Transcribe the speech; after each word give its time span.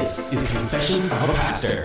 This 0.00 0.34
is 0.34 0.52
Confessions 0.52 1.04
of 1.06 1.30
a 1.30 1.32
Pastor. 1.32 1.82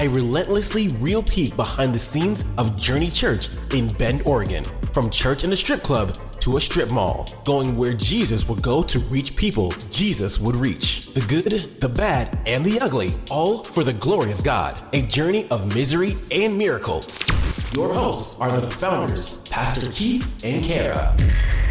A 0.00 0.08
relentlessly 0.08 0.88
real 0.88 1.22
peek 1.22 1.54
behind 1.54 1.94
the 1.94 2.00
scenes 2.00 2.44
of 2.58 2.76
Journey 2.76 3.10
Church 3.10 3.48
in 3.72 3.92
Bend, 3.92 4.22
Oregon. 4.26 4.64
From 4.92 5.08
church 5.08 5.44
in 5.44 5.52
a 5.52 5.56
strip 5.56 5.84
club 5.84 6.18
to 6.40 6.56
a 6.56 6.60
strip 6.60 6.90
mall, 6.90 7.28
going 7.44 7.76
where 7.76 7.92
Jesus 7.92 8.48
would 8.48 8.60
go 8.60 8.82
to 8.82 8.98
reach 8.98 9.36
people 9.36 9.72
Jesus 9.90 10.40
would 10.40 10.56
reach. 10.56 11.14
The 11.14 11.20
good, 11.20 11.80
the 11.80 11.88
bad, 11.88 12.36
and 12.44 12.64
the 12.64 12.80
ugly, 12.80 13.14
all 13.30 13.62
for 13.62 13.84
the 13.84 13.92
glory 13.92 14.32
of 14.32 14.42
God. 14.42 14.82
A 14.94 15.02
journey 15.02 15.46
of 15.50 15.72
misery 15.72 16.14
and 16.32 16.58
miracles. 16.58 17.28
Your 17.72 17.94
hosts 17.94 18.34
are 18.40 18.50
the 18.50 18.62
founders, 18.62 19.36
Pastor 19.48 19.92
Keith 19.92 20.34
and 20.42 20.64
Kara. 20.64 21.16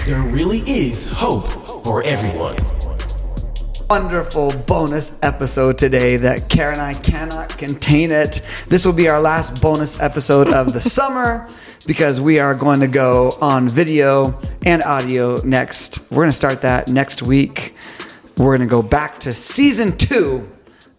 There 0.05 0.21
really 0.21 0.59
is 0.59 1.05
hope 1.05 1.47
for 1.83 2.03
everyone. 2.03 2.57
wonderful 3.89 4.51
bonus 4.67 5.17
episode 5.23 5.77
today 5.77 6.17
that 6.17 6.47
Kara 6.49 6.73
and 6.73 6.81
I 6.81 6.93
cannot 6.93 7.57
contain 7.57 8.11
it. 8.11 8.41
This 8.67 8.85
will 8.85 8.93
be 8.93 9.07
our 9.07 9.19
last 9.19 9.61
bonus 9.61 9.99
episode 9.99 10.47
of 10.53 10.73
the 10.73 10.79
summer 10.97 11.47
because 11.87 12.21
we 12.21 12.39
are 12.39 12.53
going 12.53 12.79
to 12.81 12.87
go 12.87 13.37
on 13.41 13.67
video 13.67 14.39
and 14.65 14.83
audio 14.83 15.41
next. 15.41 15.99
We're 16.11 16.23
going 16.23 16.29
to 16.29 16.33
start 16.33 16.61
that 16.61 16.87
next 16.87 17.21
week. 17.23 17.75
We're 18.37 18.57
going 18.57 18.67
to 18.67 18.71
go 18.71 18.81
back 18.83 19.19
to 19.21 19.33
season 19.33 19.97
two 19.97 20.47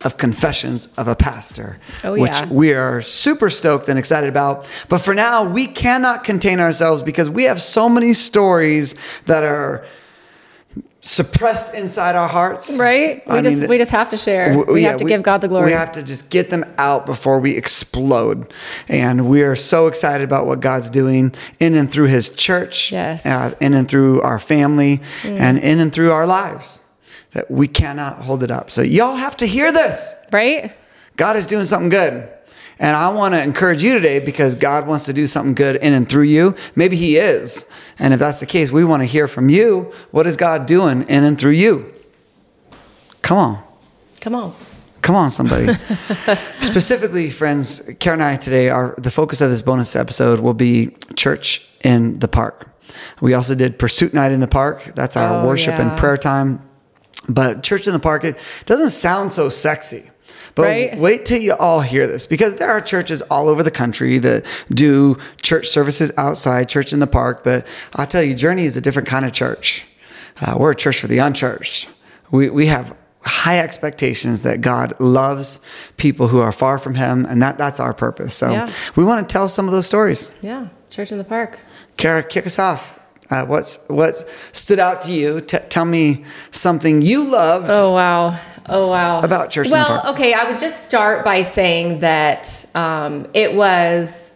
of 0.03 0.17
Confessions 0.17 0.89
of 0.97 1.09
a 1.09 1.15
Pastor, 1.15 1.79
Oh, 2.05 2.13
which 2.19 2.33
yeah. 2.33 2.47
we 2.51 2.73
are 2.73 3.03
super 3.03 3.51
stoked 3.51 3.89
and 3.89 3.99
excited 3.99 4.29
about. 4.31 4.67
But 4.89 4.99
for 4.99 5.15
now, 5.15 5.45
we 5.45 5.67
cannot 5.67 6.25
contain 6.25 6.59
ourselves 6.59 7.03
because 7.03 7.29
we 7.29 7.45
have 7.45 7.61
so 7.61 7.89
many 7.89 8.15
stories 8.15 8.95
that 9.27 9.45
are 9.45 9.85
suppressed 11.03 11.75
inside 11.75 12.15
our 12.15 12.29
hearts. 12.29 12.79
Right? 12.79 13.27
We 13.27 13.33
I 13.37 13.43
just 13.43 13.59
mean, 13.59 13.69
we 13.69 13.79
just 13.79 13.91
have 13.91 14.11
to 14.11 14.17
share. 14.17 14.51
w- 14.55 14.73
we 14.73 14.83
yeah, 14.83 14.91
have 14.91 14.99
to 14.99 15.05
give 15.05 15.23
God 15.23 15.39
the 15.41 15.49
glory. 15.49 15.67
We 15.67 15.73
have 15.73 15.93
to 15.93 16.03
just 16.03 16.31
get 16.31 16.51
them 16.51 16.65
out 16.79 17.07
before 17.07 17.39
we 17.41 17.57
explode. 17.57 18.53
And 18.89 19.29
we 19.29 19.43
are 19.43 19.57
so 19.57 19.87
excited 19.87 20.25
about 20.25 20.47
what 20.47 20.61
God's 20.61 20.91
doing 20.91 21.35
in 21.59 21.75
and 21.75 21.91
through 21.91 22.07
His 22.09 22.29
church, 22.31 22.93
Yes. 22.93 23.25
uh, 23.25 23.55
in 23.61 23.73
and 23.75 23.89
through 23.89 24.21
our 24.23 24.39
family, 24.39 25.01
and 25.25 25.59
in 25.59 25.79
and 25.81 25.93
through 25.93 26.13
our 26.13 26.27
lives. 26.27 26.83
That 27.33 27.51
we 27.51 27.69
cannot 27.69 28.17
hold 28.19 28.43
it 28.43 28.51
up. 28.51 28.71
So 28.71 28.83
y'all 28.83 29.15
have 29.17 29.37
to 29.39 29.47
hear 29.47 29.71
this. 29.73 30.15
right? 30.33 30.73
God 31.17 31.37
is 31.37 31.47
doing 31.47 31.65
something 31.65 31.89
good. 31.91 32.29
And 32.79 32.97
I 32.97 33.11
want 33.11 33.35
to 33.35 33.43
encourage 33.43 33.83
you 33.83 33.93
today 33.93 34.21
because 34.21 34.55
God 34.55 34.87
wants 34.87 35.05
to 35.05 35.13
do 35.13 35.27
something 35.27 35.55
good 35.55 35.77
in 35.77 35.93
and 35.93 36.09
through 36.09 36.23
you. 36.25 36.55
Maybe 36.75 36.97
He 36.97 37.19
is. 37.19 37.67
And 37.99 38.15
if 38.15 38.21
that's 38.21 38.41
the 38.41 38.47
case, 38.47 38.73
we 38.73 38.85
want 38.85 39.03
to 39.03 39.05
hear 39.07 39.29
from 39.29 39.51
you. 39.51 39.93
What 40.13 40.27
is 40.27 40.37
God 40.37 40.65
doing 40.67 41.03
in 41.03 41.25
and 41.25 41.39
through 41.39 41.51
you? 41.53 41.93
Come 43.23 43.37
on. 43.39 43.63
Come 44.21 44.35
on. 44.35 44.55
Come 45.03 45.15
on, 45.15 45.31
somebody. 45.31 45.73
Specifically, 46.61 47.31
friends, 47.31 47.91
Kara 48.01 48.15
and 48.15 48.23
I 48.23 48.37
today 48.37 48.71
are 48.71 48.95
the 48.99 49.11
focus 49.11 49.41
of 49.41 49.51
this 49.51 49.63
bonus 49.63 49.95
episode 49.97 50.41
will 50.41 50.55
be 50.55 50.97
church 51.17 51.67
in 51.85 52.19
the 52.19 52.29
park. 52.29 52.69
We 53.21 53.35
also 53.35 53.55
did 53.55 53.79
pursuit 53.79 54.15
night 54.15 54.33
in 54.33 54.41
the 54.41 54.49
park. 54.49 54.93
That's 54.95 55.17
our 55.17 55.43
Oh, 55.45 55.47
worship 55.47 55.79
and 55.79 55.97
prayer 55.99 56.17
time. 56.17 56.63
But 57.29 57.63
church 57.63 57.87
in 57.87 57.93
the 57.93 57.99
park, 57.99 58.25
it 58.25 58.37
doesn't 58.67 58.91
sound 58.91 59.33
so 59.33 59.49
sexy. 59.49 60.11
But 60.55 60.63
Right. 60.63 60.99
wait 60.99 61.25
till 61.25 61.39
you 61.41 61.53
all 61.55 61.81
hear 61.81 62.07
this 62.09 62.27
because 62.27 62.57
there 62.57 62.71
are 62.71 62.81
churches 62.81 63.23
all 63.23 63.49
over 63.49 63.63
the 63.63 63.71
country 63.71 64.19
that 64.19 64.45
do 64.73 65.17
church 65.43 65.69
services 65.69 66.11
outside, 66.17 66.69
church 66.69 66.93
in 66.93 66.99
the 66.99 67.07
park. 67.07 67.45
But 67.45 67.67
I'll 67.95 68.07
tell 68.07 68.23
you, 68.23 68.35
Journey 68.35 68.65
is 68.65 68.77
a 68.77 68.81
different 68.81 69.07
kind 69.07 69.25
of 69.25 69.33
church. 69.33 69.87
Uh, 70.41 70.57
we're 70.59 70.73
a 70.73 70.77
church 70.77 70.99
for 71.01 71.07
the 71.07 71.19
unchurched. 71.19 71.89
We, 72.33 72.49
we 72.51 72.67
have 72.67 72.97
high 73.23 73.59
expectations 73.61 74.41
that 74.41 74.61
God 74.61 74.95
loves 74.99 75.61
people 75.99 76.29
who 76.29 76.41
are 76.41 76.53
far 76.53 76.79
from 76.79 76.95
Him, 76.95 77.27
and 77.27 77.43
that, 77.43 77.59
that's 77.59 77.79
our 77.79 77.93
purpose. 77.95 78.35
So 78.35 78.51
Yeah. 78.51 78.69
we 78.97 79.05
want 79.05 79.29
to 79.29 79.33
tell 79.33 79.49
some 79.49 79.67
of 79.67 79.73
those 79.73 79.87
stories. 79.87 80.33
Yeah. 80.41 80.69
Church 80.89 81.13
in 81.13 81.19
the 81.19 81.25
park. 81.25 81.59
Kara, 81.97 82.23
kick 82.23 82.47
us 82.47 82.59
off. 82.59 82.99
Uh, 83.31 83.45
what's 83.47 83.89
what 83.89 84.15
stood 84.53 84.79
out 84.79 85.03
to 85.03 85.13
you? 85.13 85.41
T- 85.41 85.59
tell 85.69 85.85
me 85.85 86.25
something 86.51 87.01
you 87.03 87.25
loved. 87.25 87.69
Oh 87.71 87.93
wow. 87.93 88.39
Oh 88.67 88.89
wow. 88.89 89.21
About 89.21 89.51
Church 89.51 89.69
Well, 89.71 90.03
okay. 90.13 90.33
I 90.35 90.51
would 90.51 90.59
just 90.61 90.85
start 90.85 91.25
by 91.25 91.43
saying 91.43 92.01
that 92.01 92.65
um, 92.75 93.27
it 93.35 93.55
was 93.55 94.31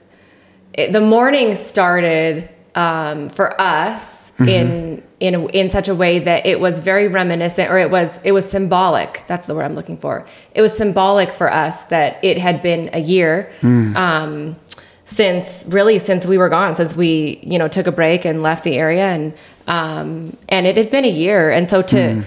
it, 0.72 0.92
the 0.92 1.00
morning 1.00 1.54
started 1.54 2.48
um, 2.74 3.28
for 3.28 3.60
us 3.60 4.14
Mm-hmm. 4.34 4.48
in 4.48 5.02
in 5.20 5.48
in 5.50 5.70
such 5.70 5.86
a 5.86 5.94
way 5.94 6.18
that 6.18 6.44
it 6.44 6.58
was 6.58 6.80
very 6.80 7.06
reminiscent, 7.06 7.70
or 7.70 7.78
it 7.78 7.88
was 7.88 8.18
it 8.24 8.32
was 8.32 8.44
symbolic. 8.50 9.22
That's 9.28 9.46
the 9.46 9.54
word 9.54 9.62
I'm 9.62 9.76
looking 9.76 9.96
for. 9.96 10.26
It 10.56 10.60
was 10.60 10.76
symbolic 10.76 11.30
for 11.30 11.48
us 11.48 11.84
that 11.84 12.18
it 12.24 12.36
had 12.38 12.60
been 12.60 12.90
a 12.92 12.98
year. 12.98 13.52
Hmm. 13.60 13.96
Um, 13.96 14.56
since 15.04 15.64
really 15.68 15.98
since 15.98 16.24
we 16.26 16.38
were 16.38 16.48
gone 16.48 16.74
since 16.74 16.96
we 16.96 17.38
you 17.42 17.58
know 17.58 17.68
took 17.68 17.86
a 17.86 17.92
break 17.92 18.24
and 18.24 18.42
left 18.42 18.64
the 18.64 18.76
area 18.76 19.04
and 19.06 19.34
um 19.66 20.34
and 20.48 20.66
it 20.66 20.76
had 20.76 20.90
been 20.90 21.04
a 21.04 21.10
year 21.10 21.50
and 21.50 21.68
so 21.68 21.82
to 21.82 21.94
to 21.96 22.22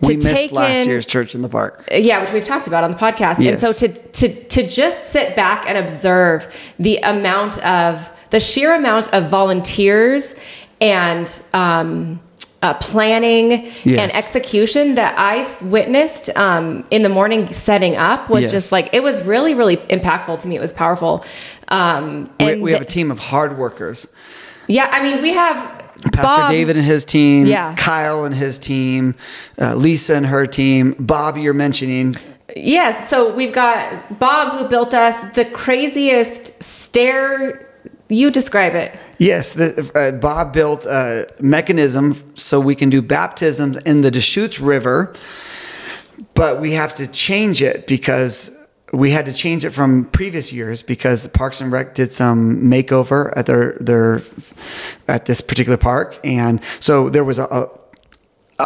Hmm. 0.00 0.06
we 0.08 0.14
missed 0.16 0.24
take 0.44 0.52
last 0.52 0.78
in- 0.78 0.88
year's 0.88 1.06
church 1.06 1.34
in 1.34 1.42
the 1.42 1.48
park. 1.48 1.86
yeah, 1.92 2.22
which 2.22 2.32
we've 2.32 2.44
talked 2.44 2.66
about 2.66 2.84
on 2.84 2.90
the 2.90 2.96
podcast. 2.96 3.38
Yes. 3.38 3.62
And 3.62 3.74
so 3.74 3.86
to 3.86 3.88
to 4.12 4.44
to 4.44 4.66
just 4.66 5.12
sit 5.12 5.36
back 5.36 5.68
and 5.68 5.76
observe 5.76 6.48
the 6.78 6.96
amount 7.02 7.62
of 7.64 8.08
the 8.30 8.40
sheer 8.40 8.74
amount 8.74 9.12
of 9.12 9.28
volunteers 9.28 10.34
and 10.80 11.42
um, 11.52 12.18
uh, 12.62 12.74
planning 12.74 13.52
and 13.86 13.98
execution 14.12 14.94
that 14.96 15.14
I 15.18 15.46
witnessed 15.64 16.28
um, 16.36 16.84
in 16.90 17.02
the 17.02 17.08
morning 17.08 17.50
setting 17.52 17.96
up 17.96 18.28
was 18.30 18.42
Yes. 18.42 18.50
just 18.52 18.72
like 18.72 18.90
it 18.92 19.02
was 19.02 19.20
really 19.22 19.54
really 19.54 19.76
impactful 19.78 20.40
to 20.40 20.48
me. 20.48 20.56
It 20.56 20.60
was 20.60 20.72
powerful. 20.72 21.24
Um, 21.68 22.28
We, 22.38 22.60
we 22.60 22.72
have 22.72 22.82
a 22.82 22.84
team 22.84 23.10
of 23.10 23.18
hard 23.18 23.56
workers. 23.58 24.08
yeah, 24.66 24.88
I 24.90 25.02
mean 25.02 25.22
we 25.22 25.32
have 25.32 25.56
Pastor 26.12 26.42
Bob- 26.42 26.50
David 26.50 26.76
and 26.76 26.84
his 26.84 27.04
team, 27.04 27.46
Yeah. 27.46 27.74
Kyle 27.76 28.24
and 28.24 28.34
his 28.34 28.58
team, 28.58 29.14
uh, 29.60 29.74
Lisa 29.74 30.14
and 30.14 30.26
her 30.26 30.46
team, 30.46 30.94
Bob, 30.98 31.36
you're 31.36 31.54
mentioning. 31.54 32.16
Yes, 32.56 33.08
so 33.08 33.32
we've 33.34 33.52
got 33.52 34.18
Bob 34.18 34.58
who 34.58 34.68
built 34.68 34.92
us 34.94 35.16
the 35.34 35.44
craziest 35.44 36.62
stair. 36.62 37.66
You 38.08 38.30
describe 38.30 38.74
it. 38.74 38.98
Yes, 39.20 39.52
the, 39.52 39.90
uh, 39.94 40.18
Bob 40.18 40.54
built 40.54 40.86
a 40.86 41.30
mechanism 41.40 42.14
so 42.36 42.58
we 42.58 42.74
can 42.74 42.88
do 42.88 43.02
baptisms 43.02 43.76
in 43.76 44.00
the 44.00 44.10
Deschutes 44.10 44.60
River, 44.60 45.12
but 46.32 46.58
we 46.58 46.72
have 46.72 46.94
to 46.94 47.06
change 47.06 47.60
it 47.60 47.86
because 47.86 48.66
we 48.94 49.10
had 49.10 49.26
to 49.26 49.34
change 49.34 49.66
it 49.66 49.72
from 49.72 50.06
previous 50.06 50.54
years 50.54 50.80
because 50.80 51.22
the 51.22 51.28
Parks 51.28 51.60
and 51.60 51.70
Rec 51.70 51.94
did 51.94 52.14
some 52.14 52.62
makeover 52.62 53.30
at 53.36 53.44
their 53.44 53.74
their 53.74 54.22
at 55.06 55.26
this 55.26 55.42
particular 55.42 55.76
park, 55.76 56.18
and 56.24 56.62
so 56.80 57.10
there 57.10 57.22
was 57.22 57.38
a. 57.38 57.44
a 57.44 57.79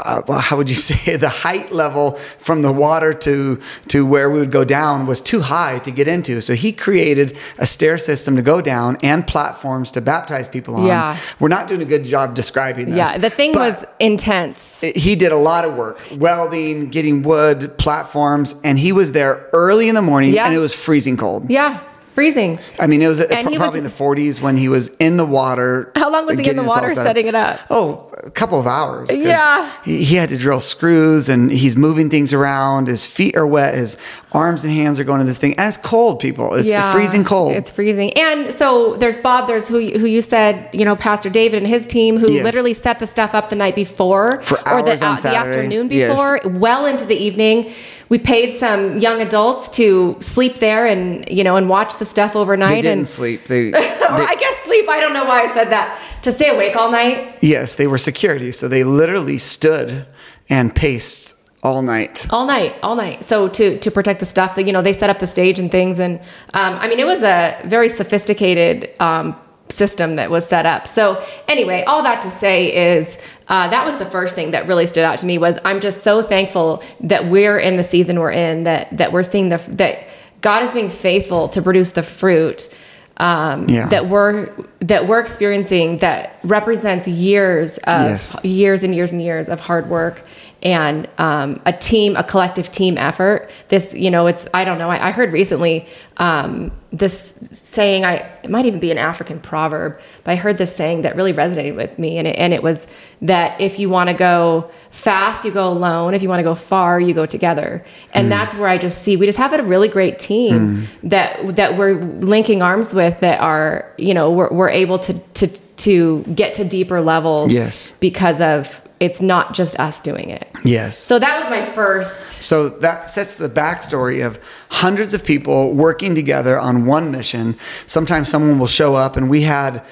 uh, 0.04 0.22
well, 0.28 0.38
how 0.38 0.56
would 0.56 0.68
you 0.68 0.76
say 0.90 1.16
the 1.16 1.28
height 1.28 1.72
level 1.72 2.12
from 2.38 2.62
the 2.62 2.72
water 2.72 3.12
to 3.12 3.60
to 3.88 4.06
where 4.06 4.30
we 4.30 4.38
would 4.40 4.50
go 4.50 4.64
down 4.64 5.06
was 5.06 5.20
too 5.20 5.40
high 5.40 5.78
to 5.80 5.90
get 5.90 6.08
into. 6.08 6.40
So 6.40 6.54
he 6.54 6.72
created 6.72 7.36
a 7.58 7.66
stair 7.66 7.98
system 7.98 8.36
to 8.36 8.42
go 8.42 8.60
down 8.60 8.96
and 9.02 9.26
platforms 9.26 9.92
to 9.92 10.00
baptize 10.00 10.48
people 10.48 10.76
on. 10.76 10.86
Yeah. 10.86 11.16
We're 11.40 11.48
not 11.48 11.68
doing 11.68 11.82
a 11.82 11.84
good 11.86 12.04
job 12.04 12.34
describing 12.34 12.86
this. 12.90 12.96
Yeah, 12.96 13.18
the 13.18 13.30
thing 13.30 13.52
was 13.52 13.84
intense. 14.00 14.80
he 14.80 15.14
did 15.16 15.32
a 15.32 15.36
lot 15.36 15.64
of 15.64 15.76
work, 15.76 16.00
welding, 16.16 16.88
getting 16.90 17.22
wood, 17.22 17.76
platforms, 17.78 18.54
and 18.64 18.78
he 18.78 18.92
was 18.92 19.12
there 19.12 19.48
early 19.52 19.88
in 19.88 19.94
the 19.94 20.02
morning 20.02 20.32
Yeah. 20.32 20.46
and 20.46 20.54
it 20.54 20.58
was 20.58 20.74
freezing 20.74 21.16
cold. 21.16 21.50
Yeah, 21.50 21.80
freezing. 22.14 22.58
I 22.80 22.86
mean, 22.86 23.02
it 23.02 23.08
was 23.08 23.20
uh, 23.20 23.26
And 23.30 23.46
probably 23.56 23.58
was- 23.58 23.74
in 23.78 23.84
the 23.84 23.90
40s 23.90 24.40
when 24.40 24.56
he 24.56 24.68
was 24.68 24.88
in 25.00 25.16
the 25.16 25.26
water. 25.26 25.92
How 25.96 26.10
long 26.10 26.26
was 26.26 26.38
he 26.38 26.48
in 26.48 26.56
the 26.56 26.62
water 26.62 26.88
set 26.90 27.04
setting 27.04 27.26
it 27.26 27.34
up? 27.34 27.60
Oh, 27.70 28.10
a 28.22 28.30
couple 28.30 28.58
of 28.60 28.66
hours. 28.66 29.14
Yeah. 29.14 29.70
He, 29.84 30.04
he 30.04 30.14
had 30.16 30.28
to 30.30 30.36
drill 30.38 30.60
screws 30.60 31.28
and 31.28 31.50
he's 31.50 31.76
moving 31.76 32.08
things 32.10 32.32
around. 32.32 32.88
His 32.88 33.04
feet 33.04 33.36
are 33.36 33.46
wet. 33.46 33.74
His 33.74 33.96
arms 34.32 34.64
and 34.64 34.72
hands 34.72 34.98
are 35.00 35.04
going 35.04 35.18
to 35.20 35.24
this 35.26 35.38
thing. 35.38 35.54
And 35.58 35.66
it's 35.68 35.76
cold, 35.76 36.20
people. 36.20 36.54
It's 36.54 36.72
freezing 36.92 37.24
cold. 37.24 37.52
It's 37.56 37.70
freezing. 37.70 38.12
And 38.18 38.52
so 38.54 38.96
there's 38.96 39.18
Bob, 39.18 39.46
there's 39.48 39.68
who 39.68 39.80
who 39.98 40.06
you 40.06 40.20
said, 40.20 40.70
you 40.72 40.84
know, 40.84 40.96
Pastor 40.96 41.30
David 41.30 41.58
and 41.58 41.66
his 41.66 41.86
team 41.86 42.16
who 42.18 42.30
Yes. 42.30 42.44
literally 42.44 42.74
set 42.74 42.98
the 43.00 43.06
stuff 43.06 43.34
up 43.34 43.50
the 43.50 43.56
night 43.56 43.74
before 43.74 44.40
For 44.42 44.56
or 44.68 44.82
the, 44.82 45.04
on 45.04 45.16
the 45.16 45.36
afternoon 45.36 45.88
Yes. 45.90 46.10
before, 46.10 46.58
well 46.60 46.86
into 46.86 47.04
the 47.04 47.16
evening. 47.16 47.72
We 48.08 48.18
paid 48.18 48.58
some 48.58 48.98
young 48.98 49.20
adults 49.20 49.68
to 49.76 50.16
sleep 50.20 50.58
there 50.58 50.86
and 50.86 51.28
you 51.28 51.42
know 51.44 51.56
and 51.56 51.68
watch 51.68 51.96
the 51.98 52.04
stuff 52.04 52.36
overnight 52.36 52.68
they 52.70 52.80
didn't 52.82 52.98
and 52.98 53.08
sleep. 53.08 53.44
They, 53.44 53.70
they- 53.72 53.78
I 53.78 54.36
guess 54.38 54.56
sleep. 54.64 54.88
I 54.88 55.00
don't 55.00 55.12
know 55.14 55.24
why 55.24 55.42
I 55.42 55.54
said 55.54 55.70
that. 55.70 55.98
To 56.22 56.32
stay 56.32 56.48
awake 56.54 56.74
all 56.76 56.90
night. 56.90 57.38
yes, 57.42 57.74
they 57.74 57.86
were 57.86 57.98
security. 57.98 58.50
So 58.52 58.68
they 58.68 58.84
literally 58.84 59.38
stood 59.38 60.06
and 60.48 60.74
paced 60.74 61.36
all 61.62 61.80
night. 61.80 62.26
all 62.30 62.46
night 62.46 62.74
all 62.82 62.94
night 62.94 63.24
so 63.24 63.48
to 63.48 63.78
to 63.78 63.90
protect 63.90 64.20
the 64.20 64.26
stuff 64.26 64.54
that 64.54 64.64
you 64.66 64.72
know 64.74 64.82
they 64.82 64.92
set 64.92 65.08
up 65.08 65.18
the 65.18 65.26
stage 65.26 65.58
and 65.58 65.70
things 65.70 65.98
and 65.98 66.20
um, 66.52 66.74
i 66.74 66.86
mean 66.86 66.98
it 67.00 67.06
was 67.06 67.22
a 67.22 67.58
very 67.64 67.88
sophisticated 67.88 68.90
um, 69.00 69.34
system 69.70 70.16
that 70.16 70.30
was 70.30 70.46
set 70.46 70.66
up. 70.66 70.86
So 70.86 71.22
anyway, 71.48 71.84
all 71.84 72.02
that 72.02 72.20
to 72.22 72.30
say 72.30 72.96
is 72.96 73.16
uh, 73.48 73.68
that 73.68 73.84
was 73.86 73.96
the 73.96 74.06
first 74.06 74.34
thing 74.34 74.50
that 74.52 74.66
really 74.68 74.86
stood 74.86 75.04
out 75.04 75.18
to 75.18 75.26
me 75.26 75.38
was 75.38 75.58
I'm 75.64 75.80
just 75.80 76.02
so 76.02 76.22
thankful 76.22 76.82
that 77.00 77.26
we're 77.26 77.58
in 77.58 77.76
the 77.76 77.84
season 77.84 78.20
we're 78.20 78.32
in 78.32 78.64
that 78.64 78.94
that 78.96 79.12
we're 79.12 79.22
seeing 79.22 79.48
the 79.48 79.58
that 79.68 80.06
God 80.42 80.62
is 80.62 80.72
being 80.72 80.90
faithful 80.90 81.48
to 81.50 81.62
produce 81.62 81.90
the 81.90 82.02
fruit 82.02 82.68
um, 83.16 83.68
Yeah. 83.68 83.88
that 83.88 84.08
we're 84.08 84.50
that 84.80 85.06
we're 85.08 85.20
experiencing 85.20 85.98
that 85.98 86.36
represents 86.44 87.06
years 87.08 87.78
of 87.78 88.02
Yes. 88.02 88.34
years 88.44 88.82
and 88.82 88.94
years 88.94 89.12
and 89.12 89.22
years 89.22 89.48
of 89.48 89.60
hard 89.60 89.88
work 89.88 90.22
and 90.64 91.06
um, 91.18 91.60
a 91.66 91.72
team, 91.72 92.16
a 92.16 92.24
collective 92.24 92.72
team 92.72 92.96
effort. 92.96 93.50
This, 93.68 93.92
you 93.92 94.10
know, 94.10 94.26
it's 94.26 94.46
I 94.54 94.64
don't 94.64 94.78
know. 94.78 94.88
I, 94.88 95.08
I 95.08 95.10
heard 95.10 95.32
recently 95.32 95.86
um, 96.16 96.72
this 96.90 97.34
saying. 97.52 98.06
I 98.06 98.14
it 98.42 98.50
might 98.50 98.64
even 98.64 98.80
be 98.80 98.90
an 98.90 98.96
African 98.96 99.40
proverb, 99.40 100.00
but 100.24 100.32
I 100.32 100.36
heard 100.36 100.56
this 100.56 100.74
saying 100.74 101.02
that 101.02 101.16
really 101.16 101.34
resonated 101.34 101.76
with 101.76 101.98
me, 101.98 102.16
and 102.16 102.26
it, 102.26 102.38
and 102.38 102.54
it 102.54 102.62
was 102.62 102.86
that 103.20 103.60
if 103.60 103.78
you 103.78 103.90
want 103.90 104.08
to 104.08 104.14
go 104.14 104.70
fast, 104.90 105.44
you 105.44 105.50
go 105.50 105.68
alone. 105.68 106.14
If 106.14 106.22
you 106.22 106.30
want 106.30 106.38
to 106.38 106.44
go 106.44 106.54
far, 106.54 106.98
you 106.98 107.12
go 107.12 107.26
together. 107.26 107.84
And 108.14 108.32
that's 108.32 108.54
where 108.54 108.68
I 108.68 108.78
just 108.78 109.02
see 109.02 109.16
we 109.16 109.26
just 109.26 109.38
have 109.38 109.52
a 109.52 109.62
really 109.62 109.88
great 109.88 110.18
team 110.18 110.88
that 111.02 111.56
that 111.56 111.76
we're 111.76 111.94
linking 111.94 112.62
arms 112.62 112.94
with. 112.94 113.20
That 113.20 113.40
are 113.40 113.92
you 113.98 114.14
know 114.14 114.30
we're, 114.30 114.50
we're 114.50 114.70
able 114.70 114.98
to 115.00 115.12
to 115.12 115.46
to 115.76 116.22
get 116.34 116.54
to 116.54 116.64
deeper 116.64 117.02
levels. 117.02 117.52
Yes. 117.52 117.92
because 118.00 118.40
of 118.40 118.80
it's 119.00 119.20
not 119.20 119.54
just 119.54 119.78
us 119.80 120.00
doing 120.00 120.30
it. 120.30 120.50
Yes. 120.64 120.96
So 120.98 121.18
that 121.18 121.40
was 121.40 121.50
my 121.50 121.64
first. 121.72 122.30
So 122.42 122.68
that 122.68 123.10
sets 123.10 123.34
the 123.34 123.48
backstory 123.48 124.24
of 124.24 124.38
hundreds 124.70 125.14
of 125.14 125.24
people 125.24 125.72
working 125.72 126.14
together 126.14 126.58
on 126.58 126.86
one 126.86 127.10
mission. 127.10 127.56
Sometimes 127.86 128.28
someone 128.28 128.58
will 128.58 128.66
show 128.66 128.94
up, 128.94 129.16
and 129.16 129.28
we 129.28 129.42
had 129.42 129.82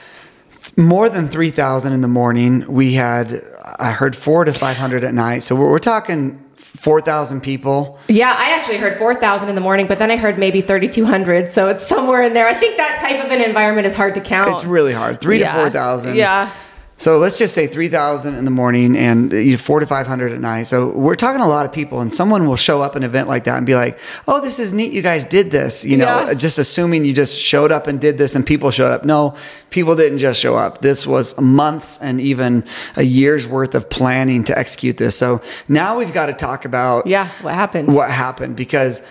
more 0.77 1.09
than 1.09 1.29
3,000 1.29 1.93
in 1.93 2.01
the 2.01 2.09
morning. 2.09 2.65
We 2.73 2.95
had, 2.95 3.43
I 3.79 3.91
heard, 3.91 4.15
four 4.17 4.45
to 4.45 4.53
500 4.53 5.05
at 5.05 5.13
night. 5.15 5.41
So 5.41 5.57
we're, 5.57 5.69
we're 5.71 5.79
talking 5.79 6.39
4,000 6.57 7.43
people. 7.43 7.99
Yeah, 8.09 8.35
I 8.37 8.53
actually 8.53 8.79
heard 8.79 8.97
4,000 8.97 9.49
in 9.49 9.55
the 9.55 9.61
morning, 9.61 9.87
but 9.87 9.99
then 9.99 10.11
I 10.11 10.17
heard 10.17 10.39
maybe 10.39 10.61
3,200. 10.63 11.51
So 11.51 11.69
it's 11.69 11.87
somewhere 11.87 12.23
in 12.23 12.33
there. 12.33 12.47
I 12.47 12.55
think 12.55 12.77
that 12.79 12.97
type 12.97 13.23
of 13.23 13.31
an 13.31 13.43
environment 13.43 13.87
is 13.87 13.95
hard 13.95 14.15
to 14.15 14.21
count. 14.21 14.49
It's 14.51 14.65
really 14.65 14.93
hard. 14.95 15.21
Three 15.21 15.41
Yeah. 15.41 15.53
to 15.55 15.61
4,000. 15.61 16.17
Yeah. 16.17 16.49
So 16.99 17.19
let's 17.19 17.37
just 17.37 17.53
say 17.53 17.67
3,000 17.67 18.37
in 18.37 18.45
the 18.45 18.51
morning 18.53 18.97
and 18.97 19.33
uh, 19.33 19.37
you 19.37 19.53
know, 19.53 19.57
four 19.57 19.81
to 19.81 19.87
500 19.87 20.31
at 20.31 20.41
night. 20.41 20.65
So 20.65 20.91
we're 20.91 21.17
talking 21.17 21.41
a 21.41 21.49
lot 21.49 21.67
of 21.67 21.73
people, 21.73 22.01
and 22.01 22.15
someone 22.15 22.47
will 22.47 22.55
show 22.55 22.81
up 22.81 22.95
an 22.95 23.03
event 23.03 23.27
like 23.27 23.43
that 23.45 23.57
and 23.57 23.67
be 23.67 23.75
like, 23.75 23.99
oh, 24.29 24.41
this 24.41 24.61
is 24.61 24.73
neat. 24.73 24.93
You 24.93 25.03
guys 25.03 25.25
did 25.25 25.51
this. 25.51 25.85
You 25.85 25.97
know, 25.97 26.05
Yeah. 26.05 26.35
just 26.35 26.59
assuming 26.61 27.05
you 27.05 27.13
just 27.13 27.37
showed 27.37 27.73
up 27.73 27.89
and 27.89 28.01
did 28.01 28.19
this 28.19 28.37
and 28.37 28.47
people 28.47 28.71
showed 28.71 28.93
up. 28.93 29.05
No, 29.05 29.35
people 29.71 29.97
didn't 29.97 30.19
just 30.19 30.39
show 30.41 30.55
up. 30.55 30.81
This 30.81 31.05
was 31.05 31.41
months 31.41 31.99
and 32.01 32.21
even 32.21 32.63
a 32.95 33.03
year's 33.03 33.49
worth 33.49 33.75
of 33.75 33.91
planning 33.91 34.45
to 34.45 34.57
execute 34.57 34.97
this. 34.99 35.17
So 35.17 35.41
now 35.69 35.99
we've 35.99 36.13
got 36.13 36.27
to 36.27 36.35
talk 36.35 36.65
about 36.65 37.07
Yeah. 37.09 37.27
What 37.41 37.55
happened? 37.55 37.93
what 37.93 38.11
happened 38.11 38.55
because 38.55 39.03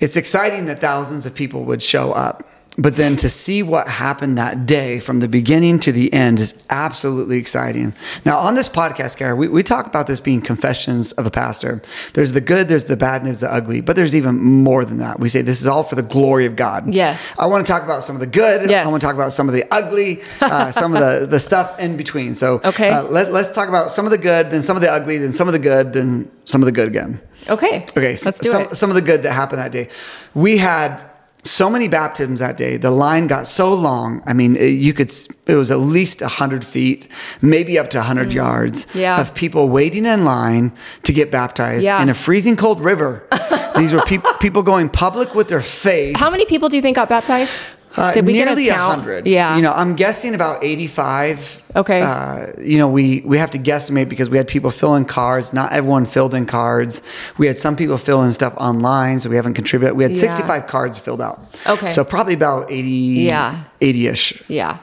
it's 0.00 0.16
exciting 0.16 0.66
that 0.66 0.78
thousands 0.78 1.26
of 1.26 1.34
people 1.34 1.64
would 1.64 1.82
show 1.82 2.12
up. 2.12 2.44
But 2.76 2.96
then 2.96 3.14
to 3.18 3.28
see 3.28 3.62
what 3.62 3.86
happened 3.86 4.36
that 4.36 4.66
day 4.66 4.98
from 4.98 5.20
the 5.20 5.28
beginning 5.28 5.78
to 5.80 5.92
the 5.92 6.12
end 6.12 6.40
is 6.40 6.60
absolutely 6.70 7.38
exciting. 7.38 7.94
Now, 8.24 8.38
on 8.38 8.56
this 8.56 8.68
podcast, 8.68 9.16
Gary, 9.16 9.34
we, 9.34 9.46
we 9.46 9.62
talk 9.62 9.86
about 9.86 10.08
this 10.08 10.18
being 10.18 10.40
confessions 10.40 11.12
of 11.12 11.24
a 11.24 11.30
pastor. 11.30 11.82
There's 12.14 12.32
the 12.32 12.40
good, 12.40 12.68
there's 12.68 12.84
the 12.84 12.96
bad, 12.96 13.18
and 13.22 13.26
there's 13.26 13.40
the 13.40 13.52
ugly, 13.52 13.80
but 13.80 13.94
there's 13.94 14.16
even 14.16 14.36
more 14.42 14.84
than 14.84 14.98
that. 14.98 15.20
We 15.20 15.28
say 15.28 15.40
this 15.42 15.60
is 15.60 15.68
all 15.68 15.84
for 15.84 15.94
the 15.94 16.02
glory 16.02 16.46
of 16.46 16.56
God. 16.56 16.92
Yes. 16.92 17.24
I 17.38 17.46
want 17.46 17.64
to 17.64 17.72
talk 17.72 17.84
about 17.84 18.02
some 18.02 18.16
of 18.16 18.20
the 18.20 18.26
good. 18.26 18.68
Yes. 18.68 18.84
I 18.84 18.90
want 18.90 19.00
to 19.02 19.06
talk 19.06 19.14
about 19.14 19.32
some 19.32 19.48
of 19.48 19.54
the 19.54 19.64
ugly, 19.70 20.22
uh, 20.40 20.72
some 20.72 20.94
of 20.96 21.00
the, 21.00 21.26
the 21.26 21.38
stuff 21.38 21.78
in 21.78 21.96
between. 21.96 22.34
So 22.34 22.60
Okay. 22.64 22.88
uh, 22.90 23.04
let, 23.04 23.32
let's 23.32 23.52
talk 23.52 23.68
about 23.68 23.92
some 23.92 24.04
of 24.04 24.10
the 24.10 24.18
good, 24.18 24.50
then 24.50 24.62
some 24.62 24.74
of 24.76 24.82
the 24.82 24.90
ugly, 24.90 25.18
then 25.18 25.30
some 25.32 25.46
of 25.46 25.52
the 25.52 25.60
good, 25.60 25.92
then 25.92 26.28
some 26.44 26.60
of 26.60 26.66
the 26.66 26.72
good 26.72 26.88
again. 26.88 27.20
Okay. 27.48 27.84
Okay, 27.96 28.16
Let's 28.24 28.38
do 28.40 28.48
some, 28.48 28.62
it. 28.62 28.74
some 28.74 28.90
of 28.90 28.96
the 28.96 29.02
good 29.02 29.22
that 29.22 29.32
happened 29.32 29.60
that 29.60 29.70
day. 29.70 29.88
We 30.34 30.56
had 30.56 30.98
so 31.44 31.68
many 31.70 31.88
baptisms 31.88 32.40
that 32.40 32.56
day. 32.56 32.76
The 32.78 32.90
line 32.90 33.26
got 33.26 33.46
so 33.46 33.72
long. 33.74 34.22
I 34.26 34.32
mean, 34.32 34.56
it, 34.56 34.68
you 34.70 34.92
could, 34.94 35.12
it 35.46 35.54
was 35.54 35.70
at 35.70 35.78
least 35.78 36.20
100 36.22 36.64
feet, 36.64 37.08
maybe 37.42 37.78
up 37.78 37.90
to 37.90 37.98
100 37.98 38.32
yards 38.32 38.86
Mm. 38.86 39.00
Yeah. 39.00 39.20
of 39.20 39.34
people 39.34 39.68
waiting 39.68 40.06
in 40.06 40.24
line 40.24 40.72
to 41.02 41.12
get 41.12 41.30
baptized 41.30 41.84
Yeah. 41.84 42.02
in 42.02 42.08
a 42.08 42.14
freezing 42.14 42.56
cold 42.56 42.80
river. 42.80 43.22
These 43.76 43.92
were 43.92 44.02
peop 44.02 44.24
people 44.40 44.62
going 44.62 44.88
public 44.88 45.34
with 45.34 45.48
their 45.48 45.60
faith. 45.62 46.16
How 46.16 46.30
many 46.30 46.44
people 46.46 46.68
do 46.68 46.76
you 46.76 46.82
think 46.82 46.96
got 46.96 47.08
baptized? 47.08 47.60
Uh, 47.96 48.12
Did 48.12 48.26
we 48.26 48.32
nearly 48.32 48.64
get 48.64 48.70
a 48.70 48.74
a 48.74 48.76
count? 48.78 49.00
hundred. 49.00 49.26
Yeah. 49.26 49.56
You 49.56 49.62
know, 49.62 49.72
I'm 49.72 49.94
guessing 49.94 50.34
about 50.34 50.64
85. 50.64 51.62
Okay. 51.76 52.02
Uh, 52.02 52.46
you 52.60 52.76
know, 52.78 52.88
we 52.88 53.20
we 53.24 53.38
have 53.38 53.50
to 53.52 53.58
guesstimate 53.58 54.08
because 54.08 54.28
we 54.28 54.36
had 54.36 54.48
people 54.48 54.70
fill 54.70 54.94
in 54.96 55.04
cards. 55.04 55.52
Not 55.52 55.72
everyone 55.72 56.06
filled 56.06 56.34
in 56.34 56.44
cards. 56.46 57.02
We 57.38 57.46
had 57.46 57.56
some 57.56 57.76
people 57.76 57.96
fill 57.98 58.22
in 58.24 58.32
stuff 58.32 58.54
online, 58.56 59.20
so 59.20 59.30
we 59.30 59.36
haven't 59.36 59.54
contributed. 59.54 59.96
We 59.96 60.02
had 60.04 60.12
Yeah. 60.12 60.18
65 60.20 60.66
cards 60.66 60.98
filled 60.98 61.22
out. 61.22 61.38
Okay. 61.68 61.90
So 61.90 62.04
probably 62.04 62.34
about 62.34 62.70
80. 62.70 62.88
Yeah. 62.88 63.64
80ish. 63.80 64.42
Yeah. 64.48 64.78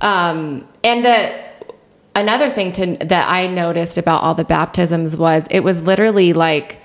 Um, 0.00 0.66
and 0.84 1.04
the 1.04 1.34
another 2.14 2.50
thing 2.50 2.72
to 2.72 2.96
that 3.06 3.28
I 3.28 3.46
noticed 3.46 3.96
about 3.98 4.22
all 4.22 4.34
the 4.34 4.44
baptisms 4.44 5.16
was 5.16 5.46
it 5.50 5.60
was 5.60 5.80
literally 5.80 6.32
like 6.32 6.78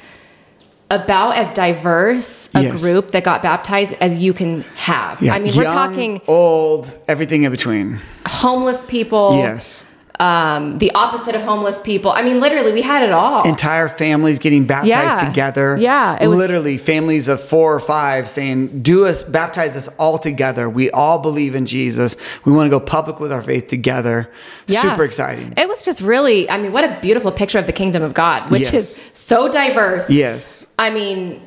about 1.02 1.32
as 1.36 1.52
diverse 1.54 2.50
a 2.56 2.62
Yes. 2.62 2.84
group 2.84 3.12
that 3.12 3.24
got 3.24 3.42
baptized 3.42 3.94
as 4.00 4.20
you 4.20 4.32
can 4.34 4.62
have. 4.76 5.22
Yeah. 5.22 5.34
I 5.36 5.40
mean, 5.40 5.54
we're 5.56 5.64
Young, 5.64 5.74
talking 5.74 6.22
old, 6.28 6.84
everything 7.08 7.44
in 7.44 7.52
between. 7.52 8.00
homeless 8.28 8.82
people. 8.88 9.36
Yes. 9.38 9.86
Um, 10.20 10.78
the 10.78 10.92
opposite 10.94 11.34
of 11.34 11.42
homeless 11.42 11.76
people. 11.84 12.12
I 12.12 12.22
mean, 12.22 12.40
literally, 12.40 12.72
we 12.72 12.84
had 12.84 13.02
it 13.02 13.12
all. 13.12 13.44
Entire 13.50 13.90
families 13.90 14.38
getting 14.38 14.66
baptized 14.66 15.18
Yeah. 15.20 15.28
together. 15.28 15.76
Yeah, 15.80 16.18
it 16.22 16.28
was- 16.28 16.38
literally 16.38 16.78
families 16.78 17.28
of 17.28 17.42
four 17.42 17.74
or 17.74 17.80
five 17.80 18.30
saying, 18.30 18.82
"Do 18.84 19.08
us 19.08 19.24
baptize 19.24 19.76
us 19.76 19.90
all 19.98 20.20
together. 20.20 20.70
We 20.70 20.92
all 20.92 21.18
believe 21.18 21.56
in 21.56 21.66
Jesus. 21.66 22.16
We 22.46 22.52
want 22.52 22.68
to 22.68 22.70
go 22.70 22.80
public 22.80 23.20
with 23.20 23.32
our 23.32 23.42
faith 23.42 23.68
together." 23.68 24.30
Yeah. 24.68 24.82
Super 24.82 25.04
exciting. 25.04 25.54
It 25.58 25.68
was 25.68 25.82
just 25.84 26.00
really, 26.00 26.48
I 26.50 26.58
mean, 26.60 26.72
what 26.74 26.84
a 26.84 26.96
beautiful 27.02 27.32
picture 27.32 27.58
of 27.58 27.66
the 27.66 27.74
kingdom 27.74 28.04
of 28.04 28.14
God, 28.14 28.52
which 28.52 28.72
Yes. 28.72 28.74
is 28.74 29.02
so 29.14 29.50
diverse. 29.50 30.10
Yes. 30.12 30.68
I 30.78 30.92
mean, 30.92 31.42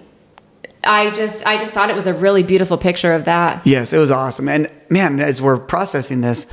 I 0.82 1.10
just, 1.10 1.46
I 1.46 1.56
just 1.56 1.70
thought 1.72 1.88
it 1.88 1.96
was 1.96 2.06
a 2.08 2.14
really 2.14 2.42
beautiful 2.42 2.78
picture 2.78 3.12
of 3.12 3.24
that. 3.24 3.60
Yes, 3.64 3.92
it 3.92 3.98
was 3.98 4.10
awesome. 4.10 4.48
And 4.48 4.68
man, 4.88 5.20
as 5.20 5.40
we're 5.40 5.56
processing 5.56 6.20
this, 6.20 6.46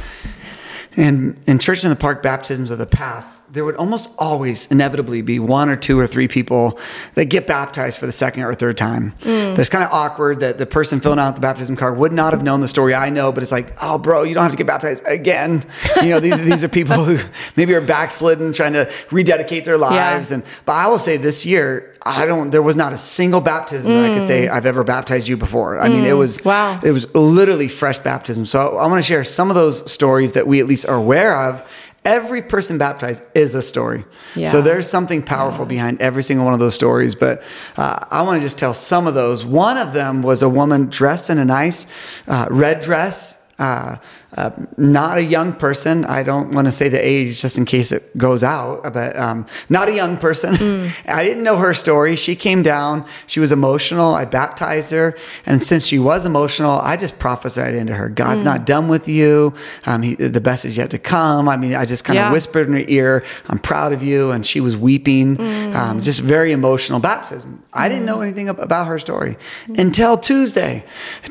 and 0.98 1.40
in 1.48 1.60
church 1.60 1.84
in 1.84 1.90
the 1.90 1.96
park 1.96 2.22
baptisms 2.22 2.72
of 2.72 2.78
the 2.78 2.86
past, 2.86 3.43
there 3.54 3.64
would 3.64 3.76
almost 3.76 4.12
always 4.18 4.66
inevitably 4.72 5.22
be 5.22 5.38
one 5.38 5.70
or 5.70 5.76
two 5.76 6.00
or 6.00 6.08
three 6.08 6.28
people 6.28 6.80
that 7.14 7.26
get 7.26 7.46
baptized 7.46 8.00
for 8.00 8.08
the 8.08 8.12
second 8.12 8.42
or 8.42 8.54
third 8.56 8.76
time. 8.76 9.12
Mm. 9.20 9.58
It's 9.60 9.70
kind 9.70 9.84
of 9.84 9.92
awkward 9.92 10.40
that 10.40 10.58
the 10.58 10.66
person 10.66 11.00
filling 11.00 11.20
out 11.20 11.36
the 11.36 11.42
baptism 11.42 11.76
card 11.76 11.96
would 11.98 12.12
not 12.12 12.34
have 12.34 12.42
known 12.42 12.62
the 12.62 12.68
story 12.68 12.96
I 12.96 13.12
know, 13.12 13.32
but 13.32 13.44
it's 13.44 13.52
like, 13.52 13.72
oh, 13.80 14.00
bro, 14.00 14.24
you 14.24 14.34
don't 14.34 14.42
have 14.42 14.54
to 14.54 14.58
get 14.58 14.66
baptized 14.66 15.04
again. 15.06 15.64
You 16.02 16.10
know, 16.10 16.20
these 16.20 16.44
these 16.44 16.64
are 16.64 16.68
people 16.68 17.04
who 17.04 17.24
maybe 17.56 17.76
are 17.76 17.82
backslidden, 17.82 18.54
trying 18.54 18.74
to 18.74 18.92
rededicate 19.12 19.66
their 19.66 19.78
lives. 19.78 20.32
And 20.32 20.44
but 20.66 20.74
I 20.74 20.88
will 20.88 20.98
say 20.98 21.18
this 21.18 21.46
year, 21.46 21.96
I 22.04 22.26
don't. 22.26 22.50
There 22.50 22.64
was 22.64 22.76
not 22.76 22.92
a 22.92 22.98
single 22.98 23.40
baptism 23.40 23.92
that 23.92 24.12
I 24.12 24.16
could 24.16 24.26
say 24.26 24.48
mm. 24.48 24.52
I've 24.52 24.66
ever 24.66 24.84
baptized 24.84 25.28
you 25.28 25.38
before. 25.38 25.80
I 25.80 25.90
mean, 25.90 26.06
it 26.06 26.14
mm. 26.14 26.18
was 26.18 26.44
Wow. 26.44 26.80
it 26.84 26.92
was 26.92 27.14
literally 27.14 27.68
fresh 27.68 28.00
baptism. 28.00 28.48
So 28.48 28.78
I 28.78 28.88
want 28.88 28.98
to 28.98 29.08
share 29.08 29.24
some 29.24 29.52
of 29.52 29.56
those 29.56 29.90
stories 29.92 30.32
that 30.32 30.48
we 30.48 30.60
at 30.60 30.66
least 30.66 30.88
are 30.88 30.96
aware 30.96 31.38
of. 31.38 31.92
Every 32.06 32.42
person 32.42 32.78
baptized 32.78 33.24
is 33.34 33.56
a 33.56 33.62
story. 33.62 34.04
Yeah. 34.36 34.50
So 34.50 34.62
there's 34.62 34.90
something 34.90 35.22
powerful 35.22 35.66
behind 35.66 36.02
every 36.02 36.24
single 36.24 36.46
one 36.46 36.54
of 36.54 36.60
those 36.60 36.76
stories. 36.76 37.16
But 37.16 37.44
uh, 37.78 38.06
I 38.12 38.24
want 38.24 38.40
to 38.42 38.46
just 38.46 38.60
tell 38.60 38.74
some 38.74 39.08
of 39.08 39.14
those. 39.14 39.46
One 39.46 39.78
of 39.78 39.94
them 39.94 40.22
was 40.22 40.44
a 40.44 40.50
woman 40.50 40.90
dressed 40.90 41.30
in 41.30 41.38
a 41.38 41.46
nice 41.46 41.88
uh, 42.28 42.48
red 42.50 42.82
dress. 42.82 43.43
Uh, 43.60 43.98
uh, 44.36 44.50
not 44.78 45.20
a 45.20 45.24
young 45.24 45.54
person. 45.54 46.06
I 46.06 46.24
don't 46.24 46.52
want 46.56 46.66
to 46.66 46.72
say 46.72 46.90
the 46.90 46.98
age 46.98 47.40
just 47.40 47.58
in 47.60 47.66
case 47.66 47.92
it 47.92 48.18
goes 48.18 48.44
out, 48.44 48.82
but 48.94 49.16
um, 49.16 49.46
not 49.70 49.88
a 49.90 49.94
young 49.94 50.18
person. 50.18 50.56
I 51.08 51.24
didn't 51.24 51.44
know 51.44 51.58
her 51.58 51.76
story. 51.76 52.16
She 52.16 52.36
came 52.36 52.64
down. 52.64 53.06
She 53.28 53.40
was 53.40 53.52
emotional. 53.52 54.16
I 54.16 54.26
baptized 54.26 54.92
her. 54.92 55.16
And 55.46 55.62
since 55.62 55.86
she 55.86 56.00
was 56.00 56.26
emotional, 56.26 56.72
I 56.72 56.98
just 56.98 57.20
prophesied 57.20 57.76
into 57.76 57.94
her 57.94 58.10
God's 58.10 58.44
not 58.44 58.66
done 58.66 58.88
with 58.88 59.08
you. 59.08 59.54
Um, 59.86 60.02
he, 60.02 60.16
the 60.16 60.42
best 60.42 60.66
is 60.66 60.76
yet 60.76 60.90
to 60.90 60.98
come. 60.98 61.48
I 61.48 61.56
mean, 61.56 61.76
I 61.76 61.86
just 61.86 62.04
kind 62.06 62.18
of 62.18 62.24
Yeah. 62.26 62.32
whispered 62.32 62.68
in 62.68 62.74
her 62.74 62.86
ear, 62.88 63.24
I'm 63.50 63.60
proud 63.60 63.94
of 63.94 64.02
you. 64.02 64.32
And 64.32 64.44
she 64.44 64.62
was 64.62 64.76
weeping. 64.76 65.40
Um, 65.76 66.02
just 66.02 66.22
very 66.22 66.54
emotional 66.54 67.00
baptism. 67.00 67.62
I 67.72 67.88
didn't 67.88 68.06
know 68.06 68.22
anything 68.22 68.50
about 68.50 68.88
her 68.88 68.98
story 68.98 69.38
until 69.78 70.18
Tuesday. 70.18 70.84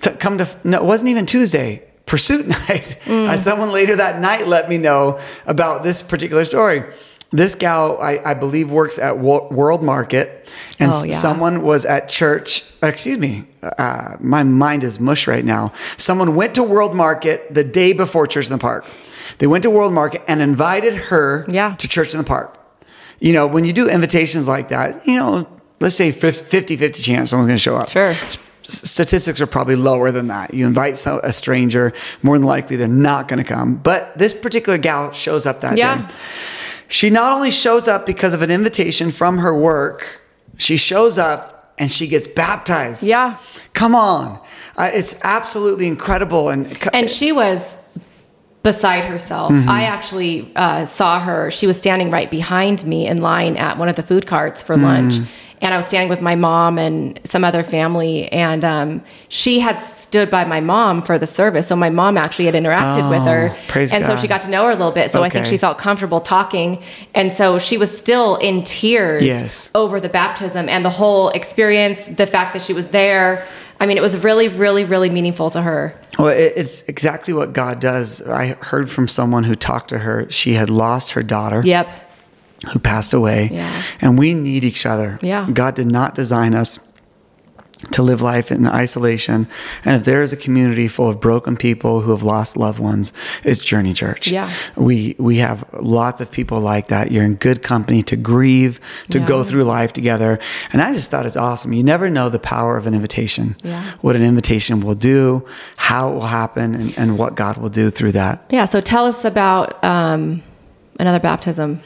To 0.03 0.13
come 0.13 0.39
to, 0.39 0.47
no, 0.63 0.79
it 0.79 0.85
wasn't 0.85 1.11
even 1.11 1.27
Tuesday 1.27 1.83
pursuit 2.07 2.47
night. 2.69 2.99
Uh, 3.09 3.37
someone 3.37 3.73
later 3.73 3.97
that 3.97 4.21
night 4.21 4.47
let 4.47 4.69
me 4.69 4.79
know 4.79 5.19
about 5.47 5.83
this 5.83 6.03
particular 6.03 6.45
story. 6.45 6.85
this 7.31 7.55
gal, 7.55 7.99
I, 8.03 8.19
I 8.25 8.35
believe, 8.35 8.71
works 8.71 8.99
at 8.99 9.19
World 9.19 9.83
Market, 9.83 10.53
and 10.79 10.91
Oh, 10.93 11.05
yeah. 11.05 11.15
someone 11.15 11.63
was 11.63 11.87
at 11.87 12.09
church. 12.11 12.63
Excuse 12.83 13.19
me, 13.19 13.45
uh, 13.63 14.17
my 14.21 14.43
mind 14.43 14.85
is 14.85 15.01
mush 15.01 15.27
right 15.27 15.45
now. 15.45 15.73
Someone 15.97 16.35
went 16.35 16.55
to 16.57 16.63
World 16.63 16.95
Market 16.95 17.55
the 17.55 17.65
day 17.65 17.95
before 17.95 18.27
Church 18.27 18.47
in 18.47 18.53
the 18.53 18.59
Park. 18.59 18.85
They 19.39 19.47
went 19.47 19.63
to 19.63 19.71
World 19.71 19.95
Market 19.95 20.23
and 20.29 20.43
invited 20.43 20.95
her 20.95 21.47
Yeah. 21.49 21.75
to 21.77 21.89
Church 21.89 22.13
in 22.13 22.19
the 22.19 22.25
Park. 22.25 22.59
You 23.19 23.33
know, 23.33 23.47
when 23.47 23.65
you 23.65 23.73
do 23.73 23.89
invitations 23.89 24.47
like 24.47 24.69
that, 24.69 25.07
you 25.07 25.17
know, 25.17 25.47
let's 25.81 25.95
say 25.97 26.11
50 26.13 26.77
50 26.77 27.03
chance 27.03 27.31
someone's 27.31 27.49
going 27.49 27.57
to 27.57 27.63
show 27.63 27.77
up. 27.77 27.89
Sure. 27.89 28.11
S- 28.11 28.37
Statistics 28.63 29.41
are 29.41 29.47
probably 29.47 29.77
lower 29.77 30.13
than 30.13 30.29
that. 30.29 30.55
You 30.55 30.67
invite 30.67 30.97
some, 30.97 31.21
a 31.23 31.33
stranger, 31.33 31.93
more 32.23 32.39
than 32.39 32.47
likely 32.47 32.77
they're 32.77 32.89
not 32.89 33.29
going 33.29 33.43
to 33.43 33.49
come. 33.49 33.77
But 33.77 34.17
this 34.17 34.33
particular 34.35 34.79
gal 34.79 35.13
shows 35.13 35.47
up 35.47 35.61
that 35.61 35.77
Yeah. 35.77 36.07
day. 36.09 36.15
She 36.89 37.09
not 37.11 37.33
only 37.33 37.51
shows 37.51 37.89
up 37.89 38.05
because 38.07 38.35
of 38.35 38.43
an 38.43 38.51
invitation 38.51 39.11
from 39.11 39.39
her 39.39 39.55
work, 39.55 40.21
she 40.59 40.77
shows 40.77 41.17
up 41.19 41.75
and 41.79 41.91
she 41.91 42.07
gets 42.07 42.27
baptized. 42.29 43.03
Yeah. 43.03 43.37
Come 43.73 43.95
on. 43.95 44.39
Uh, 44.77 44.91
it's 44.93 45.19
absolutely 45.25 45.87
incredible. 45.87 46.51
And, 46.51 46.79
and 46.93 47.11
she 47.11 47.33
was 47.33 47.77
beside 48.63 49.05
herself. 49.05 49.51
Mm-hmm. 49.53 49.69
I 49.69 49.85
actually 49.85 50.53
uh, 50.55 50.85
saw 50.85 51.19
her. 51.19 51.51
She 51.51 51.67
was 51.67 51.77
standing 51.79 52.11
right 52.11 52.31
behind 52.31 52.85
me 52.87 53.07
in 53.07 53.19
line 53.21 53.57
at 53.57 53.79
one 53.79 53.89
of 53.89 53.97
the 53.97 54.03
food 54.03 54.27
carts 54.27 54.63
for 54.63 54.77
lunch. 54.77 55.15
And 55.63 55.73
I 55.73 55.77
was 55.77 55.87
standing 55.87 56.09
with 56.11 56.21
my 56.21 56.35
mom 56.35 56.77
and 56.77 57.21
some 57.25 57.45
other 57.45 57.63
family. 57.63 58.31
And 58.33 58.65
um, 58.65 59.03
she 59.29 59.61
had 59.61 59.79
stood 59.79 60.29
by 60.29 60.45
my 60.45 60.61
mom 60.61 61.03
for 61.03 61.19
the 61.21 61.27
service. 61.27 61.69
So 61.69 61.77
my 61.77 61.89
mom 61.89 62.19
actually 62.19 62.47
had 62.47 62.55
interacted 62.55 63.09
with 63.09 63.23
her. 63.23 63.51
Oh, 63.51 63.97
and 63.97 64.05
so 64.05 64.17
she 64.17 64.27
got 64.27 64.41
to 64.43 64.51
know 64.51 64.65
her 64.65 64.71
a 64.73 64.75
little 64.75 64.91
bit. 64.93 65.13
So 65.13 65.23
I 65.23 65.29
think 65.29 65.47
she 65.47 65.59
felt 65.59 65.79
comfortable 65.79 66.21
talking. 66.21 66.83
And 67.15 67.33
so 67.33 67.61
she 67.61 67.79
was 67.79 67.97
still 67.97 68.37
in 68.37 68.65
tears 68.65 69.23
Yes. 69.23 69.71
over 69.75 70.01
the 70.01 70.09
baptism 70.09 70.69
and 70.69 70.85
the 70.85 70.91
whole 70.91 71.29
experience, 71.31 72.07
the 72.09 72.27
fact 72.27 72.53
that 72.55 72.63
she 72.63 72.73
was 72.73 72.89
there. 72.89 73.47
I 73.79 73.87
mean, 73.87 73.97
it 73.97 74.03
was 74.03 74.17
really, 74.23 74.49
really, 74.49 74.85
really 74.85 75.11
meaningful 75.11 75.51
to 75.51 75.63
her. 75.63 75.95
Well, 76.19 76.29
it's 76.29 76.83
exactly 76.89 77.35
what 77.35 77.53
God 77.53 77.81
does. 77.81 78.21
I 78.23 78.55
heard 78.61 78.91
from 78.91 79.09
someone 79.09 79.45
who 79.45 79.55
talked 79.55 79.89
to 79.91 79.99
her. 79.99 80.29
She 80.31 80.55
had 80.55 80.71
lost 80.71 81.13
her 81.13 81.23
daughter 81.23 81.63
Yep. 81.65 81.89
Who 82.71 82.79
passed 82.79 83.13
away. 83.13 83.51
Yeah. 83.53 83.83
And 84.01 84.19
we 84.19 84.35
need 84.35 84.65
each 84.65 84.87
other. 84.87 85.19
Yeah. 85.23 85.49
God 85.53 85.75
did 85.75 85.87
not 85.87 86.15
design 86.15 86.55
us 86.55 86.79
to 87.91 88.03
live 88.03 88.23
life 88.23 88.53
in 88.53 88.67
isolation. 88.67 89.49
And 89.85 89.97
if 89.97 90.05
there 90.05 90.23
is 90.23 90.33
a 90.33 90.37
community 90.37 90.89
full 90.89 91.09
of 91.09 91.21
broken 91.21 91.57
people 91.57 92.01
who 92.01 92.11
have 92.13 92.23
lost 92.23 92.57
loved 92.57 92.79
ones, 92.79 93.13
it's 93.45 93.63
Journey 93.63 93.93
Church. 93.93 94.29
Yeah. 94.29 94.53
We 94.77 95.17
we 95.19 95.37
have 95.39 95.65
lots 95.75 96.21
of 96.21 96.31
people 96.31 96.61
like 96.61 96.89
that. 96.89 97.11
You're 97.11 97.25
in 97.25 97.35
good 97.35 97.63
company 97.63 98.03
to 98.05 98.17
grieve, 98.17 98.81
to 99.11 99.19
go 99.21 99.43
through 99.43 99.65
life 99.65 99.93
together. 99.93 100.39
And 100.73 100.81
I 100.81 100.93
just 100.93 101.11
thought 101.11 101.27
it's 101.27 101.37
awesome. 101.37 101.73
You 101.73 101.83
never 101.83 102.09
know 102.09 102.29
the 102.29 102.39
power 102.39 102.77
of 102.77 102.87
an 102.87 102.95
invitation. 102.95 103.57
Yeah. 103.63 103.83
What 104.01 104.17
an 104.17 104.23
invitation 104.23 104.81
will 104.81 104.95
do, 104.95 105.45
how 105.77 106.11
it 106.11 106.15
will 106.15 106.23
happen, 106.23 106.75
and, 106.75 106.97
and 106.97 107.19
what 107.19 107.35
God 107.35 107.57
will 107.57 107.69
do 107.69 107.91
through 107.91 108.13
that. 108.13 108.45
Yeah, 108.51 108.67
so 108.67 108.81
tell 108.81 109.07
us 109.07 109.25
about 109.25 109.83
um, 109.83 110.43
another 110.99 111.21
baptism 111.21 111.83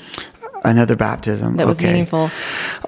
Another 0.67 0.97
baptism. 0.97 1.57
that 1.57 1.67
was 1.67 1.79
Okay. 1.79 1.87
meaningful. 1.87 2.31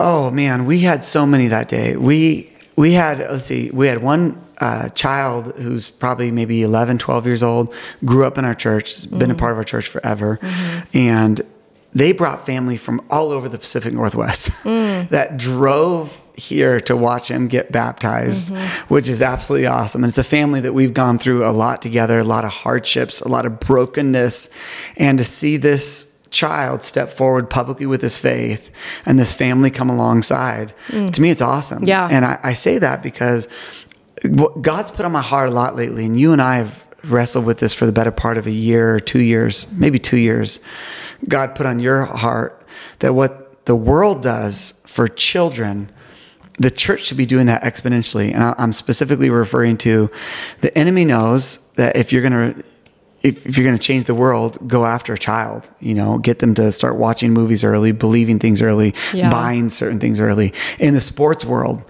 Oh 0.01 0.31
man, 0.31 0.67
we 0.67 0.81
had 0.81 1.05
so 1.05 1.25
many 1.25 1.47
that 1.49 1.69
day. 1.69 1.97
We 1.97 2.51
we 2.77 2.93
had 2.93 3.19
let's 3.19 3.45
see, 3.45 3.71
we 3.73 3.87
had 3.87 4.03
one 4.03 4.37
uh, 4.61 4.89
child 4.91 5.57
who's 5.59 5.91
probably 5.91 6.31
maybe 6.33 6.63
11, 6.63 6.99
12 6.99 7.27
years 7.27 7.43
old, 7.43 7.73
grew 8.05 8.25
up 8.25 8.37
in 8.39 8.45
our 8.45 8.55
church, 8.55 8.93
has 8.93 9.07
been 9.07 9.23
a 9.23 9.35
mm-hmm. 9.35 9.39
part 9.39 9.53
of 9.53 9.59
our 9.59 9.65
church 9.65 9.87
forever, 9.89 10.39
mm-hmm. 10.43 10.97
and 10.97 11.41
they 11.95 12.13
brought 12.13 12.45
family 12.45 12.77
from 12.77 13.01
all 13.11 13.31
over 13.31 13.49
the 13.49 13.59
Pacific 13.59 13.93
Northwest 13.95 14.51
mm. 14.65 15.09
that 15.09 15.37
drove 15.37 16.21
here 16.35 16.81
to 16.81 16.97
watch 16.97 17.31
him 17.31 17.49
get 17.49 17.73
baptized, 17.73 18.53
mm-hmm. 18.53 18.95
which 18.95 19.09
is 19.09 19.23
absolutely 19.23 19.67
awesome. 19.67 20.05
And 20.05 20.11
it's 20.11 20.19
a 20.19 20.25
family 20.25 20.61
that 20.61 20.73
we've 20.73 20.95
gone 20.95 21.19
through 21.19 21.47
a 21.47 21.51
lot 21.51 21.81
together, 21.81 22.19
a 22.19 22.25
lot 22.25 22.45
of 22.45 22.51
hardships, 22.51 23.21
a 23.21 23.29
lot 23.29 23.47
of 23.47 23.59
brokenness, 23.59 24.51
and 24.97 25.19
to 25.19 25.25
see 25.25 25.57
this 25.57 26.18
child 26.31 26.83
step 26.83 27.09
forward 27.09 27.49
publicly 27.49 27.87
with 27.87 28.03
his 28.03 28.19
faith 28.19 28.71
and 29.07 29.19
this 29.19 29.35
family 29.35 29.71
come 29.71 29.89
alongside 29.89 30.73
mm. 30.89 31.11
to 31.13 31.23
me 31.23 31.31
it's 31.31 31.41
awesome. 31.41 31.85
Yeah. 31.85 32.09
and 32.11 32.25
I, 32.25 32.39
I 32.43 32.53
say 32.53 32.79
that 32.79 33.03
because 33.03 33.49
what 34.25 34.61
god's 34.63 34.91
put 34.91 35.05
on 35.05 35.13
my 35.13 35.23
heart 35.23 35.49
a 35.49 35.53
lot 35.53 35.77
lately 35.77 36.05
and 36.05 36.19
you 36.19 36.33
and 36.33 36.43
i 36.43 36.57
have 36.57 36.85
wrestled 37.05 37.45
with 37.45 37.59
this 37.59 37.75
for 37.75 37.87
the 37.87 37.93
better 37.93 38.11
part 38.11 38.39
of 38.39 38.47
a 38.47 38.51
year 38.51 38.95
or 38.95 39.01
two 39.01 39.21
years 39.21 39.71
maybe 39.73 39.99
two 39.99 40.17
years. 40.17 40.61
God 41.29 41.55
put 41.55 41.67
on 41.67 41.79
your 41.79 42.05
heart 42.05 42.67
that 43.01 43.15
what 43.15 43.65
the 43.67 43.77
world 43.77 44.23
does 44.23 44.75
for 44.87 45.09
children 45.09 45.91
the 46.61 46.73
church 46.73 47.05
should 47.05 47.17
be 47.17 47.27
doing 47.27 47.47
that 47.47 47.63
exponentially. 47.63 48.35
And 48.35 48.43
i'm 48.43 48.73
specifically 48.73 49.31
referring 49.31 49.77
to 49.79 50.11
the 50.61 50.77
enemy 50.77 51.05
knows 51.05 51.71
that 51.73 51.97
if 51.97 52.13
you're 52.13 52.23
going 52.23 52.55
to 52.55 52.65
if, 53.23 53.47
if 53.47 53.57
you're 53.59 53.65
going 53.67 53.77
to 53.77 53.83
change 53.83 54.05
the 54.05 54.15
world, 54.15 54.59
go 54.69 54.85
after 54.85 55.13
a 55.13 55.19
child. 55.19 55.69
You 55.81 55.95
know, 55.95 56.19
get 56.19 56.39
them 56.39 56.55
to 56.55 56.71
start 56.73 56.97
watching 56.97 57.33
movies 57.33 57.65
early, 57.65 57.93
believing 57.93 58.39
things 58.39 58.63
early, 58.63 58.95
Yeah. 59.13 59.29
buying 59.31 59.71
certain 59.71 59.99
things 60.01 60.21
early. 60.21 60.53
In 60.79 60.95
the 60.95 61.01
sports 61.01 61.45
world, 61.45 61.83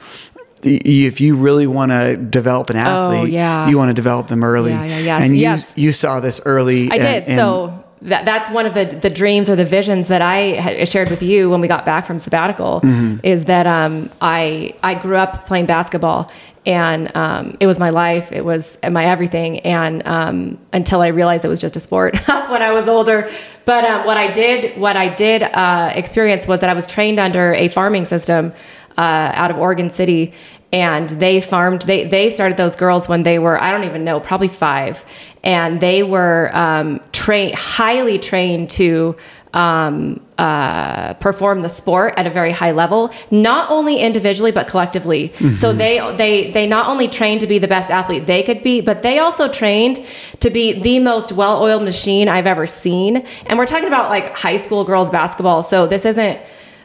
if 0.62 1.20
you 1.20 1.36
really 1.36 1.66
want 1.66 1.92
to 1.92 2.16
develop 2.16 2.70
an 2.70 2.76
athlete, 2.76 3.20
Oh, 3.20 3.24
yeah. 3.24 3.68
you 3.68 3.76
want 3.78 3.90
to 3.90 3.94
develop 3.94 4.28
them 4.28 4.42
early. 4.42 4.72
Yeah, 4.72 4.84
yeah, 4.84 4.98
yes, 4.98 5.22
And 5.22 5.34
you 5.36 5.42
yes. 5.42 5.72
you 5.76 5.92
saw 5.92 6.20
this 6.20 6.40
early. 6.44 6.90
I 6.90 6.94
and- 6.96 7.02
did. 7.02 7.24
and- 7.28 7.38
so 7.38 7.84
that, 8.02 8.24
that's 8.24 8.48
one 8.50 8.64
of 8.66 8.74
the, 8.74 8.84
the 8.84 9.10
dreams 9.10 9.50
or 9.50 9.56
the 9.56 9.64
visions 9.64 10.06
that 10.08 10.22
I 10.22 10.84
shared 10.84 11.10
with 11.10 11.20
you 11.22 11.50
when 11.50 11.60
we 11.60 11.66
got 11.68 11.84
back 11.84 12.06
from 12.06 12.18
sabbatical 12.20 12.80
Mm-hmm. 12.82 13.16
is 13.24 13.44
that 13.46 13.66
um, 13.66 14.08
I, 14.20 14.74
I 14.84 14.94
grew 14.94 15.16
up 15.16 15.46
playing 15.46 15.66
basketball 15.66 16.30
and 16.68 17.10
um, 17.16 17.56
it 17.60 17.66
was 17.66 17.78
my 17.78 17.88
life. 17.88 18.30
It 18.30 18.44
was 18.44 18.76
my 18.88 19.06
everything. 19.06 19.60
And 19.60 20.06
um, 20.06 20.58
until 20.74 21.00
I 21.00 21.08
realized 21.08 21.46
it 21.46 21.48
was 21.48 21.62
just 21.62 21.76
a 21.76 21.80
sport 21.80 22.14
when 22.26 22.62
I 22.62 22.72
was 22.72 22.86
older. 22.86 23.30
But 23.64 23.84
um, 23.86 24.04
what 24.04 24.18
I 24.18 24.30
did, 24.30 24.78
what 24.78 24.94
I 24.94 25.08
did 25.08 25.42
uh, 25.42 25.94
experience 25.96 26.46
was 26.46 26.60
that 26.60 26.68
I 26.68 26.74
was 26.74 26.86
trained 26.86 27.18
under 27.18 27.54
a 27.54 27.68
farming 27.68 28.04
system 28.04 28.52
uh, 28.98 29.32
out 29.34 29.50
of 29.50 29.56
Oregon 29.56 29.88
City, 29.88 30.34
and 30.70 31.08
they 31.08 31.40
farmed. 31.40 31.82
They 31.82 32.06
they 32.06 32.28
started 32.28 32.58
those 32.58 32.76
girls 32.76 33.08
when 33.08 33.22
they 33.22 33.38
were 33.38 33.58
I 33.58 33.70
don't 33.70 33.84
even 33.84 34.04
know, 34.04 34.20
probably 34.20 34.48
five, 34.48 35.02
and 35.42 35.80
they 35.80 36.02
were 36.02 36.50
um, 36.52 37.00
trained, 37.12 37.54
highly 37.54 38.18
trained 38.18 38.68
to. 38.70 39.16
Um, 39.54 40.20
uh, 40.36 41.14
perform 41.14 41.62
the 41.62 41.68
sport 41.68 42.14
at 42.16 42.26
a 42.26 42.30
very 42.30 42.52
high 42.52 42.70
level, 42.70 43.10
not 43.30 43.70
only 43.70 43.96
individually 43.96 44.52
but 44.52 44.68
collectively. 44.68 45.32
So 45.56 45.72
they 45.72 45.98
they 46.16 46.50
they 46.52 46.66
not 46.66 46.88
only 46.88 47.08
trained 47.08 47.40
to 47.40 47.46
be 47.46 47.58
the 47.58 47.66
best 47.66 47.90
athlete 47.90 48.26
they 48.26 48.42
could 48.42 48.62
be, 48.62 48.80
but 48.82 49.02
they 49.02 49.18
also 49.18 49.48
trained 49.48 50.04
to 50.40 50.50
be 50.50 50.80
the 50.80 50.98
most 50.98 51.32
well-oiled 51.32 51.82
machine 51.82 52.28
I've 52.28 52.46
ever 52.46 52.66
seen. 52.66 53.26
And 53.46 53.58
we're 53.58 53.66
talking 53.66 53.88
about 53.88 54.10
like 54.10 54.36
high 54.36 54.58
school 54.58 54.84
girls 54.84 55.10
basketball. 55.10 55.62
So 55.62 55.86
this 55.86 56.04
isn't. 56.04 56.38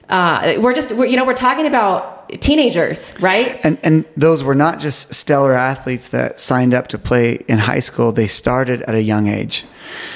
Uh, 0.10 0.55
we're 0.60 0.74
just 0.74 0.91
we're, 0.93 1.05
you 1.05 1.17
know 1.17 1.25
we're 1.25 1.34
talking 1.34 1.65
about 1.65 2.23
teenagers, 2.39 3.13
right? 3.20 3.60
And 3.63 3.77
and 3.84 4.06
those 4.18 4.44
were 4.44 4.56
not 4.56 4.80
just 4.80 5.13
stellar 5.13 5.53
athletes 5.53 6.10
that 6.10 6.39
signed 6.39 6.74
up 6.74 6.88
to 6.89 6.98
play 6.98 7.44
in 7.48 7.60
high 7.60 7.80
school. 7.80 8.12
They 8.12 8.27
started 8.27 8.82
at 8.84 8.96
a 8.96 9.01
young 9.01 9.27
age. 9.27 9.65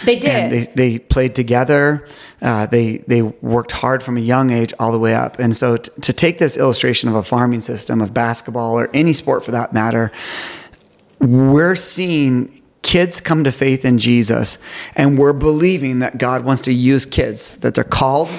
They 0.05 0.17
did. 0.17 0.29
And 0.29 0.53
they, 0.53 0.65
they 0.75 0.99
played 0.99 1.35
together. 1.35 2.07
Uh, 2.41 2.65
they 2.65 2.97
they 3.07 3.21
worked 3.21 3.71
hard 3.71 4.03
from 4.03 4.17
a 4.17 4.21
young 4.21 4.49
age 4.51 4.73
all 4.79 4.91
the 4.91 4.99
way 4.99 5.15
up. 5.15 5.39
And 5.39 5.55
so 5.55 5.77
t- 5.77 5.91
to 6.01 6.13
take 6.13 6.37
this 6.37 6.57
illustration 6.57 7.09
of 7.09 7.15
a 7.15 7.23
farming 7.23 7.61
system 7.61 8.01
of 8.01 8.13
basketball 8.13 8.77
or 8.77 8.89
any 8.93 9.13
sport 9.13 9.43
for 9.43 9.51
that 9.51 9.73
matter, 9.73 10.11
we're 11.19 11.75
seeing 11.75 12.61
kids 12.83 13.19
come 13.19 13.43
to 13.43 13.51
faith 13.51 13.83
in 13.83 13.97
Jesus, 13.97 14.59
and 14.95 15.17
we're 15.17 15.33
believing 15.33 15.99
that 15.99 16.17
God 16.17 16.45
wants 16.45 16.61
to 16.63 16.73
use 16.73 17.05
kids 17.05 17.57
that 17.57 17.73
they're 17.73 17.83
called. 17.83 18.29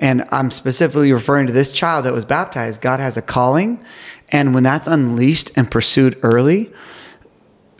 And 0.00 0.24
I'm 0.32 0.50
specifically 0.50 1.12
referring 1.12 1.46
to 1.46 1.52
this 1.52 1.72
child 1.72 2.06
that 2.06 2.12
was 2.12 2.24
baptized. 2.24 2.80
God 2.80 2.98
has 2.98 3.16
a 3.16 3.22
calling, 3.22 3.84
and 4.32 4.54
when 4.54 4.64
that's 4.64 4.88
unleashed 4.88 5.52
and 5.56 5.70
pursued 5.70 6.18
early, 6.22 6.72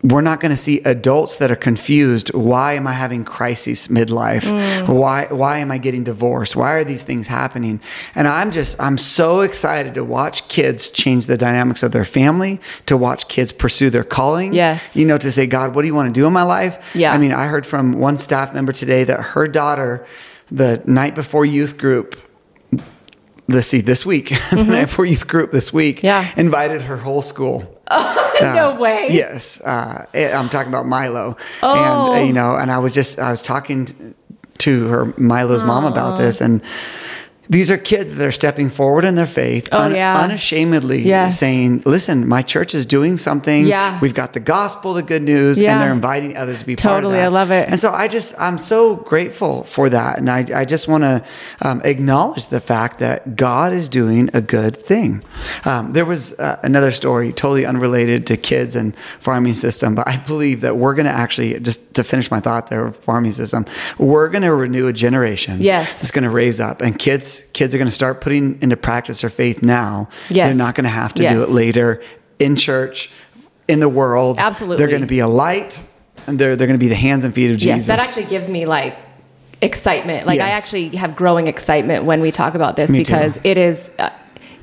we're 0.02 0.22
not 0.22 0.40
going 0.40 0.50
to 0.50 0.56
see 0.56 0.80
adults 0.80 1.36
that 1.38 1.50
are 1.50 1.56
confused. 1.56 2.32
Why 2.32 2.72
am 2.74 2.86
I 2.86 2.92
having 2.92 3.24
crises 3.24 3.88
midlife? 3.88 4.44
Mm. 4.44 4.98
Why 4.98 5.26
why 5.26 5.58
am 5.58 5.70
I 5.70 5.78
getting 5.78 6.04
divorced? 6.04 6.56
Why 6.56 6.72
are 6.72 6.84
these 6.84 7.02
things 7.02 7.26
happening? 7.26 7.80
And 8.14 8.26
I'm 8.26 8.50
just 8.50 8.80
I'm 8.80 8.96
so 8.96 9.40
excited 9.40 9.94
to 9.94 10.04
watch 10.04 10.48
kids 10.48 10.88
change 10.88 11.26
the 11.26 11.36
dynamics 11.36 11.82
of 11.82 11.92
their 11.92 12.06
family, 12.06 12.60
to 12.86 12.96
watch 12.96 13.28
kids 13.28 13.52
pursue 13.52 13.90
their 13.90 14.04
calling. 14.04 14.54
Yes. 14.54 14.96
You 14.96 15.06
know, 15.06 15.18
to 15.18 15.30
say, 15.30 15.46
God, 15.46 15.74
what 15.74 15.82
do 15.82 15.88
you 15.88 15.94
want 15.94 16.14
to 16.14 16.18
do 16.18 16.26
in 16.26 16.32
my 16.32 16.44
life? 16.44 16.94
Yeah. 16.94 17.12
I 17.12 17.18
mean, 17.18 17.32
I 17.32 17.46
heard 17.46 17.66
from 17.66 17.92
one 17.92 18.16
staff 18.16 18.54
member 18.54 18.72
today 18.72 19.04
that 19.04 19.20
her 19.20 19.46
daughter, 19.48 20.06
the 20.50 20.82
night 20.86 21.14
before 21.14 21.44
youth 21.44 21.78
group, 21.78 22.16
let's 23.48 23.66
see, 23.66 23.80
this 23.80 24.04
week, 24.06 24.28
the 24.50 24.64
night 24.64 24.82
before 24.86 25.04
youth 25.06 25.26
group 25.26 25.52
this 25.52 25.72
week, 25.72 25.98
Mm-hmm. 25.98 26.06
Yeah. 26.06 26.26
invited 26.36 26.82
her 26.82 26.96
whole 26.96 27.22
school. 27.22 27.76
no 28.40 28.76
way. 28.80 29.08
Yes, 29.10 29.60
uh, 29.62 30.06
I'm 30.14 30.48
talking 30.48 30.68
about 30.72 30.86
Milo, 30.86 31.36
Oh. 31.62 32.12
and 32.12 32.22
uh, 32.22 32.26
you 32.26 32.32
know, 32.32 32.54
and 32.56 32.70
I 32.70 32.78
was 32.78 32.94
just 32.94 33.18
I 33.18 33.30
was 33.32 33.42
talking 33.42 34.14
to 34.58 34.88
her 34.88 35.06
Milo's 35.18 35.64
mom 35.64 35.84
about 35.84 36.16
this, 36.18 36.40
and 36.40 36.62
these 37.50 37.68
are 37.68 37.76
kids 37.76 38.14
that 38.14 38.24
are 38.26 38.30
stepping 38.32 38.70
forward 38.70 39.04
in 39.04 39.16
their 39.16 39.26
faith, 39.26 39.68
Oh, 39.72 39.88
yeah. 39.88 40.16
unashamedly 40.22 41.00
Yes. 41.02 41.36
saying, 41.36 41.82
"Listen, 41.84 42.28
my 42.28 42.42
church 42.42 42.76
is 42.76 42.86
doing 42.86 43.16
something. 43.16 43.66
Yeah. 43.66 43.98
We've 44.00 44.14
got 44.14 44.34
the 44.34 44.40
gospel, 44.40 44.94
the 44.94 45.02
good 45.02 45.22
news, 45.24 45.60
Yeah. 45.60 45.72
and 45.72 45.80
they're 45.80 45.92
inviting 45.92 46.36
others 46.36 46.60
to 46.60 46.64
be 46.64 46.76
part 46.76 46.92
of 46.92 46.98
it. 46.98 47.02
Totally. 47.08 47.20
I 47.20 47.26
love 47.26 47.50
it. 47.50 47.68
And 47.68 47.80
so 47.80 47.90
I 47.92 48.06
just, 48.06 48.34
I'm 48.40 48.56
so 48.56 48.94
grateful 48.94 49.64
for 49.64 49.88
that, 49.90 50.18
and 50.20 50.30
I, 50.30 50.46
I 50.54 50.64
just 50.64 50.86
want 50.86 51.02
to 51.02 51.22
um, 51.60 51.82
acknowledge 51.84 52.46
the 52.48 52.60
fact 52.60 53.00
that 53.00 53.34
God 53.34 53.72
is 53.72 53.88
doing 53.88 54.30
a 54.32 54.40
good 54.40 54.76
thing. 54.76 55.22
Um, 55.64 55.92
there 55.92 56.04
was 56.04 56.38
uh, 56.38 56.60
another 56.62 56.92
story, 56.92 57.32
totally 57.32 57.66
unrelated 57.66 58.28
to 58.28 58.36
kids 58.36 58.76
and 58.76 58.94
farming 58.96 59.54
system, 59.54 59.96
but 59.96 60.06
I 60.06 60.18
believe 60.18 60.60
that 60.60 60.76
we're 60.76 60.94
going 60.94 61.06
to 61.06 61.12
actually, 61.12 61.58
just 61.58 61.94
to 61.94 62.04
finish 62.04 62.30
my 62.30 62.38
thought 62.38 62.68
there, 62.70 62.92
farming 62.92 63.32
system, 63.32 63.66
we're 63.98 64.28
going 64.28 64.42
to 64.42 64.54
renew 64.54 64.86
a 64.86 64.92
generation. 64.92 65.56
Yes. 65.60 65.94
that's 65.94 66.12
going 66.12 66.22
to 66.24 66.30
raise 66.30 66.60
up, 66.60 66.80
and 66.80 66.96
kids, 66.96 67.39
kids 67.52 67.74
are 67.74 67.78
going 67.78 67.88
to 67.88 67.94
start 67.94 68.20
putting 68.20 68.60
into 68.62 68.76
practice 68.76 69.20
their 69.22 69.30
faith 69.30 69.62
now. 69.62 70.08
Yes. 70.28 70.48
they're 70.48 70.54
not 70.54 70.74
going 70.74 70.84
to 70.84 70.90
have 70.90 71.14
to 71.14 71.22
Yes. 71.22 71.32
do 71.34 71.42
it 71.42 71.50
later 71.50 72.02
in 72.38 72.56
church, 72.56 73.10
in 73.68 73.80
the 73.80 73.88
world. 73.88 74.38
Absolutely. 74.38 74.76
they're 74.78 74.88
going 74.88 75.02
to 75.02 75.06
be 75.06 75.20
a 75.20 75.28
light. 75.28 75.82
And 76.26 76.38
they're, 76.38 76.54
they're 76.56 76.66
going 76.66 76.78
to 76.78 76.82
be 76.84 76.88
the 76.88 76.94
hands 76.94 77.24
and 77.24 77.34
feet 77.34 77.50
of 77.50 77.56
Jesus. 77.56 77.66
Yes, 77.66 77.86
that 77.86 78.00
actually 78.00 78.24
gives 78.26 78.48
me 78.48 78.66
like 78.66 78.96
excitement. 79.62 80.26
Like 80.26 80.40
I 80.40 80.50
actually 80.50 80.88
have 80.96 81.16
growing 81.16 81.46
excitement 81.46 82.04
when 82.04 82.20
we 82.20 82.30
talk 82.30 82.54
about 82.54 82.76
this 82.76 82.90
Me 82.90 82.98
too. 82.98 83.04
because 83.12 83.38
it 83.44 83.56
is. 83.58 83.90
Uh, 83.98 84.10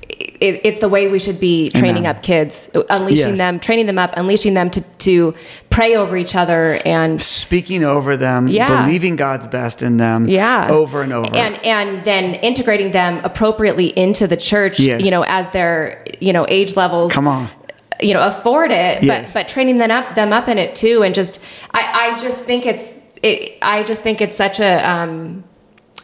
it, 0.10 0.62
it's 0.64 0.80
the 0.80 0.90
way 0.90 1.10
we 1.12 1.20
should 1.20 1.40
be 1.40 1.70
training 1.72 2.06
Amen. 2.06 2.16
up 2.16 2.24
kids, 2.24 2.70
unleashing 2.90 3.30
Yes. 3.36 3.38
them, 3.38 3.60
training 3.60 3.86
them 3.88 4.00
up, 4.00 4.14
unleashing 4.16 4.54
them 4.54 4.70
to, 4.72 4.82
to 5.00 5.34
pray 5.70 5.96
over 5.96 6.16
each 6.18 6.36
other 6.36 6.80
and 6.86 7.22
speaking 7.22 7.84
over 7.84 8.16
them, 8.18 8.48
Yeah. 8.48 8.86
believing 8.86 9.16
God's 9.16 9.48
best 9.48 9.82
in 9.84 9.98
them, 9.98 10.28
yeah 10.28 10.68
over 10.70 11.02
and 11.02 11.12
over. 11.14 11.36
and 11.36 11.56
and 11.66 12.04
then 12.06 12.36
integrating 12.36 12.92
them 12.92 13.20
appropriately 13.24 13.88
into 13.98 14.28
the 14.28 14.38
church 14.38 14.80
Yes. 14.80 15.02
you 15.04 15.12
know 15.12 15.24
as 15.28 15.50
their 15.50 16.04
you 16.20 16.34
know 16.34 16.46
age 16.50 16.76
levels 16.76 17.12
Come 17.12 17.28
on. 17.28 17.50
you 18.02 18.14
know 18.14 18.22
afford 18.26 18.72
it 18.72 19.04
Yes. 19.04 19.34
but 19.34 19.42
but 19.42 19.48
training 19.50 19.78
them 19.78 19.92
up 19.92 20.16
them 20.16 20.32
up 20.34 20.48
in 20.48 20.58
it 20.58 20.74
too 20.76 21.04
and 21.04 21.14
just 21.14 21.40
i 21.72 22.12
i 22.14 22.18
just 22.18 22.40
think 22.42 22.66
it's 22.66 22.94
it, 23.24 23.58
i 23.62 23.84
just 23.84 24.02
think 24.02 24.22
it's 24.22 24.36
such 24.36 24.60
a 24.60 24.90
um 24.90 25.44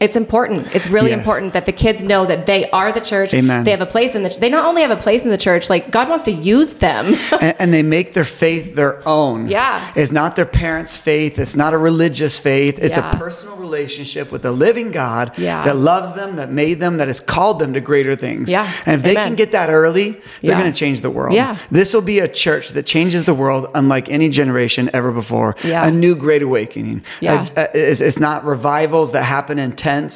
it's 0.03 0.15
important. 0.15 0.59
It's 0.75 0.87
really 0.95 1.11
Yes. 1.11 1.19
important 1.19 1.53
that 1.53 1.65
the 1.65 1.71
kids 1.85 1.99
know 2.11 2.25
that 2.31 2.45
they 2.45 2.61
are 2.71 2.91
the 2.91 2.99
church. 3.11 3.33
Amen. 3.33 3.63
They 3.63 3.71
have 3.71 3.81
a 3.89 3.91
place 3.97 4.11
in 4.15 4.21
the. 4.23 4.29
They 4.43 4.49
not 4.49 4.65
only 4.65 4.81
have 4.81 4.91
a 4.99 5.01
place 5.07 5.21
in 5.23 5.29
the 5.29 5.37
church, 5.47 5.69
like 5.69 5.83
God 5.97 6.09
wants 6.09 6.25
to 6.25 6.31
use 6.31 6.73
them. 6.73 7.03
and, 7.41 7.55
and 7.59 7.73
they 7.73 7.83
make 7.83 8.13
their 8.13 8.25
faith 8.43 8.75
their 8.75 8.95
own. 9.07 9.47
Yeah. 9.47 9.79
It's 9.95 10.11
not 10.11 10.35
their 10.35 10.45
parents' 10.63 10.95
faith. 10.97 11.39
It's 11.39 11.55
not 11.55 11.73
a 11.73 11.77
religious 11.77 12.37
faith. 12.39 12.75
It's 12.85 12.97
Yeah. 12.97 13.11
a 13.11 13.17
personal 13.17 13.55
relationship 13.57 14.31
with 14.31 14.41
the 14.41 14.51
living 14.51 14.91
God 14.91 15.31
Yeah. 15.37 15.63
that 15.63 15.75
loves 15.77 16.13
them, 16.13 16.35
that 16.35 16.51
made 16.51 16.79
them, 16.79 16.97
that 16.97 17.07
has 17.07 17.19
called 17.19 17.59
them 17.59 17.73
to 17.73 17.81
greater 17.81 18.15
things. 18.15 18.51
Yeah. 18.51 18.67
And 18.85 18.95
if 18.97 19.03
they 19.03 19.15
can 19.15 19.35
get 19.35 19.51
that 19.53 19.69
early, 19.69 20.11
they're 20.41 20.51
Yeah. 20.51 20.59
going 20.59 20.71
to 20.73 20.77
change 20.77 21.01
the 21.01 21.09
world. 21.09 21.33
Yeah. 21.35 21.55
This 21.71 21.93
will 21.93 22.01
be 22.15 22.19
a 22.19 22.27
church 22.27 22.69
that 22.75 22.85
changes 22.85 23.23
the 23.23 23.33
world 23.33 23.67
unlike 23.73 24.09
any 24.09 24.29
generation 24.29 24.89
ever 24.93 25.11
before. 25.11 25.55
Yeah. 25.63 25.87
A 25.87 25.91
new 25.91 26.15
great 26.15 26.41
awakening. 26.41 27.03
Yeah. 27.21 27.47
A- 27.55 27.61
a- 27.61 27.91
it's, 27.91 28.01
it's 28.01 28.19
not 28.19 28.43
revivals 28.45 29.11
that 29.13 29.23
happen 29.23 29.57
in 29.59 29.71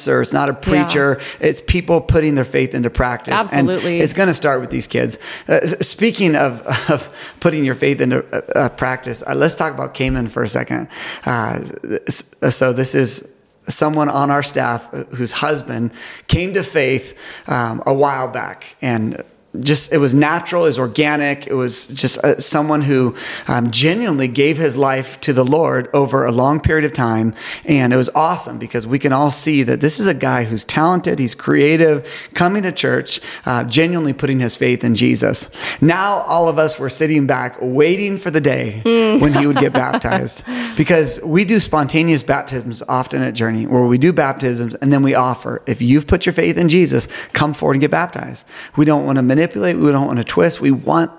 or 0.08 0.20
it's 0.20 0.32
not 0.32 0.48
a 0.48 0.54
preacher. 0.54 1.20
It's 1.40 1.60
people 1.60 2.00
putting 2.00 2.34
their 2.34 2.44
faith 2.44 2.74
into 2.74 2.90
practice. 2.90 3.34
Absolutely. 3.34 3.94
And 3.94 4.02
it's 4.02 4.12
going 4.12 4.28
to 4.28 4.34
start 4.34 4.60
with 4.60 4.70
these 4.70 4.86
kids. 4.86 5.18
Uh, 5.48 5.60
speaking 5.66 6.34
of, 6.34 6.62
of 6.90 7.34
putting 7.40 7.64
your 7.64 7.74
faith 7.74 8.00
into 8.00 8.24
uh, 8.32 8.40
uh, 8.54 8.68
practice, 8.70 9.22
uh, 9.26 9.34
let's 9.34 9.54
talk 9.54 9.74
about 9.74 9.94
Cayman 9.94 10.28
for 10.28 10.42
a 10.42 10.48
second. 10.48 10.88
Uh, 11.24 11.60
so 12.08 12.72
this 12.72 12.94
is 12.94 13.34
someone 13.62 14.08
on 14.08 14.30
our 14.30 14.42
staff 14.42 14.90
whose 15.14 15.32
husband 15.32 15.92
came 16.26 16.54
to 16.54 16.62
faith 16.62 17.18
um, 17.48 17.82
a 17.86 17.92
while 17.92 18.32
back 18.32 18.76
and 18.80 19.22
just 19.60 19.92
it 19.92 19.98
was 19.98 20.14
natural 20.14 20.64
it 20.64 20.68
was 20.68 20.78
organic 20.78 21.46
it 21.46 21.54
was 21.54 21.86
just 21.88 22.18
uh, 22.18 22.38
someone 22.38 22.82
who 22.82 23.14
um, 23.46 23.70
genuinely 23.70 24.28
gave 24.28 24.58
his 24.58 24.76
life 24.76 25.20
to 25.20 25.32
the 25.32 25.44
lord 25.44 25.88
over 25.92 26.24
a 26.24 26.32
long 26.32 26.60
period 26.60 26.84
of 26.84 26.92
time. 26.92 27.34
And 27.64 27.92
it 27.92 27.96
was 27.96 28.10
awesome 28.14 28.58
because 28.58 28.86
we 28.86 28.98
can 28.98 29.12
all 29.12 29.30
see 29.30 29.62
that 29.64 29.80
this 29.80 29.98
is 29.98 30.06
a 30.06 30.14
guy 30.14 30.44
who's 30.44 30.64
talented 30.64 31.18
he's 31.18 31.34
creative 31.34 32.28
coming 32.34 32.62
to 32.62 32.72
church 32.72 33.20
uh, 33.46 33.64
genuinely 33.64 34.12
putting 34.12 34.40
his 34.40 34.56
faith 34.56 34.84
in 34.84 34.94
jesus. 34.94 35.48
Now 35.80 36.22
all 36.26 36.48
of 36.48 36.58
us 36.58 36.78
were 36.78 36.90
sitting 36.90 37.26
back 37.26 37.56
waiting 37.60 38.16
for 38.16 38.30
the 38.30 38.40
day 38.40 38.80
when 39.20 39.32
he 39.32 39.46
would 39.46 39.58
get 39.58 39.72
baptized. 39.72 40.44
Because 40.76 41.20
we 41.24 41.44
do 41.44 41.58
spontaneous 41.58 42.22
baptisms 42.22 42.82
often 42.88 43.22
at 43.22 43.34
journey 43.34 43.66
where 43.66 43.84
we 43.84 43.98
do 43.98 44.12
baptisms 44.12 44.74
and 44.76 44.92
then 44.92 45.02
we 45.02 45.14
offer 45.14 45.62
if 45.66 45.82
you've 45.82 46.06
put 46.06 46.26
your 46.26 46.32
faith 46.32 46.56
in 46.56 46.68
jesus 46.68 47.08
come 47.32 47.54
forward 47.54 47.74
and 47.74 47.80
get 47.80 47.90
baptized. 47.90 48.46
We 48.76 48.84
don't 48.84 49.04
want 49.04 49.16
to 49.16 49.22
manipulate 49.22 49.47
we 49.56 49.90
don't 49.92 50.06
want 50.06 50.18
to 50.18 50.24
twist 50.24 50.60
we 50.60 50.70
want 50.70 51.10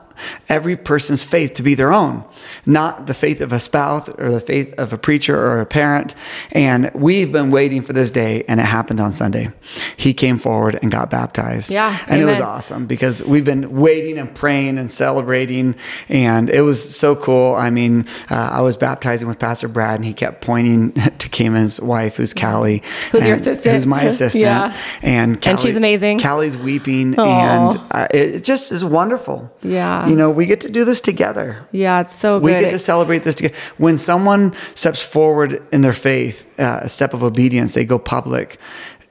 every 0.47 0.75
person's 0.77 1.23
faith 1.23 1.53
to 1.55 1.63
be 1.63 1.75
their 1.75 1.91
own, 1.93 2.23
not 2.65 3.07
the 3.07 3.13
faith 3.13 3.41
of 3.41 3.51
a 3.51 3.59
spouse 3.59 4.09
or 4.09 4.31
the 4.31 4.39
faith 4.41 4.73
of 4.77 4.93
a 4.93 4.97
preacher 4.97 5.37
or 5.37 5.59
a 5.61 5.65
parent. 5.65 6.15
And 6.51 6.91
we've 6.93 7.31
been 7.31 7.51
waiting 7.51 7.81
for 7.81 7.93
this 7.93 8.11
day, 8.11 8.43
and 8.47 8.59
it 8.59 8.65
happened 8.65 8.99
on 8.99 9.11
Sunday. 9.11 9.51
He 9.97 10.13
came 10.13 10.37
forward 10.37 10.79
and 10.81 10.91
got 10.91 11.09
baptized. 11.09 11.71
Yeah, 11.71 11.97
And 12.07 12.21
it 12.21 12.25
was 12.25 12.39
awesome 12.41 12.85
because 12.87 13.23
we've 13.25 13.45
been 13.45 13.79
waiting 13.79 14.17
and 14.17 14.33
praying 14.33 14.77
and 14.77 14.91
celebrating, 14.91 15.75
and 16.07 16.49
it 16.49 16.61
was 16.61 16.95
so 16.95 17.15
cool. 17.15 17.55
I 17.55 17.69
mean, 17.69 18.05
uh, 18.29 18.49
I 18.53 18.61
was 18.61 18.77
baptizing 18.77 19.27
with 19.27 19.39
Pastor 19.39 19.67
Brad, 19.67 19.95
and 19.95 20.05
he 20.05 20.13
kept 20.13 20.41
pointing 20.41 20.91
to 20.93 21.29
Cayman's 21.29 21.79
wife, 21.81 22.17
who's 22.17 22.33
Callie. 22.33 22.81
Who's 23.11 23.21
your 23.23 23.33
and- 23.33 23.41
assistant? 23.41 23.75
Who's 23.75 23.85
my 23.85 24.03
assistant. 24.09 24.43
Yeah. 24.43 24.75
And, 25.01 25.41
Callie, 25.41 25.57
she's 25.61 25.75
amazing. 25.75 26.19
Callie's 26.19 26.57
weeping, 26.57 27.17
Aw. 27.19 27.23
and 27.71 27.81
uh, 27.91 28.07
it 28.11 28.43
just 28.43 28.71
is 28.71 28.83
wonderful. 28.83 29.51
Yeah. 29.61 30.08
You 30.09 30.15
know, 30.15 30.29
we 30.31 30.45
get 30.45 30.61
to 30.61 30.69
do 30.69 30.83
this 30.85 31.01
together. 31.01 31.65
yeah, 31.71 32.01
it's 32.01 32.15
so 32.15 32.39
great. 32.39 32.45
We 32.53 32.59
good. 32.59 32.65
get 32.65 32.71
to 32.71 32.79
celebrate 32.79 33.23
this 33.23 33.35
together. 33.35 33.55
When 33.77 33.97
someone 33.97 34.53
steps 34.75 35.01
forward 35.01 35.61
in 35.71 35.81
their 35.81 35.93
faith, 35.93 36.59
uh, 36.59 36.79
a 36.83 36.89
step 36.89 37.13
of 37.13 37.23
obedience, 37.23 37.73
they 37.75 37.85
go 37.85 37.99
public. 37.99 38.57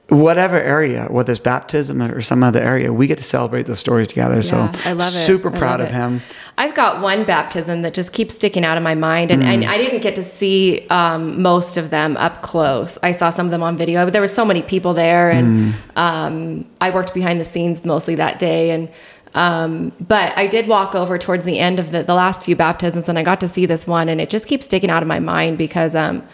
Whatever 0.09 0.59
area, 0.59 1.05
whether 1.11 1.31
it's 1.31 1.39
baptism 1.39 2.01
or 2.01 2.21
some 2.21 2.41
other 2.41 2.59
area, 2.61 2.91
we 2.91 3.05
get 3.05 3.19
to 3.19 3.23
celebrate 3.23 3.67
those 3.67 3.79
stories 3.79 4.07
together. 4.07 4.41
so 4.41 4.57
I 4.57 4.93
love 4.93 5.01
it. 5.01 5.25
super 5.29 5.51
proud 5.51 5.81
of 5.81 5.87
it. 5.89 5.93
him. 5.93 6.21
I've 6.57 6.73
got 6.73 7.01
one 7.01 7.25
baptism 7.25 7.83
that 7.83 7.93
just 7.93 8.11
keeps 8.11 8.33
sticking 8.33 8.65
out 8.65 8.75
of 8.75 8.81
my 8.83 8.95
mind, 8.95 9.29
and, 9.29 9.43
Mm. 9.43 9.45
and 9.45 9.65
I 9.65 9.77
didn't 9.77 10.01
get 10.01 10.15
to 10.15 10.23
see 10.23 10.85
um, 10.89 11.41
most 11.43 11.77
of 11.77 11.91
them 11.91 12.17
up 12.17 12.41
close. 12.41 12.97
I 13.03 13.11
saw 13.11 13.29
some 13.29 13.45
of 13.45 13.51
them 13.51 13.61
on 13.61 13.77
video, 13.77 14.03
but 14.03 14.11
there 14.13 14.21
were 14.21 14.27
so 14.27 14.43
many 14.43 14.63
people 14.63 14.95
there, 14.95 15.29
and 15.29 15.47
Mm. 15.47 15.73
um, 15.95 16.65
I 16.81 16.89
worked 16.89 17.13
behind 17.13 17.39
the 17.39 17.45
scenes 17.45 17.85
mostly 17.85 18.15
that 18.15 18.39
day. 18.39 18.71
And 18.71 18.89
um, 19.33 19.91
but 19.99 20.35
I 20.37 20.47
did 20.47 20.67
walk 20.67 20.95
over 20.95 21.17
towards 21.17 21.45
the 21.45 21.59
end 21.59 21.79
of 21.79 21.91
the, 21.91 22.03
the 22.03 22.15
last 22.15 22.43
few 22.43 22.55
baptisms, 22.55 23.09
and 23.09 23.19
I 23.19 23.23
got 23.23 23.39
to 23.41 23.47
see 23.47 23.65
this 23.65 23.85
one, 23.85 24.09
and 24.09 24.19
it 24.19 24.29
just 24.29 24.47
keeps 24.47 24.65
sticking 24.65 24.89
out 24.89 25.03
of 25.03 25.07
my 25.07 25.19
mind 25.19 25.57
because 25.57 25.95
um, 25.95 26.27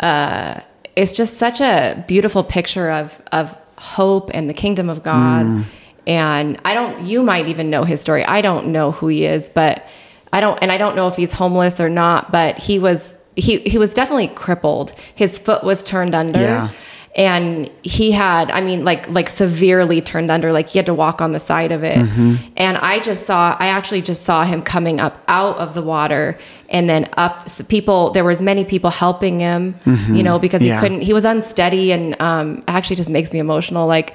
uh, 0.00 0.60
it's 0.96 1.12
just 1.12 1.38
such 1.38 1.60
a 1.60 2.04
beautiful 2.08 2.42
picture 2.42 2.90
of 2.90 3.20
of 3.30 3.56
hope 3.78 4.30
and 4.34 4.48
the 4.48 4.54
kingdom 4.54 4.88
of 4.88 5.02
God. 5.02 5.46
Mm. 5.46 5.64
And 6.06 6.60
I 6.64 6.74
don't. 6.74 7.06
You 7.06 7.22
might 7.22 7.48
even 7.48 7.70
know 7.70 7.84
his 7.84 8.00
story. 8.00 8.24
I 8.24 8.40
don't 8.40 8.72
know 8.72 8.90
who 8.90 9.06
he 9.08 9.24
is, 9.24 9.48
but 9.48 9.86
I 10.32 10.40
don't. 10.40 10.58
And 10.60 10.72
I 10.72 10.76
don't 10.76 10.96
know 10.96 11.06
if 11.06 11.16
he's 11.16 11.32
homeless 11.32 11.80
or 11.80 11.88
not. 11.88 12.32
But 12.32 12.58
he 12.58 12.78
was. 12.78 13.16
He 13.36 13.60
he 13.60 13.78
was 13.78 13.94
definitely 13.94 14.28
crippled. 14.28 14.92
His 15.14 15.38
foot 15.38 15.62
was 15.62 15.84
turned 15.84 16.14
under. 16.14 16.40
Yeah. 16.40 16.70
And 17.14 17.70
he 17.82 18.10
had, 18.12 18.50
I 18.50 18.62
mean, 18.62 18.84
like 18.86 19.06
like 19.10 19.28
severely 19.28 20.00
turned 20.00 20.30
under, 20.30 20.50
like 20.50 20.68
he 20.70 20.78
had 20.78 20.86
to 20.86 20.94
walk 20.94 21.20
on 21.20 21.32
the 21.32 21.38
side 21.38 21.70
of 21.70 21.84
it. 21.84 21.98
Mm-hmm. 21.98 22.36
And 22.56 22.78
I 22.78 23.00
just 23.00 23.26
saw, 23.26 23.54
I 23.60 23.66
actually 23.66 24.00
just 24.00 24.22
saw 24.22 24.44
him 24.44 24.62
coming 24.62 24.98
up 24.98 25.22
out 25.28 25.58
of 25.58 25.74
the 25.74 25.82
water, 25.82 26.38
and 26.70 26.88
then 26.88 27.06
up. 27.18 27.50
so 27.50 27.64
People, 27.64 28.10
there 28.12 28.24
was 28.24 28.40
many 28.40 28.64
people 28.64 28.88
helping 28.88 29.40
him, 29.40 29.74
you 30.08 30.22
know, 30.22 30.38
because 30.38 30.62
he 30.62 30.68
Mm-hmm. 30.68 30.74
Yeah. 30.74 30.80
couldn't. 30.80 31.00
He 31.02 31.12
was 31.12 31.26
unsteady, 31.26 31.92
and 31.92 32.16
um, 32.18 32.64
actually 32.66 32.96
just 32.96 33.10
makes 33.10 33.30
me 33.30 33.38
emotional. 33.40 33.86
Like 33.86 34.14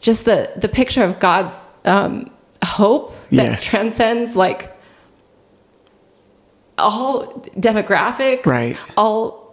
just 0.00 0.24
the 0.24 0.52
the 0.56 0.68
picture 0.68 1.02
of 1.02 1.18
God's 1.18 1.72
um, 1.84 2.30
hope 2.62 3.12
that 3.30 3.42
Yes. 3.42 3.64
transcends 3.68 4.36
like 4.36 4.70
all 6.78 7.26
demographics, 7.58 8.46
Right. 8.46 8.76
All 8.96 9.45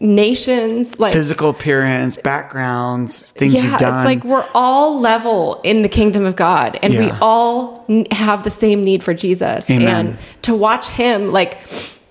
nations, 0.00 0.98
like 0.98 1.12
Physical 1.12 1.50
appearance, 1.50 2.16
backgrounds, 2.16 3.32
things 3.32 3.54
yeah, 3.54 3.62
you've 3.70 3.78
done. 3.78 3.98
it's 3.98 4.04
like 4.06 4.24
we're 4.24 4.46
all 4.54 5.00
level 5.00 5.60
in 5.62 5.82
the 5.82 5.88
kingdom 5.88 6.24
of 6.24 6.36
God, 6.36 6.78
and 6.82 6.94
we 6.94 7.10
all 7.20 7.84
have 8.10 8.42
the 8.44 8.50
same 8.50 8.82
need 8.84 9.02
for 9.02 9.14
Jesus. 9.14 9.70
Amen. 9.70 10.06
And 10.06 10.18
to 10.42 10.54
watch 10.54 10.88
him, 10.88 11.32
like, 11.32 11.58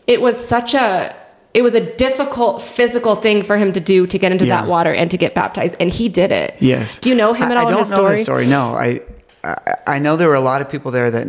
it 0.08 0.22
was 0.22 0.38
such 0.38 0.74
a, 0.74 1.15
it 1.54 1.62
was 1.62 1.74
a 1.74 1.82
difficult 1.96 2.62
physical 2.62 3.15
thing 3.15 3.44
for 3.44 3.58
him 3.58 3.74
to 3.74 3.80
do 3.80 4.08
to 4.08 4.17
get 4.17 4.32
into 4.32 4.46
Yeah. 4.46 4.62
that 4.62 4.70
water 4.70 4.94
and 4.94 5.12
to 5.12 5.17
get 5.17 5.36
baptized, 5.36 5.76
and 5.80 5.89
he 5.91 6.08
did 6.10 6.32
it. 6.32 6.56
Yes. 6.60 7.00
Do 7.00 7.10
you 7.10 7.15
know 7.15 7.34
him 7.34 7.52
at 7.52 7.58
I, 7.58 7.62
all? 7.62 7.67
I 7.67 7.72
don't 7.72 7.80
his 7.82 7.89
know 7.89 7.96
story? 7.98 8.12
his 8.13 8.24
story. 8.24 8.48
No, 8.48 8.74
I 8.74 9.02
I 9.88 10.00
know 10.00 10.17
there 10.17 10.30
were 10.30 10.36
a 10.36 10.39
lot 10.41 10.62
of 10.62 10.70
people 10.70 10.91
there 10.91 11.10
that 11.12 11.28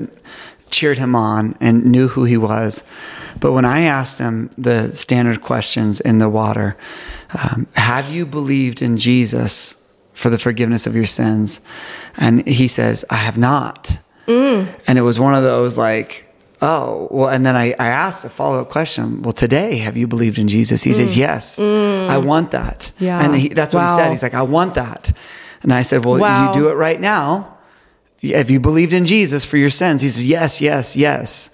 cheered 0.73 0.99
him 0.99 1.15
on 1.15 1.57
and 1.61 1.85
knew 1.85 2.09
who 2.09 2.25
he 2.25 2.37
was. 2.37 2.83
But 3.41 3.53
when 3.53 3.65
I 3.65 3.83
asked 3.83 4.19
him 4.19 4.51
the 4.59 4.93
standard 4.93 5.43
questions 5.43 6.01
in 6.01 6.19
the 6.19 6.29
water, 6.29 6.77
um, 7.43 7.67
have 7.75 8.11
you 8.11 8.27
believed 8.27 8.83
in 8.83 8.97
Jesus 8.97 9.97
for 10.15 10.31
the 10.31 10.39
forgiveness 10.39 10.87
of 10.87 10.97
your 10.97 11.07
sins? 11.07 11.61
And 12.19 12.47
he 12.47 12.69
says, 12.69 13.05
I 13.11 13.17
have 13.17 13.39
not. 13.39 13.99
Mm. 14.27 14.69
And 14.87 14.99
it 14.99 15.03
was 15.03 15.19
one 15.19 15.35
of 15.35 15.43
those 15.43 15.79
like, 15.79 16.29
oh, 16.61 17.09
well, 17.11 17.29
and 17.29 17.45
then 17.45 17.57
I, 17.57 17.75
I 17.79 17.89
asked 17.89 18.25
a 18.25 18.31
follow 18.31 18.61
up 18.61 18.71
question. 18.71 19.23
Well, 19.23 19.33
today, 19.33 19.79
have 19.79 19.97
you 19.97 20.07
believed 20.07 20.39
in 20.39 20.49
Jesus? 20.49 20.83
He 20.83 20.93
says, 20.93 21.15
mm. 21.15 21.19
yes, 21.19 21.59
I 21.59 21.63
mm. 21.63 22.25
want 22.25 22.53
that. 22.53 22.93
Yeah. 22.99 23.25
And 23.25 23.35
he, 23.35 23.49
that's 23.49 23.75
what 23.75 23.83
he 23.83 23.97
said. 23.97 24.11
He's 24.11 24.23
like, 24.23 24.35
I 24.35 24.43
want 24.43 24.75
that. 24.75 25.13
And 25.63 25.73
I 25.73 25.83
said, 25.83 26.05
well, 26.05 26.19
Wow. 26.19 26.49
you 26.49 26.55
do 26.55 26.69
it 26.69 26.75
right 26.75 27.01
now. 27.01 27.52
Have 28.23 28.51
you 28.51 28.61
believed 28.61 28.93
in 28.93 29.05
Jesus 29.05 29.45
for 29.45 29.57
your 29.57 29.71
sins? 29.71 30.01
He 30.01 30.09
says, 30.09 30.25
yes, 30.25 30.61
yes, 30.61 30.97
yes. 30.97 31.51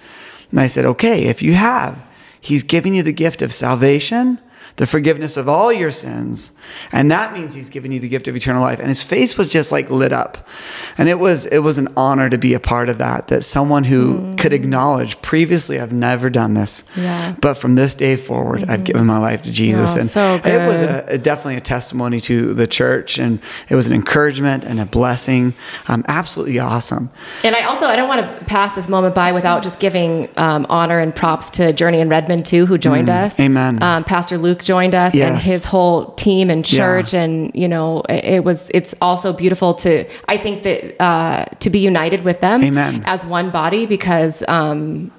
And 0.50 0.60
I 0.60 0.66
said, 0.66 0.84
okay, 0.84 1.24
if 1.24 1.42
you 1.42 1.54
have, 1.54 1.98
he's 2.40 2.62
giving 2.62 2.94
you 2.94 3.02
the 3.02 3.12
gift 3.12 3.42
of 3.42 3.52
salvation, 3.52 4.38
the 4.78 4.86
forgiveness 4.86 5.36
of 5.36 5.48
all 5.48 5.72
your 5.72 5.90
sins. 5.90 6.52
And 6.92 7.10
that 7.10 7.32
means 7.32 7.54
he's 7.54 7.68
given 7.68 7.92
you 7.92 8.00
the 8.00 8.08
gift 8.08 8.28
of 8.28 8.34
eternal 8.36 8.62
life. 8.62 8.78
And 8.78 8.88
his 8.88 9.02
face 9.02 9.36
was 9.36 9.48
just 9.48 9.70
like 9.70 9.90
lit 9.90 10.12
up. 10.12 10.48
And 10.96 11.08
it 11.08 11.18
was, 11.18 11.46
it 11.46 11.58
was 11.58 11.78
an 11.78 11.88
honor 11.96 12.30
to 12.30 12.38
be 12.38 12.54
a 12.54 12.60
part 12.60 12.88
of 12.88 12.98
that, 12.98 13.28
that 13.28 13.42
someone 13.42 13.84
who 13.84 14.34
could 14.36 14.52
acknowledge 14.52 15.20
previously, 15.20 15.78
I've 15.80 15.92
never 15.92 16.30
done 16.30 16.54
this. 16.54 16.84
Yeah. 16.96 17.34
But 17.40 17.54
from 17.54 17.74
this 17.74 17.94
day 17.94 18.16
forward, 18.16 18.64
I've 18.64 18.84
given 18.84 19.04
my 19.04 19.18
life 19.18 19.42
to 19.42 19.52
Jesus. 19.52 19.96
Oh, 19.96 20.00
and 20.00 20.10
so 20.10 20.34
it 20.44 20.66
was 20.66 20.80
a, 20.80 21.04
a- 21.08 21.18
definitely 21.18 21.56
a 21.56 21.60
testimony 21.60 22.20
to 22.22 22.54
the 22.54 22.66
church. 22.66 23.18
And 23.18 23.40
it 23.68 23.74
was 23.74 23.88
an 23.88 23.94
encouragement 23.94 24.64
and 24.64 24.80
a 24.80 24.86
blessing. 24.86 25.54
Um, 25.88 26.04
absolutely 26.08 26.60
awesome. 26.60 27.10
And 27.42 27.56
I 27.56 27.62
also 27.64 27.86
I 27.86 27.96
don't 27.96 28.08
want 28.08 28.20
to 28.20 28.44
pass 28.44 28.74
this 28.74 28.88
moment 28.88 29.14
by 29.14 29.32
without 29.32 29.64
just 29.64 29.80
giving 29.80 30.28
um, 30.36 30.66
honor 30.68 31.00
and 31.00 31.14
props 31.14 31.50
to 31.50 31.72
Journey 31.72 32.00
and 32.00 32.08
Redmond 32.08 32.46
too, 32.46 32.64
who 32.66 32.78
joined 32.78 33.08
us. 33.10 33.34
Mm. 33.34 33.44
amen. 33.46 33.82
Um, 33.82 34.04
Pastor 34.04 34.38
Luke 34.38 34.62
joined 34.72 34.94
us 34.94 35.12
and 35.14 35.36
his 35.52 35.64
whole 35.72 35.98
team 36.24 36.50
and 36.50 36.60
Yeah. 36.60 36.78
church, 36.80 37.10
and 37.22 37.50
you 37.62 37.68
know 37.74 37.88
it, 38.08 38.44
was. 38.48 38.58
It's 38.78 38.92
also 39.00 39.28
beautiful 39.32 39.70
to 39.84 39.90
I 40.34 40.36
think 40.44 40.56
that 40.66 40.78
uh, 41.02 41.44
to 41.64 41.68
be 41.70 41.80
united 41.92 42.20
with 42.28 42.38
them 42.46 42.58
Amen. 42.62 43.02
as 43.06 43.20
one 43.38 43.48
body 43.50 43.86
because 43.86 44.34
um, 44.58 45.10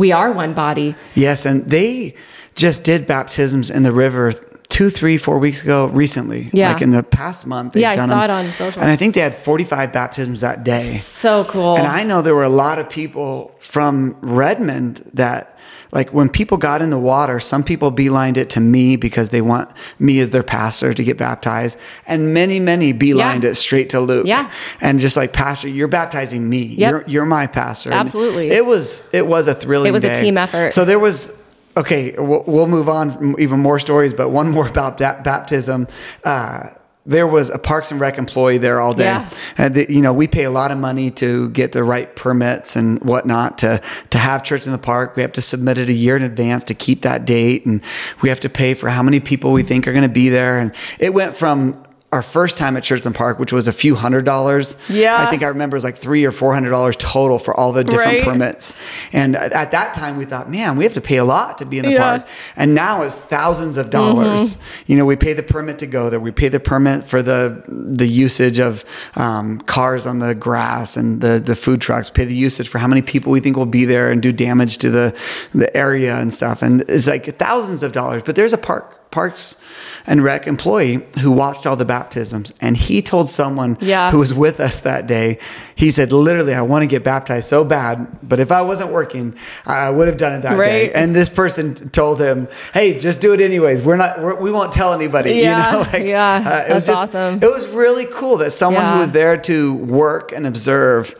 we 0.00 0.08
are 0.12 0.30
one 0.44 0.52
body. 0.54 0.94
Yes, 1.14 1.46
and 1.46 1.58
they 1.76 2.14
just 2.54 2.84
did 2.84 3.06
baptisms 3.06 3.70
in 3.70 3.82
the 3.82 3.92
river 3.92 4.32
two, 4.72 4.88
three, 4.88 5.18
four 5.18 5.38
weeks 5.38 5.62
ago 5.62 5.86
recently. 5.88 6.48
Yeah. 6.52 6.72
Like 6.72 6.82
in 6.82 6.92
the 6.92 7.02
past 7.02 7.46
month. 7.46 7.76
Yeah, 7.76 7.90
I 7.90 7.96
saw 7.96 8.06
them. 8.06 8.18
it 8.18 8.30
on 8.30 8.44
social. 8.52 8.80
And 8.82 8.90
I 8.90 8.96
think 8.96 9.14
they 9.14 9.20
had 9.20 9.34
45 9.34 9.92
baptisms 9.92 10.40
that 10.40 10.64
day. 10.64 10.98
So 11.04 11.44
cool. 11.44 11.76
And 11.76 11.86
I 11.86 12.04
know 12.04 12.22
there 12.22 12.34
were 12.34 12.42
a 12.42 12.56
lot 12.64 12.78
of 12.78 12.88
people 12.88 13.54
from 13.60 14.16
Redmond 14.22 15.10
that, 15.14 15.51
like, 15.92 16.10
when 16.10 16.28
people 16.30 16.56
got 16.56 16.80
in 16.80 16.88
the 16.90 16.98
water, 16.98 17.38
some 17.38 17.62
people 17.62 17.92
beelined 17.92 18.38
it 18.38 18.48
to 18.50 18.60
me 18.60 18.96
because 18.96 19.28
they 19.28 19.42
want 19.42 19.70
me 19.98 20.18
as 20.20 20.30
their 20.30 20.42
pastor 20.42 20.94
to 20.94 21.04
get 21.04 21.18
baptized. 21.18 21.78
And 22.06 22.32
many, 22.32 22.58
many 22.60 22.94
beelined 22.94 23.42
Yeah. 23.42 23.50
it 23.50 23.54
straight 23.56 23.90
to 23.90 24.00
Luke. 24.00 24.26
Yeah. 24.26 24.50
And 24.80 24.98
just 24.98 25.16
like, 25.16 25.32
Pastor, 25.34 25.68
you're 25.68 25.88
baptizing 25.88 26.48
me. 26.48 26.62
Yep. 26.62 26.90
You're, 26.90 27.04
you're 27.06 27.26
my 27.26 27.46
pastor. 27.46 27.90
And 27.90 28.00
Absolutely. 28.00 28.50
It 28.50 28.64
was, 28.64 29.08
it 29.12 29.26
was 29.26 29.48
a 29.48 29.54
thrilling 29.54 29.90
It 29.90 29.92
was 29.92 30.04
a 30.04 30.14
team 30.18 30.38
effort. 30.38 30.72
So 30.72 30.84
there 30.86 30.98
was, 30.98 31.46
okay, 31.76 32.14
we'll, 32.16 32.44
we'll 32.46 32.66
move 32.66 32.88
on 32.88 33.10
from 33.10 33.36
even 33.38 33.60
more 33.60 33.78
stories, 33.78 34.14
but 34.14 34.30
one 34.30 34.50
more 34.50 34.66
about 34.68 34.96
baptism. 34.98 35.88
Uh, 36.24 36.68
there 37.04 37.26
was 37.26 37.50
a 37.50 37.58
Parks 37.58 37.90
and 37.90 38.00
Rec 38.00 38.16
employee 38.18 38.58
there 38.58 38.80
all 38.80 38.92
day. 38.92 39.04
Yeah. 39.04 39.30
And 39.58 39.74
the, 39.74 39.92
you 39.92 40.00
know, 40.00 40.12
we 40.12 40.28
pay 40.28 40.44
a 40.44 40.50
lot 40.50 40.70
of 40.70 40.78
money 40.78 41.10
to 41.12 41.50
get 41.50 41.72
the 41.72 41.82
right 41.82 42.14
permits 42.14 42.76
and 42.76 43.02
whatnot 43.02 43.58
to 43.58 43.80
to 44.10 44.18
have 44.18 44.44
church 44.44 44.66
in 44.66 44.72
the 44.72 44.78
park. 44.78 45.16
We 45.16 45.22
have 45.22 45.32
to 45.32 45.42
submit 45.42 45.78
it 45.78 45.88
a 45.88 45.92
year 45.92 46.16
in 46.16 46.22
advance 46.22 46.64
to 46.64 46.74
keep 46.74 47.02
that 47.02 47.24
date, 47.24 47.66
and 47.66 47.82
we 48.20 48.28
have 48.28 48.40
to 48.40 48.48
pay 48.48 48.74
for 48.74 48.88
how 48.88 49.02
many 49.02 49.20
people 49.20 49.52
we 49.52 49.62
think 49.62 49.88
are 49.88 49.92
going 49.92 50.02
to 50.02 50.08
be 50.08 50.28
there. 50.28 50.58
And 50.58 50.72
it 51.00 51.12
went 51.12 51.34
from 51.34 51.82
our 52.12 52.22
first 52.22 52.56
time 52.58 52.76
at 52.76 52.82
church 52.84 53.06
in 53.06 53.12
the 53.12 53.16
park, 53.18 53.38
which 53.38 53.52
was 53.52 53.66
a 53.68 53.72
few 53.72 53.94
hundred 53.94 54.24
dollars. 54.26 54.76
Yeah. 54.90 55.16
I 55.18 55.30
think 55.30 55.42
I 55.42 55.48
remember 55.48 55.76
it 55.76 55.78
was 55.78 55.84
like 55.84 55.96
three 55.96 56.24
or 56.26 56.32
four 56.32 56.52
hundred 56.52 56.70
dollars 56.70 56.94
total 56.96 57.38
for 57.38 57.58
all 57.58 57.72
the 57.72 57.82
different 57.84 58.18
Right. 58.18 58.22
permits. 58.22 58.74
And 59.12 59.34
at 59.34 59.52
at 59.52 59.70
that 59.70 59.94
time, 59.94 60.18
we 60.18 60.26
thought, 60.26 60.50
man, 60.50 60.76
we 60.76 60.84
have 60.84 60.92
to 60.94 61.00
pay 61.00 61.16
a 61.16 61.24
lot 61.24 61.58
to 61.58 61.64
be 61.64 61.78
in 61.78 61.84
the 61.86 61.92
Yeah. 61.92 61.98
Mm-hmm. 61.98 62.18
park. 62.20 62.28
And 62.56 62.74
now 62.74 63.02
it's 63.02 63.16
thousands 63.16 63.78
of 63.78 63.88
dollars. 63.90 64.58
You 64.86 64.96
know, 64.96 65.06
we 65.06 65.16
pay 65.16 65.32
the 65.32 65.42
permit 65.42 65.78
to 65.78 65.86
go 65.86 66.10
there. 66.10 66.20
We 66.20 66.32
pay 66.32 66.48
the 66.48 66.60
permit 66.60 67.04
for 67.04 67.22
the 67.22 67.62
the 67.68 68.06
usage 68.06 68.58
of 68.60 68.84
um, 69.16 69.58
cars 69.62 70.06
on 70.06 70.18
the 70.18 70.34
grass 70.34 70.96
and 70.98 71.20
the 71.22 71.40
the 71.40 71.54
food 71.56 71.80
trucks. 71.80 72.10
Pay 72.10 72.26
the 72.26 72.36
usage 72.36 72.68
for 72.68 72.78
how 72.78 72.88
many 72.88 73.00
people 73.02 73.32
we 73.32 73.40
think 73.40 73.56
will 73.56 73.64
be 73.80 73.86
there 73.86 74.10
and 74.10 74.20
do 74.22 74.32
damage 74.32 74.76
to 74.78 74.90
the 74.90 75.14
the 75.54 75.74
area 75.74 76.16
and 76.16 76.32
stuff. 76.34 76.60
And 76.62 76.82
it's 76.88 77.06
like 77.08 77.24
thousands 77.38 77.82
of 77.82 77.92
dollars. 77.92 78.22
But 78.24 78.36
there's 78.36 78.52
a 78.52 78.58
park 78.58 78.98
parks 79.10 79.56
and 80.06 80.22
rec 80.22 80.46
employee 80.46 81.04
who 81.20 81.30
watched 81.30 81.66
all 81.66 81.76
the 81.76 81.84
baptisms 81.84 82.52
and 82.60 82.76
he 82.76 83.00
told 83.02 83.28
someone 83.28 83.76
Yeah. 83.80 84.10
who 84.10 84.18
was 84.18 84.34
with 84.34 84.60
us 84.60 84.78
that 84.80 85.06
day 85.06 85.38
he 85.74 85.90
said 85.90 86.12
literally 86.12 86.54
i 86.54 86.62
want 86.62 86.82
to 86.82 86.86
get 86.86 87.02
baptized 87.04 87.48
so 87.48 87.64
bad 87.64 88.06
but 88.22 88.40
if 88.40 88.50
i 88.52 88.62
wasn't 88.62 88.90
working 88.92 89.34
i 89.66 89.88
would 89.90 90.08
have 90.08 90.16
done 90.16 90.32
it 90.32 90.42
that 90.42 90.56
day 90.56 90.92
and 90.92 91.14
this 91.14 91.28
person 91.28 91.74
told 91.90 92.20
him 92.20 92.48
hey 92.74 92.98
just 92.98 93.20
do 93.20 93.32
it 93.32 93.40
anyways 93.40 93.82
we're 93.82 93.96
not 93.96 94.20
we're, 94.20 94.34
we 94.40 94.50
won't 94.50 94.72
tell 94.72 94.92
anybody 94.92 95.34
Yeah, 95.34 95.66
you 95.68 95.72
know 95.72 95.78
like 95.92 96.02
yeah, 96.04 96.64
uh, 96.66 96.70
it 96.70 96.74
was 96.74 96.86
just 96.86 97.14
awesome. 97.14 97.42
it 97.42 97.50
was 97.50 97.68
really 97.68 98.06
cool 98.12 98.36
that 98.38 98.50
someone 98.50 98.82
Yeah. 98.82 98.92
who 98.94 98.98
was 98.98 99.10
there 99.12 99.36
to 99.36 99.74
work 99.74 100.32
and 100.32 100.46
observe 100.46 101.14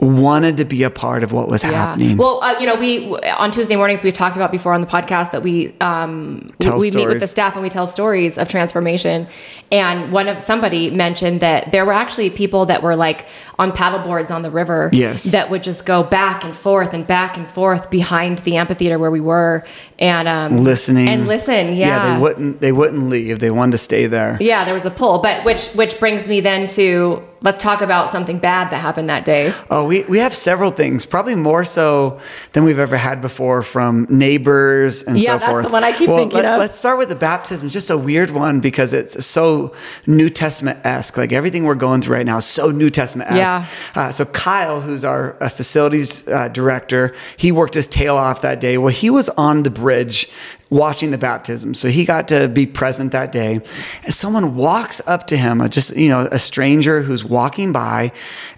wanted 0.00 0.56
to 0.56 0.64
be 0.64 0.82
a 0.82 0.90
part 0.90 1.22
of 1.22 1.32
what 1.32 1.48
was 1.48 1.62
happening. 1.62 2.16
Well, 2.16 2.42
uh, 2.42 2.58
you 2.58 2.66
know, 2.66 2.74
we 2.74 3.14
on 3.30 3.50
Tuesday 3.50 3.76
mornings 3.76 4.02
we've 4.02 4.14
talked 4.14 4.36
about 4.36 4.50
before 4.50 4.72
on 4.72 4.80
the 4.80 4.86
podcast 4.86 5.30
that 5.32 5.42
we 5.42 5.74
um, 5.80 6.52
we, 6.60 6.70
we 6.70 6.90
meet 6.90 7.06
with 7.06 7.20
the 7.20 7.26
staff 7.26 7.54
and 7.54 7.62
we 7.62 7.70
tell 7.70 7.86
stories 7.86 8.36
of 8.36 8.48
transformation. 8.48 9.26
And 9.74 10.12
one 10.12 10.28
of 10.28 10.40
somebody 10.40 10.88
mentioned 10.92 11.40
that 11.40 11.72
there 11.72 11.84
were 11.84 11.92
actually 11.92 12.30
people 12.30 12.66
that 12.66 12.80
were 12.80 12.94
like 12.94 13.26
on 13.58 13.72
paddle 13.72 13.98
boards 13.98 14.30
on 14.30 14.42
the 14.42 14.50
river. 14.50 14.88
Yes. 14.92 15.24
That 15.24 15.50
would 15.50 15.64
just 15.64 15.84
go 15.84 16.04
back 16.04 16.44
and 16.44 16.54
forth 16.54 16.94
and 16.94 17.04
back 17.04 17.36
and 17.36 17.48
forth 17.48 17.90
behind 17.90 18.38
the 18.40 18.56
amphitheater 18.56 19.00
where 19.00 19.10
we 19.10 19.20
were 19.20 19.64
and 19.98 20.28
um, 20.28 20.58
listening 20.58 21.08
and 21.08 21.26
listen. 21.26 21.74
Yeah. 21.74 22.14
they 22.14 22.22
wouldn't 22.22 22.60
they 22.60 22.72
wouldn't 22.72 23.08
leave 23.08 23.40
they 23.40 23.50
wanted 23.50 23.72
to 23.72 23.78
stay 23.78 24.06
there 24.06 24.38
Yeah, 24.40 24.64
there 24.64 24.74
was 24.74 24.84
a 24.84 24.90
pull, 24.90 25.22
but 25.22 25.44
which 25.44 25.68
which 25.70 25.98
brings 25.98 26.26
me 26.26 26.40
then 26.40 26.68
to 26.68 27.22
let's 27.44 27.58
talk 27.58 27.80
about 27.82 28.10
something 28.10 28.38
bad 28.38 28.70
that 28.70 28.78
happened 28.78 29.08
that 29.10 29.24
day. 29.24 29.52
Oh, 29.70 29.84
we, 29.84 30.02
we 30.04 30.18
have 30.18 30.34
several 30.34 30.70
things, 30.70 31.04
probably 31.04 31.34
more 31.34 31.64
so 31.64 32.18
than 32.52 32.64
we've 32.64 32.78
ever 32.78 32.96
had 32.96 33.20
before 33.20 33.62
from 33.62 34.06
neighbors 34.08 35.02
and 35.04 35.18
Yeah, 35.18 35.24
so 35.24 35.38
that's 35.38 35.50
forth. 35.50 35.66
the 35.66 35.72
one 35.72 35.84
I 35.84 35.92
keep 35.92 36.08
well, 36.08 36.16
thinking 36.16 36.38
let, 36.38 36.46
of. 36.46 36.58
Let's 36.58 36.76
start 36.76 36.98
with 36.98 37.10
the 37.10 37.14
baptism. 37.14 37.66
It's 37.66 37.74
just 37.74 37.90
a 37.90 37.98
weird 37.98 38.30
one 38.30 38.60
because 38.60 38.92
it's 38.94 39.24
so 39.26 39.63
New 40.06 40.28
Testament 40.28 40.84
esque. 40.84 41.16
Like 41.16 41.32
everything 41.32 41.64
we're 41.64 41.74
going 41.74 42.02
through 42.02 42.16
right 42.16 42.26
now 42.26 42.38
is 42.38 42.46
so 42.46 42.70
New 42.70 42.90
Testament 42.90 43.30
esque. 43.30 43.94
Yeah. 43.94 44.02
Uh, 44.02 44.10
so 44.10 44.24
Kyle, 44.24 44.80
who's 44.80 45.04
our 45.04 45.36
uh, 45.40 45.48
facilities 45.48 46.26
uh, 46.28 46.48
director, 46.48 47.14
he 47.36 47.52
worked 47.52 47.74
his 47.74 47.86
tail 47.86 48.16
off 48.16 48.42
that 48.42 48.60
day. 48.60 48.78
Well, 48.78 48.92
he 48.92 49.10
was 49.10 49.28
on 49.30 49.62
the 49.62 49.70
bridge 49.70 50.28
watching 50.70 51.12
the 51.12 51.18
baptism. 51.18 51.72
So 51.74 51.88
he 51.88 52.04
got 52.04 52.26
to 52.28 52.48
be 52.48 52.66
present 52.66 53.12
that 53.12 53.30
day. 53.30 53.60
And 54.02 54.14
someone 54.14 54.56
walks 54.56 55.00
up 55.06 55.26
to 55.28 55.36
him, 55.36 55.60
uh, 55.60 55.68
just, 55.68 55.96
you 55.96 56.08
know, 56.08 56.28
a 56.32 56.38
stranger 56.38 57.02
who's 57.02 57.24
walking 57.24 57.72
by 57.72 58.12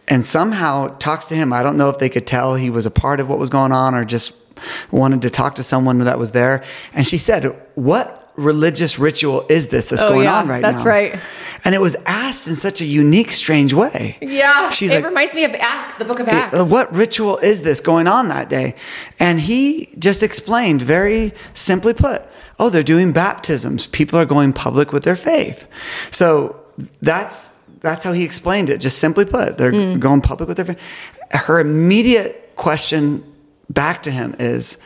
and 0.09 0.25
somehow 0.25 0.97
talks 0.99 1.27
to 1.27 1.35
him. 1.35 1.53
I 1.53 1.63
don't 1.63 1.77
know 1.77 1.91
if 1.91 1.99
they 1.99 2.09
could 2.09 2.27
tell 2.27 2.55
he 2.55 2.71
was 2.71 2.87
a 2.87 2.91
part 2.91 3.21
of 3.21 3.29
what 3.29 3.39
was 3.39 3.51
going 3.51 3.73
on 3.73 3.95
or 3.95 4.05
just 4.05 4.35
wanted 4.91 5.23
to 5.23 5.31
talk 5.31 5.57
to 5.57 5.63
someone 5.63 5.99
that 5.99 6.19
was 6.19 6.31
there. 6.31 6.65
And 6.95 7.07
she 7.07 7.19
said, 7.19 7.45
What 7.75 8.16
religious 8.37 8.99
ritual 8.99 9.45
is 9.49 9.69
this 9.69 9.89
that's 9.91 10.05
Oh, 10.05 10.11
going 10.11 10.25
yeah, 10.25 10.39
on 10.39 10.49
right 10.49 10.63
that's 10.63 10.79
now? 10.79 10.85
That's 10.85 10.87
right. 10.87 11.21
And 11.65 11.75
it 11.75 11.81
was 11.81 11.97
asked 12.07 12.47
in 12.49 12.57
such 12.57 12.81
a 12.81 12.85
unique, 12.85 13.31
strange 13.33 13.73
way. 13.73 14.19
Yeah, 14.21 14.71
She's 14.71 14.91
it 14.91 14.97
like, 14.97 15.05
reminds 15.07 15.35
me 15.35 15.45
of 15.45 15.53
Acts, 15.55 15.95
the 15.97 16.05
book 16.05 16.21
of 16.21 16.29
Acts. 16.29 16.55
what 16.63 16.95
ritual 16.95 17.39
is 17.39 17.63
this 17.63 17.81
going 17.81 18.07
on 18.07 18.29
that 18.29 18.49
day? 18.49 18.75
And 19.19 19.41
he 19.41 19.89
just 19.99 20.23
explained 20.23 20.83
very 20.83 21.33
simply 21.55 21.95
put, 21.95 22.23
oh, 22.59 22.69
they're 22.71 22.83
doing 22.83 23.13
baptisms. 23.13 23.87
People 23.87 24.19
are 24.19 24.27
going 24.27 24.53
public 24.53 24.93
with 24.93 25.03
their 25.05 25.17
faith. 25.17 25.67
So 26.11 26.57
that's 27.03 27.55
that's 27.81 28.03
how 28.05 28.13
he 28.13 28.25
explained 28.25 28.69
it. 28.69 28.79
Just 28.79 28.99
simply 28.99 29.25
put, 29.25 29.59
they're 29.59 29.71
Hmm. 29.73 29.99
going 30.01 30.21
public 30.21 30.49
with 30.49 30.57
their 30.57 30.67
faith. 30.67 30.81
Her 31.31 31.61
immediate 31.61 32.53
question 32.57 33.23
back 33.71 34.03
to 34.05 34.11
him 34.11 34.35
is, 34.41 34.79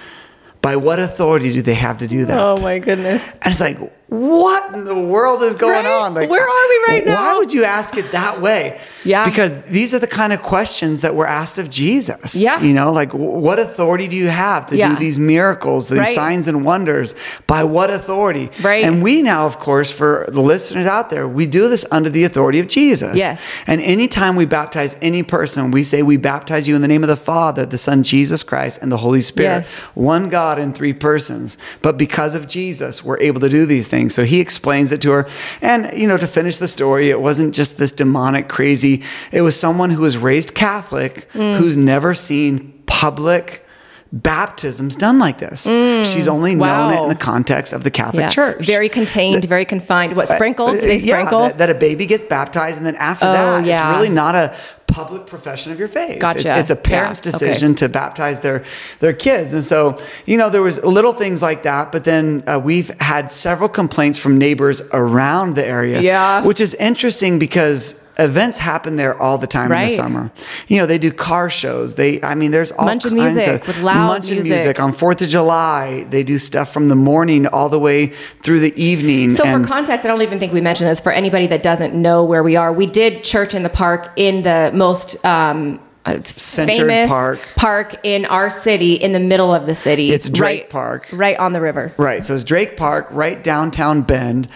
by 0.62 0.76
what 0.76 0.98
authority 0.98 1.52
do 1.52 1.62
they 1.62 1.74
have 1.74 1.98
to 1.98 2.06
do 2.06 2.24
that? 2.26 2.38
Oh 2.38 2.56
my 2.62 2.78
goodness. 2.78 3.22
And 3.22 3.46
it's 3.46 3.60
like, 3.60 3.78
what 4.08 4.74
in 4.74 4.84
the 4.84 5.00
world 5.06 5.40
is 5.42 5.54
going 5.54 5.84
Right? 5.84 5.86
on? 5.86 6.14
Like, 6.14 6.28
Where 6.28 6.42
are 6.42 6.68
we 6.68 6.84
right 6.94 7.04
now? 7.06 7.14
Why 7.14 7.34
would 7.38 7.52
you 7.52 7.64
ask 7.64 7.96
it 7.96 8.12
that 8.12 8.40
way? 8.40 8.78
Yeah. 9.04 9.24
Because 9.24 9.52
these 9.64 9.94
are 9.94 9.98
the 9.98 10.06
kind 10.06 10.32
of 10.32 10.42
questions 10.42 11.00
that 11.00 11.14
were 11.14 11.26
asked 11.26 11.58
of 11.58 11.70
Jesus. 11.70 12.34
Yeah. 12.36 12.60
You 12.60 12.72
know, 12.74 12.92
like, 12.92 13.12
what 13.12 13.58
authority 13.58 14.08
do 14.08 14.16
you 14.16 14.28
have 14.28 14.66
to 14.66 14.76
Yeah. 14.76 14.90
do 14.90 14.96
these 14.98 15.18
miracles, 15.18 15.88
these 15.88 15.98
Right. 15.98 16.14
signs 16.14 16.48
and 16.48 16.64
wonders? 16.64 17.14
By 17.46 17.64
what 17.64 17.90
authority? 17.90 18.50
Right. 18.62 18.84
And 18.84 19.02
we 19.02 19.22
now, 19.22 19.46
of 19.46 19.58
course, 19.58 19.90
for 19.90 20.26
the 20.30 20.42
listeners 20.42 20.86
out 20.86 21.08
there, 21.10 21.26
we 21.26 21.46
do 21.46 21.68
this 21.68 21.84
under 21.90 22.10
the 22.10 22.24
authority 22.24 22.60
of 22.60 22.66
Jesus. 22.68 23.16
Yes. 23.16 23.38
And 23.66 23.80
anytime 23.80 24.36
we 24.36 24.44
baptize 24.44 24.96
any 25.00 25.22
person, 25.22 25.70
we 25.70 25.82
say, 25.82 26.02
We 26.02 26.16
baptize 26.16 26.66
you 26.66 26.74
in 26.74 26.82
the 26.82 26.88
name 26.88 27.02
of 27.04 27.08
the 27.08 27.16
Father, 27.16 27.64
the 27.64 27.78
Son, 27.78 28.02
Jesus 28.02 28.42
Christ, 28.42 28.80
and 28.82 28.90
the 28.90 28.96
Holy 28.96 29.20
Spirit. 29.20 29.64
Yes. 29.64 29.70
One 29.94 30.28
God 30.28 30.58
in 30.58 30.72
three 30.72 30.92
persons. 30.92 31.56
But 31.82 31.96
because 31.98 32.34
of 32.34 32.48
Jesus, 32.48 33.04
we're 33.04 33.18
able 33.20 33.40
to 33.40 33.48
do 33.48 33.64
these 33.66 33.86
things. 33.86 34.14
So 34.14 34.24
he 34.24 34.40
explains 34.40 34.90
it 34.92 35.00
to 35.02 35.10
her. 35.12 35.26
And, 35.62 35.90
you 35.96 36.08
know, 36.08 36.16
to 36.16 36.26
finish 36.26 36.56
the 36.56 36.68
story, 36.68 37.10
it 37.10 37.20
wasn't 37.20 37.54
just 37.54 37.78
this 37.78 37.92
demonic, 37.92 38.48
crazy, 38.48 38.89
it 39.32 39.42
was 39.42 39.54
someone 39.58 39.90
who 39.90 40.00
was 40.02 40.16
raised 40.18 40.54
Catholic 40.54 41.28
Mm. 41.34 41.56
who's 41.58 41.76
never 41.76 42.14
seen 42.14 42.72
public 42.86 43.66
baptisms 44.12 44.96
done 44.96 45.18
like 45.20 45.38
this. 45.38 45.62
She's 46.10 46.26
only 46.26 46.54
known 46.56 46.92
it 46.92 46.96
Mm. 46.98 47.02
In 47.04 47.08
the 47.08 47.14
context 47.14 47.72
of 47.72 47.84
the 47.84 47.90
Catholic 47.90 48.22
Yeah. 48.24 48.28
Church. 48.30 48.66
Very 48.66 48.88
contained, 48.88 49.44
very 49.44 49.64
confined. 49.64 50.16
What 50.16 50.28
sprinkled? 50.28 50.70
Uh, 50.70 50.80
Do 50.80 50.80
they 50.80 50.96
yeah, 50.96 51.14
sprinkle? 51.14 51.40
that, 51.42 51.58
that 51.58 51.70
a 51.70 51.74
baby 51.74 52.06
gets 52.06 52.24
baptized, 52.24 52.76
and 52.78 52.84
then 52.86 52.96
after 52.96 53.26
Oh, 53.26 53.32
that, 53.32 53.64
yeah. 53.64 53.88
it's 53.88 53.96
really 53.96 54.12
not 54.12 54.34
a 54.34 54.52
public 54.88 55.26
profession 55.26 55.70
of 55.70 55.78
your 55.78 55.86
faith. 55.86 56.18
Gotcha. 56.18 56.40
It's, 56.50 56.60
it's 56.62 56.70
a 56.70 56.76
parent's 56.76 57.20
Yeah, 57.24 57.30
okay. 57.30 57.38
decision 57.52 57.76
to 57.76 57.88
baptize 57.88 58.40
their 58.40 58.64
their 58.98 59.12
kids, 59.12 59.54
and 59.54 59.62
so 59.62 59.96
you 60.26 60.36
know 60.36 60.50
there 60.50 60.62
was 60.62 60.82
little 60.82 61.12
things 61.12 61.40
like 61.40 61.62
that. 61.62 61.92
But 61.92 62.02
then 62.02 62.42
uh, 62.48 62.60
we've 62.62 62.90
had 63.00 63.30
several 63.30 63.68
complaints 63.68 64.18
from 64.18 64.36
neighbors 64.38 64.82
around 64.92 65.54
the 65.54 65.64
area, 65.64 66.00
Yeah. 66.00 66.42
which 66.44 66.60
is 66.60 66.74
interesting 66.74 67.38
because. 67.38 67.94
Events 68.20 68.58
happen 68.58 68.96
there 68.96 69.20
all 69.20 69.38
the 69.38 69.46
time 69.46 69.72
in 69.72 69.80
the 69.82 69.88
summer. 69.88 70.30
You 70.68 70.78
know, 70.78 70.86
they 70.86 70.98
do 70.98 71.10
car 71.10 71.48
shows. 71.50 71.94
They, 71.94 72.22
I 72.22 72.34
mean, 72.34 72.50
there's 72.50 72.70
all 72.70 72.86
Bunch 72.86 73.04
of 73.06 73.12
kinds 73.12 73.34
music 73.34 73.62
of 73.62 73.66
with 73.68 73.82
loud 73.82 74.08
bunch 74.08 74.24
of 74.26 74.34
music. 74.34 74.50
music 74.52 74.78
on 74.80 74.92
Fourth 74.92 75.22
of 75.22 75.28
July. 75.28 76.04
They 76.10 76.22
do 76.22 76.38
stuff 76.38 76.72
from 76.72 76.88
the 76.88 76.94
morning 76.96 77.46
all 77.46 77.68
the 77.68 77.78
way 77.80 78.08
through 78.42 78.60
the 78.60 78.74
evening. 78.80 79.30
So, 79.32 79.44
and- 79.44 79.62
for 79.64 79.68
context, 79.68 80.04
I 80.04 80.08
don't 80.08 80.22
even 80.22 80.38
think 80.38 80.52
we 80.52 80.60
mentioned 80.60 80.88
this 80.90 81.00
for 81.00 81.12
anybody 81.12 81.46
that 81.48 81.62
doesn't 81.62 81.94
know 81.94 82.22
where 82.24 82.42
we 82.42 82.56
are. 82.56 82.72
We 82.72 82.86
did 82.86 83.24
church 83.24 83.54
in 83.54 83.62
the 83.62 83.68
park 83.70 84.10
in 84.16 84.42
the 84.42 84.70
most 84.74 85.22
um, 85.24 85.80
uh, 86.04 86.18
Centered 86.20 86.76
famous 86.88 87.08
park. 87.08 87.40
park 87.56 87.96
in 88.04 88.24
our 88.26 88.50
city, 88.50 88.94
in 88.94 89.12
the 89.12 89.20
middle 89.20 89.54
of 89.54 89.66
the 89.66 89.74
city. 89.74 90.10
It's 90.12 90.28
Drake 90.28 90.60
right, 90.62 90.70
Park. 90.70 91.08
right 91.12 91.38
on 91.38 91.52
the 91.52 91.60
river. 91.60 91.92
Right. 91.96 92.24
So 92.24 92.34
it's 92.34 92.44
Drake 92.44 92.76
Park, 92.76 93.08
right 93.10 93.42
downtown 93.42 94.02
Bend. 94.02 94.48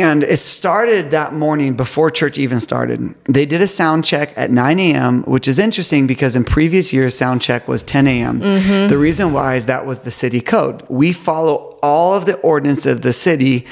And 0.00 0.22
it 0.22 0.38
started 0.38 1.10
that 1.10 1.32
morning 1.32 1.74
before 1.74 2.10
church 2.10 2.38
even 2.38 2.60
started. 2.60 3.00
They 3.24 3.46
did 3.46 3.60
a 3.60 3.66
sound 3.66 4.04
check 4.04 4.32
at 4.36 4.50
9 4.50 4.78
a.m., 4.78 5.22
which 5.24 5.48
is 5.48 5.58
interesting 5.58 6.06
because 6.06 6.36
in 6.36 6.44
previous 6.44 6.92
years, 6.92 7.16
sound 7.16 7.42
check 7.42 7.68
was 7.68 7.82
10 7.82 8.06
a.m. 8.06 8.40
Mm-hmm. 8.40 8.88
The 8.88 8.98
reason 8.98 9.32
why 9.32 9.56
is 9.56 9.66
that 9.66 9.86
was 9.86 10.00
the 10.00 10.10
city 10.10 10.40
code. 10.40 10.82
We 10.88 11.12
follow 11.12 11.78
all 11.82 12.14
of 12.14 12.26
the 12.26 12.36
ordinance 12.38 12.86
of 12.86 13.02
the 13.02 13.12
city. 13.12 13.66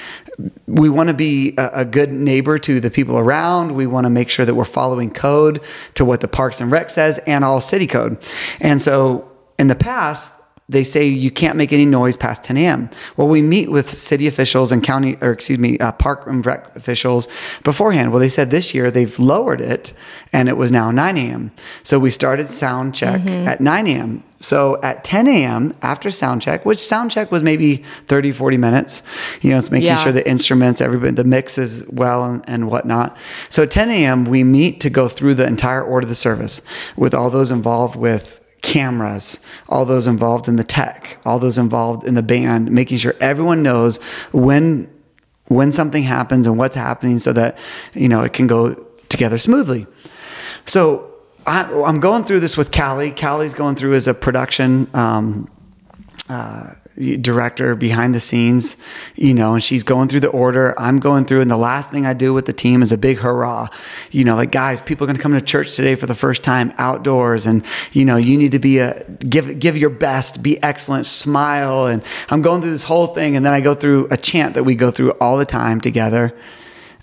We 0.67 0.89
want 0.89 1.09
to 1.09 1.15
be 1.15 1.55
a, 1.57 1.71
a 1.75 1.85
good 1.85 2.13
neighbor 2.13 2.59
to 2.59 2.81
the 2.81 2.91
people 2.91 3.19
around. 3.19 3.73
We 3.73 3.87
want 3.87 4.05
to 4.05 4.11
make 4.11 4.29
sure 4.29 4.45
that 4.45 4.55
we're 4.55 4.65
following 4.65 5.11
code 5.11 5.63
to 5.95 6.05
what 6.05 6.21
the 6.21 6.29
Parks 6.29 6.61
and 6.61 6.71
Rec 6.71 6.91
says 6.91 7.19
and 7.27 7.45
all 7.45 7.61
city 7.61 7.87
code. 7.87 8.19
And 8.61 8.83
so 8.83 9.31
in 9.59 9.69
the 9.69 9.75
past, 9.75 10.33
they 10.71 10.85
say 10.85 11.05
you 11.07 11.31
can't 11.31 11.57
make 11.57 11.73
any 11.73 11.85
noise 11.85 12.17
past 12.17 12.45
10 12.45 12.57
a.m. 12.57 12.91
Well, 13.17 13.27
we 13.29 13.43
meet 13.43 13.71
with 13.71 13.89
city 13.91 14.27
officials 14.27 14.71
and 14.73 14.83
county, 14.83 15.17
or 15.21 15.33
excuse 15.33 15.59
me, 15.59 15.79
uh, 15.79 15.93
park 15.93 16.27
and 16.27 16.45
rec 16.47 16.75
officials 16.77 17.27
beforehand. 17.65 18.13
Well, 18.13 18.21
they 18.21 18.29
said 18.29 18.51
this 18.51 18.73
year 18.75 18.91
they've 18.91 19.19
lowered 19.19 19.61
it 19.61 19.93
and 20.33 20.49
it 20.49 20.57
was 20.57 20.71
now 20.71 20.91
9 20.91 21.17
a.m. 21.17 21.51
So 21.83 21.99
we 21.99 22.11
started 22.11 22.49
sound 22.49 22.95
check 22.95 23.21
at 23.27 23.61
9 23.61 23.87
a.m. 23.89 24.23
So 24.43 24.81
at 24.83 25.05
10 25.05 25.27
a.m. 25.29 25.75
after 25.83 26.11
sound 26.11 26.41
check, 26.41 26.65
which 26.65 26.79
sound 26.79 27.11
check 27.11 27.31
was 27.31 27.43
maybe 27.43 27.77
30, 28.07 28.33
40 28.33 28.57
minutes, 28.57 29.03
you 29.43 29.51
know, 29.51 29.59
it's 29.59 29.71
making 29.71 29.89
Yeah. 29.89 29.97
sure 29.97 30.13
the 30.13 30.27
instruments, 30.27 30.81
everybody, 30.81 31.13
the 31.13 31.25
mix 31.25 31.59
is 31.59 31.87
well 31.91 32.25
and, 32.25 32.43
and 32.49 32.71
whatnot. 32.71 33.19
So 33.51 33.65
at 33.65 33.71
10 33.71 33.91
a.m., 33.91 34.25
we 34.25 34.43
meet 34.45 34.81
to 34.81 34.89
go 34.89 35.09
through 35.09 35.35
the 35.35 35.47
entire 35.47 35.83
order 35.83 36.05
of 36.05 36.09
the 36.09 36.15
service 36.15 36.63
with 36.97 37.13
all 37.13 37.29
those 37.29 37.51
involved 37.51 37.97
with 37.97 38.40
cameras, 38.63 39.41
all 39.69 39.85
those 39.85 40.07
involved 40.07 40.49
in 40.49 40.57
the 40.57 40.65
tech, 40.65 41.19
all 41.25 41.39
those 41.39 41.59
involved 41.59 42.05
in 42.05 42.15
the 42.15 42.23
band, 42.23 42.71
making 42.71 42.99
sure 42.99 43.15
everyone 43.21 43.63
knows 43.63 43.99
when 44.33 44.91
when 45.47 45.73
something 45.73 46.05
happens 46.05 46.47
and 46.47 46.57
what's 46.57 46.77
happening 46.77 47.19
so 47.19 47.33
that 47.33 47.59
you 47.93 48.09
know 48.09 48.23
it 48.23 48.33
can 48.33 48.47
go 48.47 48.75
together 49.09 49.39
smoothly. 49.39 49.87
So 50.67 51.13
I, 51.47 51.65
I'm 51.85 52.01
going 52.01 52.25
through 52.25 52.41
this 52.41 52.57
with 52.57 52.71
Callie. 52.71 53.11
Callie's 53.11 53.55
going 53.55 53.75
through 53.75 53.95
as 53.95 54.07
a 54.07 54.15
production 54.15 54.89
um, 54.95 55.51
uh, 56.29 56.75
director 56.97 57.75
behind 57.75 58.15
the 58.15 58.21
scenes, 58.21 58.77
you 59.15 59.33
know, 59.33 59.55
and 59.55 59.63
she's 59.63 59.83
going 59.83 60.09
through 60.09 60.21
the 60.21 60.29
order. 60.29 60.75
I'm 60.79 60.99
going 60.99 61.25
through, 61.25 61.41
and 61.41 61.51
the 61.51 61.57
last 61.57 61.91
thing 61.91 62.05
I 62.07 62.15
do 62.15 62.35
with 62.35 62.47
the 62.47 62.53
team 62.53 62.83
is 62.83 62.93
a 62.93 62.99
big 62.99 63.19
hurrah. 63.19 63.69
You 64.11 64.25
know, 64.25 64.37
like 64.37 64.53
guys, 64.53 64.81
people 64.81 65.05
are 65.05 65.09
going 65.09 65.17
to 65.17 65.23
come 65.23 65.33
to 65.33 65.41
church 65.41 65.77
today 65.77 65.95
for 65.95 66.07
the 66.07 66.15
first 66.15 66.43
time 66.43 66.73
outdoors, 66.79 67.47
and 67.47 67.65
you 67.93 68.05
know, 68.05 68.17
you 68.17 68.37
need 68.37 68.53
to 68.53 68.59
be 68.59 68.79
a 68.79 69.05
give 69.29 69.59
give 69.59 69.77
your 69.77 69.91
best, 69.91 70.43
be 70.43 70.63
excellent, 70.63 71.07
smile, 71.07 71.87
and 71.87 72.03
I'm 72.29 72.43
going 72.43 72.61
through 72.61 72.73
this 72.73 72.85
whole 72.85 73.09
thing, 73.09 73.37
and 73.37 73.47
then 73.47 73.53
I 73.53 73.61
go 73.61 73.75
through 73.75 74.09
a 74.11 74.17
chant 74.17 74.55
that 74.55 74.65
we 74.65 74.75
go 74.75 74.91
through 74.91 75.13
all 75.21 75.39
the 75.39 75.47
time 75.47 75.81
together 75.81 76.35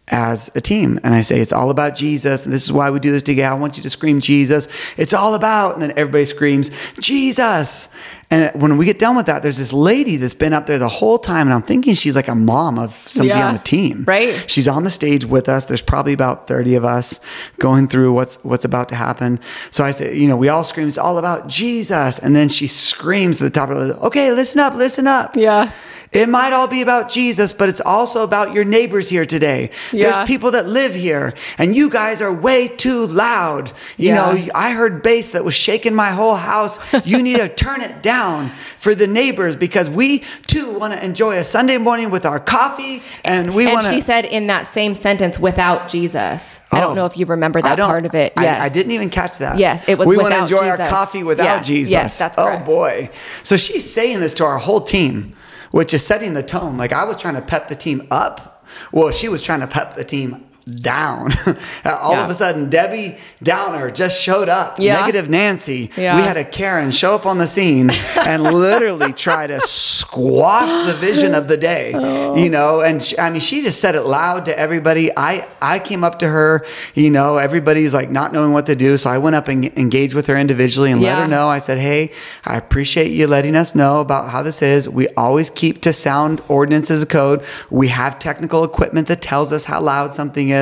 as 0.09 0.49
a 0.55 0.61
team. 0.61 0.99
And 1.03 1.13
I 1.13 1.21
say, 1.21 1.39
it's 1.39 1.51
all 1.51 1.69
about 1.69 1.95
Jesus. 1.95 2.45
And 2.45 2.53
this 2.53 2.63
is 2.63 2.71
why 2.71 2.89
we 2.89 2.99
do 2.99 3.11
this 3.11 3.23
together. 3.23 3.55
I 3.55 3.59
want 3.59 3.75
you 3.77 3.83
to 3.83 3.89
scream 3.89 4.19
Jesus. 4.21 4.67
It's 4.97 5.13
all 5.13 5.35
about. 5.35 5.73
And 5.73 5.81
then 5.81 5.91
everybody 5.97 6.23
screams, 6.25 6.71
Jesus. 6.99 7.89
And 8.29 8.51
when 8.61 8.77
we 8.77 8.85
get 8.85 8.99
done 8.99 9.15
with 9.15 9.25
that, 9.27 9.41
there's 9.43 9.57
this 9.57 9.71
lady 9.71 10.17
that's 10.17 10.33
been 10.33 10.51
up 10.53 10.65
there 10.65 10.77
the 10.79 10.89
whole 10.89 11.17
time. 11.17 11.47
And 11.47 11.53
I'm 11.53 11.61
thinking 11.61 11.93
she's 11.93 12.15
like 12.15 12.27
a 12.27 12.35
mom 12.35 12.77
of 12.77 12.93
somebody 13.07 13.39
Yeah. 13.39 13.47
on 13.47 13.53
the 13.53 13.59
team. 13.59 14.03
Right. 14.07 14.49
She's 14.49 14.67
on 14.67 14.83
the 14.83 14.91
stage 14.91 15.25
with 15.25 15.47
us. 15.47 15.65
There's 15.65 15.81
probably 15.81 16.13
about 16.13 16.47
30 16.47 16.75
of 16.75 16.83
us 16.85 17.19
going 17.59 17.87
through 17.87 18.11
what's 18.13 18.37
what's 18.43 18.65
about 18.65 18.89
to 18.89 18.95
happen. 18.95 19.39
So 19.71 19.83
I 19.83 19.91
say, 19.91 20.15
you 20.17 20.27
know, 20.27 20.35
we 20.37 20.49
all 20.49 20.63
scream, 20.63 20.87
it's 20.87 20.97
all 20.97 21.17
about 21.17 21.47
Jesus. 21.47 22.19
And 22.19 22.35
then 22.35 22.49
she 22.49 22.67
screams 22.67 23.41
at 23.41 23.45
the 23.45 23.59
top 23.59 23.69
of 23.69 23.77
the, 23.87 23.97
okay, 24.07 24.31
listen 24.31 24.59
up, 24.59 24.73
listen 24.73 25.07
up. 25.07 25.35
Yeah. 25.35 25.71
It 26.13 26.29
might 26.29 26.53
all 26.53 26.67
be 26.67 26.81
about 26.81 27.09
Jesus, 27.09 27.51
but 27.53 27.67
it's 27.69 27.81
also 27.81 28.23
about 28.23 28.53
your 28.53 28.63
neighbors 28.63 29.09
here 29.09 29.25
today. 29.25 29.71
Yeah. 29.91 30.11
There's 30.11 30.27
people 30.27 30.51
that 30.51 30.67
live 30.67 30.95
here, 30.95 31.33
and 31.57 31.75
you 31.75 31.89
guys 31.89 32.21
are 32.21 32.31
way 32.33 32.69
too 32.69 33.07
loud. 33.07 33.71
You 33.97 34.09
Yeah. 34.09 34.15
know, 34.15 34.47
I 34.55 34.71
heard 34.71 35.03
bass 35.03 35.31
that 35.31 35.43
was 35.43 35.53
shaking 35.53 35.93
my 35.93 36.09
whole 36.11 36.35
house. 36.35 36.79
You 37.05 37.21
need 37.21 37.37
to 37.37 37.49
turn 37.65 37.81
it 37.81 38.01
down 38.01 38.51
for 38.77 38.95
the 38.95 39.05
neighbors 39.07 39.55
because 39.55 39.89
we 39.89 40.23
too 40.47 40.71
want 40.79 40.93
to 40.93 41.03
enjoy 41.03 41.37
a 41.37 41.43
Sunday 41.43 41.77
morning 41.77 42.09
with 42.09 42.25
our 42.25 42.39
coffee, 42.39 43.03
and 43.25 43.53
we 43.53 43.67
want 43.67 43.85
to. 43.87 43.93
she 43.93 44.01
said 44.01 44.25
in 44.25 44.47
that 44.47 44.67
same 44.67 44.95
sentence, 44.95 45.37
without 45.39 45.89
Jesus. 45.89 46.41
I 46.71 46.79
Oh. 46.79 46.81
don't 46.81 46.95
know 46.95 47.05
if 47.05 47.17
you 47.17 47.25
remember 47.25 47.61
that 47.61 47.77
part 47.79 48.05
of 48.05 48.13
it. 48.13 48.33
Yes. 48.37 48.61
I, 48.61 48.67
didn't 48.69 48.91
even 48.91 49.09
catch 49.09 49.37
that. 49.37 49.57
Yes, 49.57 49.83
it 49.87 49.97
was 49.97 50.05
We 50.07 50.17
want 50.17 50.33
to 50.33 50.39
enjoy 50.41 50.67
our 50.67 50.77
coffee 50.77 51.23
without 51.23 51.43
Yeah, 51.45 51.61
Jesus. 51.61 51.91
yes, 51.91 52.19
that's 52.19 52.35
oh 52.37 52.43
correct. 52.45 52.65
boy. 52.65 53.09
So 53.43 53.55
she's 53.55 53.89
saying 53.89 54.19
this 54.19 54.33
to 54.35 54.45
our 54.45 54.57
whole 54.57 54.81
team, 54.81 55.33
which 55.71 55.93
is 55.93 56.05
setting 56.05 56.33
the 56.33 56.43
tone. 56.43 56.77
Like 56.77 56.93
I 56.93 57.03
was 57.03 57.17
trying 57.17 57.35
to 57.35 57.41
pep 57.41 57.67
the 57.67 57.75
team 57.75 58.07
up. 58.11 58.65
Well, 58.91 59.11
she 59.11 59.29
was 59.29 59.41
trying 59.41 59.61
to 59.61 59.67
pep 59.67 59.95
the 59.95 60.03
team 60.03 60.46
down. 60.81 61.31
All 61.85 62.11
Yeah. 62.13 62.23
of 62.25 62.29
a 62.29 62.33
sudden, 62.33 62.69
Debbie 62.69 63.17
Downer 63.41 63.89
just 63.89 64.21
showed 64.21 64.49
up. 64.49 64.79
Yeah. 64.79 64.99
Negative 64.99 65.29
Nancy. 65.29 65.89
Yeah. 65.95 66.15
We 66.17 66.21
had 66.23 66.37
a 66.37 66.43
Karen 66.43 66.91
show 66.91 67.13
up 67.15 67.25
on 67.25 67.37
the 67.37 67.47
scene 67.47 67.89
and 68.17 68.43
literally 68.43 69.13
try 69.13 69.47
to 69.47 69.59
squash 69.61 70.71
the 70.85 70.93
vision 70.95 71.33
of 71.35 71.47
the 71.47 71.57
day. 71.57 71.93
Oh. 71.95 72.35
You 72.35 72.49
know, 72.49 72.81
and 72.81 73.01
she, 73.01 73.17
I 73.17 73.29
mean, 73.29 73.39
she 73.39 73.61
just 73.61 73.79
said 73.79 73.95
it 73.95 74.01
loud 74.03 74.45
to 74.45 74.57
everybody. 74.59 75.09
I 75.15 75.47
I 75.61 75.79
came 75.79 76.03
up 76.03 76.19
to 76.19 76.27
her. 76.27 76.65
You 76.95 77.09
know, 77.09 77.37
everybody's 77.37 77.93
like 77.93 78.09
not 78.09 78.33
knowing 78.33 78.51
what 78.51 78.65
to 78.65 78.75
do, 78.75 78.97
so 78.97 79.09
I 79.09 79.17
went 79.19 79.35
up 79.35 79.47
and 79.47 79.65
engaged 79.77 80.13
with 80.15 80.27
her 80.27 80.35
individually 80.35 80.91
and 80.91 81.01
let 81.01 81.17
her 81.17 81.27
know. 81.27 81.47
I 81.47 81.59
said, 81.59 81.77
"Hey, 81.77 82.11
I 82.45 82.57
appreciate 82.57 83.11
you 83.11 83.27
letting 83.27 83.55
us 83.55 83.73
know 83.75 84.01
about 84.01 84.29
how 84.29 84.43
this 84.43 84.61
is. 84.61 84.89
We 84.89 85.07
always 85.15 85.49
keep 85.49 85.81
to 85.83 85.93
sound 85.93 86.41
ordinances 86.49 87.03
of 87.03 87.09
code. 87.09 87.43
We 87.69 87.87
have 87.89 88.19
technical 88.19 88.63
equipment 88.63 89.07
that 89.07 89.21
tells 89.21 89.53
us 89.53 89.63
how 89.65 89.79
loud 89.81 90.13
something 90.13 90.49
is." 90.49 90.56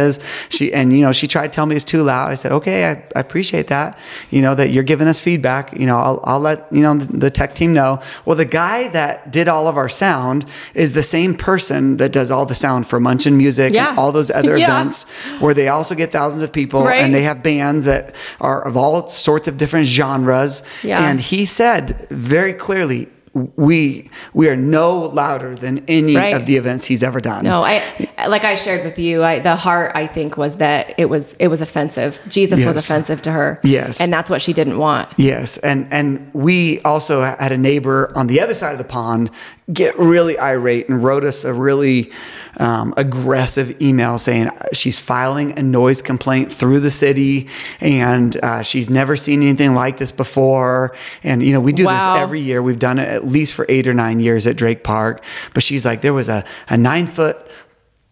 She 0.50 0.74
and 0.74 0.92
you 0.94 1.02
know, 1.02 1.12
she 1.12 1.28
tried 1.28 1.48
to 1.48 1.56
tell 1.56 1.66
me 1.66 1.76
it's 1.76 1.86
too 1.86 2.04
loud. 2.04 2.30
I 2.32 2.36
said, 2.36 2.52
"Okay, 2.52 2.86
I, 2.86 2.92
I 3.16 3.20
appreciate 3.20 3.68
that. 3.68 3.98
You 4.30 4.42
know 4.42 4.56
that 4.56 4.70
you're 4.70 4.84
giving 4.84 5.08
us 5.08 5.20
feedback. 5.22 5.74
You 5.78 5.86
know, 5.86 5.98
I'll 5.98 6.20
I'll 6.24 6.40
let 6.40 6.60
you 6.72 6.82
know 6.82 6.96
the, 6.96 7.18
the 7.18 7.30
tech 7.30 7.56
team 7.56 7.74
know." 7.74 8.00
Well, 8.26 8.36
the 8.36 8.46
guy 8.46 8.88
that 8.90 9.32
did 9.32 9.48
all 9.48 9.68
of 9.68 9.78
our 9.78 9.90
sound 9.90 10.46
is 10.74 10.94
the 10.94 11.04
same 11.04 11.36
person 11.36 11.98
that 11.98 12.12
does 12.12 12.32
all 12.32 12.46
the 12.46 12.56
sound 12.56 12.88
for 12.88 13.00
Munch 13.00 13.26
and 13.26 13.38
Music 13.38 13.74
Yeah. 13.74 13.90
and 13.90 14.00
all 14.00 14.12
those 14.12 14.30
other 14.32 14.58
Yeah. 14.66 14.66
events 14.80 15.06
where 15.40 15.54
they 15.54 15.68
also 15.70 15.96
get 15.96 16.12
thousands 16.12 16.44
of 16.44 16.52
people 16.52 16.84
Right. 16.84 17.02
and 17.04 17.14
they 17.14 17.24
have 17.24 17.42
bands 17.44 17.86
that 17.86 18.16
are 18.40 18.62
of 18.68 18.76
all 18.78 19.10
sorts 19.10 19.48
of 19.48 19.58
different 19.58 19.88
genres. 19.88 20.64
Yeah. 20.84 21.08
And 21.10 21.20
he 21.20 21.46
said 21.46 22.08
very 22.10 22.54
clearly, 22.54 23.08
we 23.36 24.10
we 24.34 24.48
are 24.50 24.56
no 24.56 25.00
louder 25.00 25.56
than 25.56 25.84
any 25.90 26.16
Right. 26.16 26.34
of 26.36 26.46
the 26.46 26.56
events 26.56 26.86
he's 26.86 27.04
ever 27.04 27.20
done. 27.20 27.44
No, 27.44 27.62
I 27.64 27.82
like 28.30 28.46
I 28.46 28.56
shared 28.56 28.86
with 28.86 28.98
you. 28.98 29.24
I, 29.24 29.40
the 29.40 29.56
heart, 29.58 29.92
I 29.94 30.08
think, 30.08 30.38
was 30.38 30.56
that 30.58 30.94
it 30.98 31.06
was 31.10 31.34
it 31.38 31.50
was 31.50 31.60
offensive. 31.60 32.22
Jesus 32.30 32.66
was 32.66 32.78
offensive 32.78 33.22
to 33.24 33.32
her. 33.32 33.60
Yes. 33.64 34.00
and 34.00 34.12
that's 34.12 34.30
what 34.30 34.42
she 34.42 34.54
didn't 34.54 34.78
want. 34.78 35.10
Yes, 35.18 35.58
and 35.58 35.88
and 35.92 36.32
we 36.34 36.80
also 36.84 37.22
had 37.24 37.52
a 37.52 37.58
neighbor 37.58 38.12
on 38.16 38.28
the 38.28 38.40
other 38.40 38.54
side 38.54 38.72
of 38.72 38.78
the 38.78 38.86
pond 38.86 39.30
get 39.74 39.98
really 39.98 40.38
irate 40.38 40.88
and 40.90 41.04
wrote 41.04 41.24
us 41.24 41.44
a 41.44 41.52
really 41.54 42.12
um, 42.58 42.94
aggressive 42.98 43.82
email 43.82 44.18
saying 44.20 44.50
she's 44.74 45.00
filing 45.00 45.58
a 45.58 45.64
noise 45.64 46.02
complaint 46.04 46.54
through 46.54 46.80
the 46.80 46.92
city 46.92 47.48
and 47.82 48.38
uh, 48.44 48.62
she's 48.62 48.90
never 48.90 49.16
seen 49.16 49.42
anything 49.42 49.74
like 49.74 49.98
this 49.98 50.12
before. 50.12 50.96
And 51.24 51.42
you 51.42 51.52
know 51.52 51.60
we 51.60 51.74
do 51.74 51.86
this 51.86 52.08
every 52.08 52.40
year. 52.40 52.62
We've 52.62 52.80
done 52.80 53.00
it 53.00 53.08
at 53.08 53.28
least 53.28 53.54
for 53.54 53.66
eight 53.68 53.88
or 53.88 53.94
nine 53.94 54.20
years 54.20 54.46
at 54.46 54.56
Drake 54.56 54.84
Park. 54.84 55.24
But 55.54 55.64
she's 55.64 55.86
like, 55.86 56.02
there 56.02 56.14
was 56.14 56.30
a, 56.30 56.46
a 56.70 56.78
nine 56.78 57.08
foot 57.08 57.38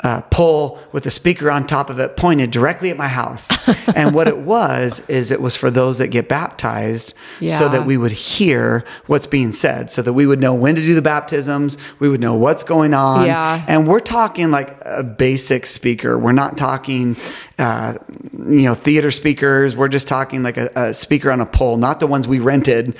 uh, 0.03 0.21
pole 0.23 0.79
with 0.91 1.05
a 1.05 1.11
speaker 1.11 1.49
on 1.49 1.65
top 1.65 1.89
of 1.89 1.97
it 1.97 2.17
pointed 2.17 2.51
directly 2.51 2.89
at 2.89 2.97
my 2.97 3.07
house. 3.07 3.49
and 3.95 4.13
what 4.13 4.27
it 4.27 4.37
was 4.37 4.99
is 5.07 5.31
it 5.31 5.41
was 5.41 5.55
for 5.55 5.71
those 5.71 5.99
that 5.99 6.09
get 6.09 6.27
baptized 6.27 7.15
so 7.47 7.69
that 7.69 7.85
we 7.85 7.95
would 7.95 8.11
hear 8.11 8.83
what's 9.07 9.27
being 9.27 9.51
said, 9.51 9.89
so 9.89 10.01
that 10.01 10.13
we 10.13 10.25
would 10.25 10.39
know 10.39 10.53
when 10.53 10.75
to 10.75 10.81
do 10.81 10.93
the 10.93 11.01
baptisms, 11.01 11.77
we 11.99 12.09
would 12.09 12.19
know 12.19 12.35
what's 12.35 12.63
going 12.63 12.93
on. 12.93 13.25
Yeah. 13.25 13.63
And 13.67 13.87
we're 13.87 14.01
talking 14.01 14.51
like 14.51 14.77
a 14.85 15.03
basic 15.03 15.65
speaker. 15.65 16.17
We're 16.17 16.33
not 16.33 16.57
talking, 16.57 17.15
uh, 17.57 17.95
you 18.33 18.63
know, 18.63 18.73
theater 18.73 19.11
speakers. 19.11 19.75
We're 19.75 19.87
just 19.87 20.07
talking 20.07 20.43
like 20.43 20.57
a, 20.57 20.69
a 20.75 20.93
speaker 20.93 21.31
on 21.31 21.39
a 21.39 21.45
pole, 21.45 21.77
not 21.77 22.01
the 22.01 22.07
ones 22.07 22.27
we 22.27 22.39
rented, 22.39 22.97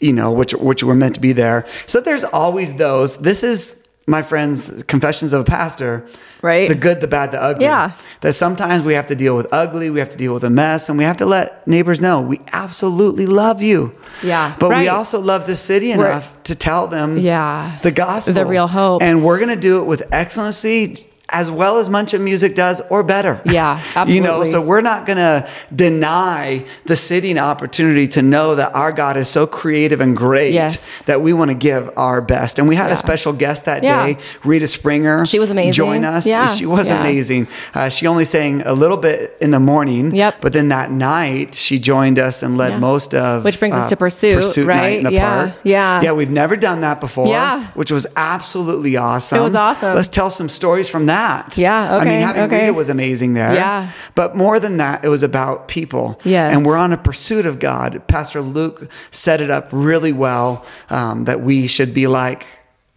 you 0.00 0.12
know, 0.12 0.32
which 0.32 0.52
which 0.54 0.82
were 0.82 0.94
meant 0.94 1.14
to 1.16 1.20
be 1.20 1.32
there. 1.32 1.66
So 1.86 2.00
there's 2.00 2.24
always 2.24 2.74
those. 2.74 3.18
This 3.18 3.42
is 3.42 3.85
my 4.08 4.22
friends, 4.22 4.84
confessions 4.84 5.32
of 5.32 5.40
a 5.40 5.44
pastor. 5.44 6.06
Right. 6.40 6.68
The 6.68 6.76
good, 6.76 7.00
the 7.00 7.08
bad, 7.08 7.32
the 7.32 7.42
ugly. 7.42 7.64
Yeah. 7.64 7.92
That 8.20 8.34
sometimes 8.34 8.84
we 8.84 8.94
have 8.94 9.08
to 9.08 9.16
deal 9.16 9.34
with 9.36 9.48
ugly, 9.50 9.90
we 9.90 9.98
have 9.98 10.10
to 10.10 10.16
deal 10.16 10.32
with 10.32 10.44
a 10.44 10.50
mess, 10.50 10.88
and 10.88 10.96
we 10.96 11.02
have 11.04 11.16
to 11.16 11.26
let 11.26 11.66
neighbors 11.66 12.00
know 12.00 12.20
we 12.20 12.40
absolutely 12.52 13.26
love 13.26 13.62
you. 13.62 13.92
Yeah, 14.22 14.54
But 14.60 14.70
we 14.70 14.88
also 14.88 15.18
love 15.20 15.46
this 15.48 15.60
city 15.60 15.88
We're- 15.96 16.08
enough 16.10 16.32
to 16.44 16.54
tell 16.54 16.86
them 16.86 17.18
Yeah. 17.18 17.78
the 17.82 17.90
gospel. 17.90 18.34
The 18.34 18.46
real 18.46 18.68
hope. 18.68 19.02
And 19.02 19.24
we're 19.24 19.38
going 19.38 19.50
to 19.50 19.56
do 19.56 19.80
it 19.80 19.86
with 19.86 20.04
excellency 20.12 21.08
as 21.28 21.50
well 21.50 21.78
as 21.78 21.88
Munch 21.90 22.14
and 22.14 22.24
Music 22.24 22.54
does 22.54 22.80
or 22.88 23.02
better. 23.02 23.40
Yeah, 23.44 23.72
absolutely. 23.96 24.14
You 24.14 24.20
know, 24.20 24.44
so 24.44 24.60
we're 24.60 24.80
not 24.80 25.06
going 25.06 25.16
to 25.18 25.48
deny 25.74 26.64
the 26.84 26.94
city 26.96 27.30
an 27.32 27.38
opportunity 27.38 28.06
to 28.08 28.22
know 28.22 28.54
that 28.54 28.74
our 28.76 28.92
God 28.92 29.16
is 29.16 29.28
so 29.28 29.46
creative 29.46 30.00
and 30.00 30.16
great 30.16 30.52
Yes. 30.52 30.78
that 31.06 31.20
we 31.22 31.32
want 31.32 31.50
to 31.50 31.54
give 31.56 31.90
our 31.96 32.20
best. 32.20 32.58
And 32.60 32.68
we 32.68 32.76
had 32.76 32.88
Yeah. 32.88 32.94
a 32.94 32.96
special 32.96 33.32
guest 33.32 33.64
that 33.64 33.82
Yeah. 33.82 34.06
day, 34.06 34.18
Rita 34.44 34.68
Springer. 34.68 35.26
She 35.26 35.38
was 35.40 35.50
amazing. 35.50 35.72
Join 35.72 36.04
us. 36.04 36.26
Yeah. 36.26 36.46
She 36.46 36.64
was 36.66 36.90
Yeah. 36.90 37.00
amazing. 37.00 37.48
Uh, 37.74 37.88
she 37.88 38.06
only 38.06 38.24
sang 38.24 38.62
a 38.64 38.72
little 38.72 38.96
bit 38.96 39.36
in 39.40 39.50
the 39.50 39.60
morning. 39.60 40.14
Yep. 40.14 40.36
But 40.40 40.52
then 40.52 40.68
that 40.68 40.90
night, 40.92 41.54
she 41.56 41.78
joined 41.80 42.18
us 42.20 42.42
and 42.42 42.56
led 42.56 42.78
most 42.80 43.14
of 43.14 43.42
Which 43.44 43.58
brings 43.58 43.74
us 43.74 43.86
uh, 43.86 43.90
to 43.90 43.96
Pursuit, 43.96 44.66
Night 44.66 44.66
right? 44.68 44.98
in 44.98 45.04
the 45.04 45.12
Yeah. 45.12 45.34
park. 45.36 45.50
Yeah. 45.64 46.02
Yeah, 46.02 46.12
we've 46.12 46.30
never 46.30 46.54
done 46.56 46.82
that 46.82 47.00
before. 47.00 47.26
Yeah. 47.26 47.64
Which 47.74 47.90
was 47.90 48.06
absolutely 48.16 48.96
awesome. 48.96 49.38
It 49.38 49.42
was 49.42 49.54
awesome. 49.56 49.94
Let's 49.94 50.08
tell 50.08 50.30
some 50.30 50.48
stories 50.48 50.88
from 50.88 51.06
that. 51.06 51.15
Yeah, 51.56 51.96
I 51.96 52.04
mean, 52.04 52.14
okay, 52.14 52.20
having 52.20 52.42
okay. 52.42 52.60
Rita 52.62 52.72
was 52.74 52.88
amazing 52.88 53.34
there. 53.34 53.54
Yeah. 53.54 53.90
But 54.14 54.36
more 54.36 54.60
than 54.60 54.76
that, 54.78 55.04
it 55.04 55.08
was 55.08 55.22
about 55.22 55.68
people. 55.68 56.20
Yes. 56.24 56.54
And 56.54 56.64
we're 56.66 56.76
on 56.76 56.92
a 56.92 56.96
pursuit 56.96 57.46
of 57.46 57.58
God. 57.58 58.02
Pastor 58.08 58.40
Luke 58.40 58.90
set 59.10 59.40
it 59.40 59.50
up 59.50 59.68
really 59.72 60.12
well 60.12 60.64
um, 60.90 61.24
that 61.24 61.40
we 61.40 61.66
should 61.66 61.92
be 61.94 62.06
like 62.06 62.46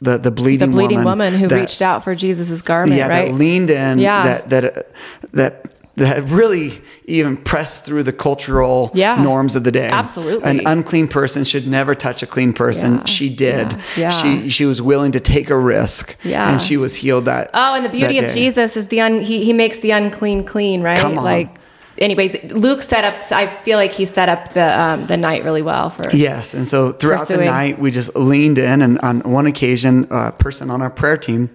the, 0.02 0.18
the 0.18 0.32
bleeding, 0.32 0.70
The 0.70 0.74
bleeding, 0.74 0.98
bleeding 1.00 1.04
woman, 1.04 1.34
who 1.34 1.48
that- 1.48 1.60
reached 1.60 1.82
out 1.82 2.04
for 2.04 2.16
Jesus' 2.16 2.62
garment, 2.62 2.98
yeah, 2.98 3.08
right? 3.08 3.28
that 3.32 3.34
leaned 3.38 3.70
in, 3.70 4.00
Yeah. 4.00 4.24
that 4.24 4.50
that 4.50 4.88
that 5.34 5.66
that 6.00 6.24
really 6.30 6.72
even 7.06 7.38
pressed 7.38 7.86
through 7.86 8.04
the 8.04 8.12
cultural 8.14 8.92
Yeah. 8.94 9.22
norms 9.24 9.56
of 9.56 9.64
the 9.64 9.72
day. 9.72 9.88
Absolutely. 9.90 10.50
an 10.50 10.62
unclean 10.66 11.08
person 11.08 11.44
should 11.44 11.68
never 11.68 11.96
touch 11.96 12.24
a 12.24 12.28
clean 12.28 12.54
person. 12.54 12.96
Yeah. 12.96 13.06
She 13.06 13.30
did. 13.30 13.72
Yeah. 13.74 13.80
Yeah. 13.98 14.10
She 14.10 14.50
she 14.50 14.66
was 14.66 14.82
willing 14.82 15.12
to 15.14 15.20
take 15.20 15.50
a 15.50 15.58
risk. 15.58 16.16
Yeah. 16.24 16.52
and 16.52 16.62
she 16.62 16.78
was 16.78 16.96
healed 16.96 17.26
that. 17.26 17.50
Oh, 17.54 17.76
and 17.76 17.86
the 17.86 17.90
beauty 17.90 18.20
of. 18.20 18.34
Jesus 18.34 18.76
is 18.76 18.88
the 18.88 19.02
un, 19.02 19.20
he 19.22 19.44
he 19.44 19.54
makes 19.54 19.80
the 19.80 19.92
unclean 19.92 20.44
clean, 20.44 20.82
right? 20.84 21.00
Come 21.00 21.18
on. 21.18 21.24
Like, 21.24 21.50
anyways, 21.98 22.52
Luke 22.54 22.82
set 22.82 23.04
up. 23.04 23.16
I 23.32 23.48
feel 23.64 23.78
like 23.78 23.92
he 23.92 24.06
set 24.06 24.30
up 24.30 24.54
the 24.54 24.80
um, 24.82 25.08
the 25.08 25.18
night 25.18 25.44
really 25.44 25.62
well 25.62 25.90
for. 25.90 26.10
Yes, 26.16 26.54
and 26.54 26.68
so 26.68 26.92
throughout 26.92 27.28
the 27.28 27.38
night, 27.38 27.80
we 27.80 27.92
just 27.92 28.16
leaned 28.16 28.58
in, 28.58 28.82
and 28.82 29.00
on 29.00 29.20
one 29.22 29.46
occasion, 29.48 30.08
a 30.12 30.32
person 30.32 30.70
on 30.72 30.82
our 30.82 30.90
prayer 30.90 31.18
team 31.18 31.50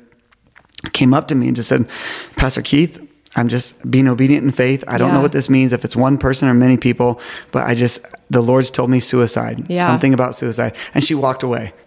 came 0.92 1.14
up 1.14 1.28
to 1.28 1.34
me 1.34 1.46
and 1.46 1.56
just 1.56 1.68
said, 1.68 1.88
"Pastor 2.36 2.62
Keith." 2.62 3.00
I'm 3.36 3.48
just 3.48 3.90
being 3.90 4.08
obedient 4.08 4.44
in 4.44 4.52
faith. 4.52 4.84
I 4.86 4.96
don't 4.98 5.12
know 5.12 5.20
what 5.20 5.32
this 5.32 5.50
means, 5.50 5.72
if 5.72 5.84
it's 5.84 5.96
one 5.96 6.18
person 6.18 6.48
or 6.48 6.54
many 6.54 6.76
people, 6.76 7.20
but 7.50 7.64
I 7.66 7.74
just, 7.74 8.06
the 8.30 8.40
Lord's 8.42 8.70
told 8.70 8.90
me 8.90 9.00
suicide, 9.00 9.64
Yeah. 9.68 9.84
something 9.86 10.14
about 10.14 10.34
suicide. 10.34 10.74
And 10.94 11.04
she 11.04 11.14
walked 11.14 11.42
away. 11.42 11.72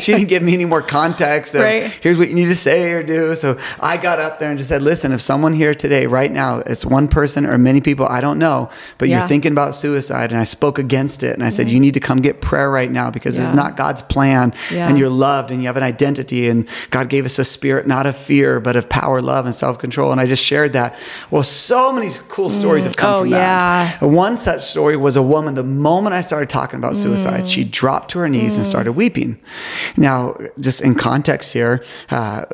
she 0.00 0.12
didn't 0.12 0.28
give 0.28 0.42
me 0.42 0.52
any 0.54 0.64
more 0.66 0.82
context 0.82 1.54
of 1.54 1.62
Right. 1.62 1.84
here's 2.02 2.18
what 2.18 2.28
you 2.28 2.34
need 2.34 2.46
to 2.46 2.54
say 2.54 2.92
or 2.92 3.02
do. 3.02 3.34
So 3.34 3.58
I 3.80 3.96
got 3.96 4.18
up 4.18 4.38
there 4.38 4.50
and 4.50 4.58
just 4.58 4.68
said, 4.68 4.82
listen, 4.82 5.12
if 5.12 5.20
someone 5.20 5.52
here 5.54 5.74
today, 5.74 6.06
right 6.06 6.30
now, 6.30 6.58
it's 6.66 6.84
one 6.84 7.08
person 7.08 7.46
or 7.46 7.56
many 7.58 7.80
people, 7.80 8.06
I 8.06 8.20
don't 8.20 8.38
know, 8.38 8.70
but 8.98 9.08
Yeah. 9.08 9.20
you're 9.20 9.28
thinking 9.28 9.52
about 9.52 9.74
suicide. 9.74 10.30
And 10.30 10.40
I 10.40 10.44
spoke 10.44 10.78
against 10.78 11.22
it. 11.22 11.34
And 11.34 11.42
I 11.42 11.48
said, 11.48 11.66
mm-hmm. 11.66 11.74
you 11.74 11.80
need 11.80 11.94
to 11.94 12.00
come 12.00 12.20
get 12.20 12.40
prayer 12.40 12.70
right 12.70 12.90
now 12.90 13.10
because 13.10 13.38
it's 13.38 13.54
not 13.54 13.76
God's 13.76 14.02
plan. 14.02 14.52
Yeah. 14.70 14.88
And 14.88 14.98
you're 14.98 15.08
loved 15.08 15.50
and 15.50 15.60
you 15.62 15.68
have 15.68 15.76
an 15.76 15.82
identity. 15.82 16.48
And 16.48 16.68
God 16.90 17.08
gave 17.08 17.24
us 17.24 17.38
a 17.38 17.44
spirit, 17.44 17.86
not 17.86 18.06
of 18.06 18.16
fear, 18.16 18.60
but 18.60 18.76
of 18.76 18.88
power, 18.88 19.20
love, 19.22 19.46
and 19.46 19.54
self 19.54 19.78
control. 19.78 20.12
And 20.12 20.20
I 20.20 20.26
just 20.26 20.44
shared 20.44 20.74
that. 20.74 21.00
Well, 21.30 21.42
so 21.42 21.92
many 21.92 22.08
cool 22.28 22.50
stories 22.50 22.82
mm. 22.82 22.86
have 22.86 22.96
come 22.96 23.12
Oh, 23.14 23.18
from 23.20 23.28
yeah. 23.28 23.98
that. 23.98 24.06
One 24.06 24.36
such 24.36 24.62
story 24.62 24.96
was 24.96 25.16
a 25.16 25.22
woman, 25.22 25.54
the 25.54 25.61
moment 25.62 26.14
I 26.14 26.20
started 26.20 26.48
talking 26.48 26.78
about 26.78 26.96
suicide, 26.96 27.48
she 27.48 27.64
mm. 27.64 27.70
dropped 27.70 28.10
to 28.12 28.18
her 28.20 28.28
knees 28.28 28.56
and 28.56 28.64
mm. 28.64 28.68
started 28.68 28.92
weeping. 28.92 29.38
Now, 29.96 30.36
just 30.60 30.82
in 30.82 30.94
context 30.94 31.52
here, 31.52 31.84
uh, 32.10 32.44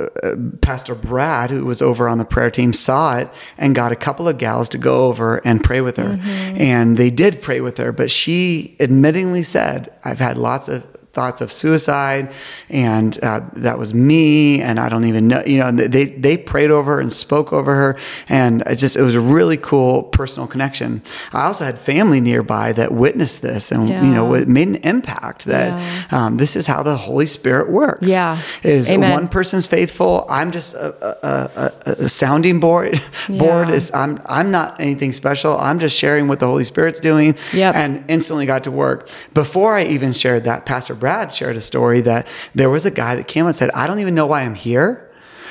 Pastor 0.61 0.95
Brad, 0.95 1.51
who 1.51 1.65
was 1.65 1.83
over 1.83 2.09
on 2.09 2.19
the 2.19 2.25
prayer 2.25 2.51
team, 2.51 2.73
saw 2.73 3.19
it 3.19 3.29
and 3.57 3.75
got 3.75 3.93
a 3.93 3.97
couple 3.97 4.29
of 4.29 4.39
gals 4.39 4.69
to 4.71 4.79
go 4.79 5.07
over 5.07 5.37
and 5.47 5.63
pray 5.63 5.81
with 5.81 5.97
her. 5.97 6.17
Mm-hmm. 6.17 6.61
And 6.61 6.97
they 6.97 7.11
did 7.11 7.43
pray 7.43 7.61
with 7.61 7.79
her, 7.79 7.93
but 7.93 8.11
she 8.11 8.77
admittingly 8.81 9.45
said, 9.45 9.93
I've 10.05 10.19
had 10.19 10.37
lots 10.37 10.69
of 10.69 10.87
thoughts 11.13 11.41
of 11.41 11.51
suicide 11.51 12.31
and 12.69 13.19
uh, 13.25 13.41
that 13.55 13.79
was 13.79 13.93
me 13.95 14.61
and 14.61 14.79
i 14.79 14.89
don't 14.89 15.05
even 15.05 15.27
know 15.27 15.43
you 15.47 15.59
know 15.59 15.67
and 15.67 15.79
they 15.79 16.05
they 16.05 16.37
prayed 16.37 16.71
over 16.71 16.97
her 16.97 17.01
and 17.01 17.13
spoke 17.13 17.53
over 17.53 17.75
her 17.75 17.97
and 18.29 18.63
it 18.67 18.77
just 18.77 18.95
it 18.97 19.03
was 19.03 19.15
a 19.15 19.21
really 19.21 19.57
cool 19.57 20.03
personal 20.05 20.47
connection 20.47 21.03
i 21.33 21.45
also 21.47 21.65
had 21.65 21.79
family 21.79 22.21
nearby 22.21 22.73
that 22.73 22.93
witnessed 22.93 23.43
this 23.43 23.73
and 23.73 23.89
you 23.89 24.13
know 24.15 24.35
it 24.35 24.47
made 24.49 24.69
an 24.69 24.77
impact 24.77 25.45
that 25.47 26.13
um, 26.13 26.37
this 26.37 26.55
is 26.57 26.67
how 26.67 26.83
the 26.83 26.97
holy 26.97 27.27
spirit 27.27 27.69
works 27.71 28.03
Yeah. 28.09 28.39
is 28.63 28.91
Amen. 28.91 29.13
one 29.13 29.29
person's 29.29 29.67
faithful 29.67 30.25
i'm 30.29 30.51
just 30.51 30.75
a, 30.75 30.95
a, 31.27 31.73
a, 31.87 31.91
a 32.05 32.09
sounding 32.09 32.61
board 32.61 33.01
board 33.29 33.71
is 33.71 33.91
i'm 33.95 34.21
i'm 34.27 34.51
not 34.51 34.79
anything 34.81 35.13
special 35.13 35.57
i'm 35.59 35.79
just 35.79 35.97
sharing 35.99 36.29
what 36.29 36.39
the 36.39 36.47
holy 36.47 36.65
spirit's 36.65 37.01
doing 37.01 37.35
Yep. 37.53 37.75
and 37.75 38.05
instantly 38.09 38.47
got 38.47 38.65
to 38.65 38.71
work. 38.71 39.09
Before 39.35 39.75
I 39.75 39.85
even 39.85 40.13
shared 40.13 40.45
that, 40.45 40.67
Pastor 40.67 40.95
Brad 40.99 41.33
shared 41.33 41.57
a 41.57 41.61
story 41.61 42.01
that 42.03 42.27
there 42.55 42.71
was 42.71 42.85
a 42.87 42.91
guy 42.91 43.15
that 43.17 43.29
came 43.29 43.47
and 43.47 43.55
said, 43.55 43.71
I 43.75 43.87
don't 43.87 44.01
even 44.01 44.15
know 44.15 44.27
why 44.27 44.43
I'm 44.43 44.55
here. 44.55 45.05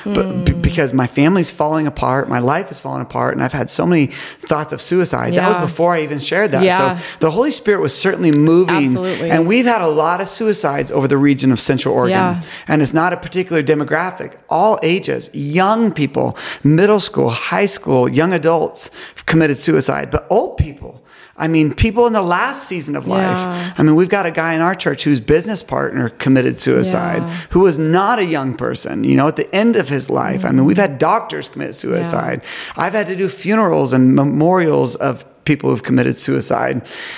But 0.04 0.44
b- 0.44 0.52
Hmm. 0.52 0.60
because 0.62 0.92
my 0.92 1.08
family's 1.08 1.50
falling 1.50 1.88
apart, 1.88 2.28
my 2.28 2.38
life 2.38 2.70
is 2.70 2.78
falling 2.78 3.02
apart, 3.02 3.34
and 3.34 3.42
I've 3.42 3.52
had 3.52 3.68
so 3.68 3.84
many 3.84 4.06
thoughts 4.06 4.72
of 4.72 4.80
suicide. 4.80 5.34
That 5.34 5.48
was 5.58 5.68
before 5.70 5.92
I 5.92 6.02
even 6.02 6.20
shared 6.20 6.52
that. 6.52 6.62
Yeah. 6.62 6.94
So 6.96 7.04
the 7.18 7.32
Holy 7.32 7.50
Spirit 7.50 7.80
was 7.80 7.98
certainly 7.98 8.30
moving. 8.30 8.96
Absolutely. 8.96 9.28
And 9.28 9.48
we've 9.48 9.66
had 9.66 9.82
a 9.82 9.88
lot 9.88 10.20
of 10.20 10.28
suicides 10.28 10.92
over 10.92 11.08
the 11.08 11.18
region 11.18 11.50
of 11.50 11.58
Central 11.58 11.92
Oregon. 11.96 12.12
Yeah. 12.16 12.42
And 12.68 12.80
it's 12.80 12.94
not 12.94 13.12
a 13.12 13.16
particular 13.16 13.60
demographic. 13.60 14.34
All 14.48 14.78
ages, 14.84 15.30
young 15.32 15.90
people, 15.90 16.38
middle 16.62 17.00
school, 17.00 17.30
high 17.30 17.66
school, 17.66 18.08
young 18.08 18.32
adults 18.32 18.92
committed 19.26 19.56
suicide, 19.56 20.12
but 20.12 20.28
old 20.30 20.58
people. 20.58 21.02
I 21.38 21.48
mean, 21.48 21.72
people 21.72 22.06
in 22.06 22.12
the 22.12 22.22
last 22.22 22.64
season 22.68 22.96
of 22.96 23.06
life. 23.06 23.36
Yeah. 23.38 23.74
I 23.78 23.82
mean, 23.82 23.94
we've 23.94 24.08
got 24.08 24.26
a 24.26 24.30
guy 24.30 24.54
in 24.54 24.60
our 24.60 24.74
church 24.74 25.04
whose 25.04 25.20
business 25.20 25.62
partner 25.62 26.08
committed 26.08 26.58
suicide, 26.58 27.22
Yeah. 27.22 27.34
who 27.50 27.60
was 27.60 27.78
not 27.78 28.18
a 28.18 28.24
young 28.24 28.54
person, 28.54 29.04
you 29.04 29.14
know, 29.16 29.28
at 29.28 29.36
the 29.36 29.52
end 29.54 29.76
of 29.76 29.88
his 29.88 30.10
life. 30.10 30.44
I 30.44 30.50
mean, 30.50 30.64
we've 30.64 30.76
had 30.76 30.98
doctors 30.98 31.48
commit 31.48 31.74
suicide. 31.74 32.42
I've 32.76 32.92
had 32.92 33.06
to 33.06 33.16
do 33.16 33.28
funerals 33.28 33.92
and 33.92 34.14
memorials 34.14 34.96
of 34.96 35.24
people 35.52 35.66
who've 35.70 35.82
committed 35.90 36.14
suicide. 36.28 36.76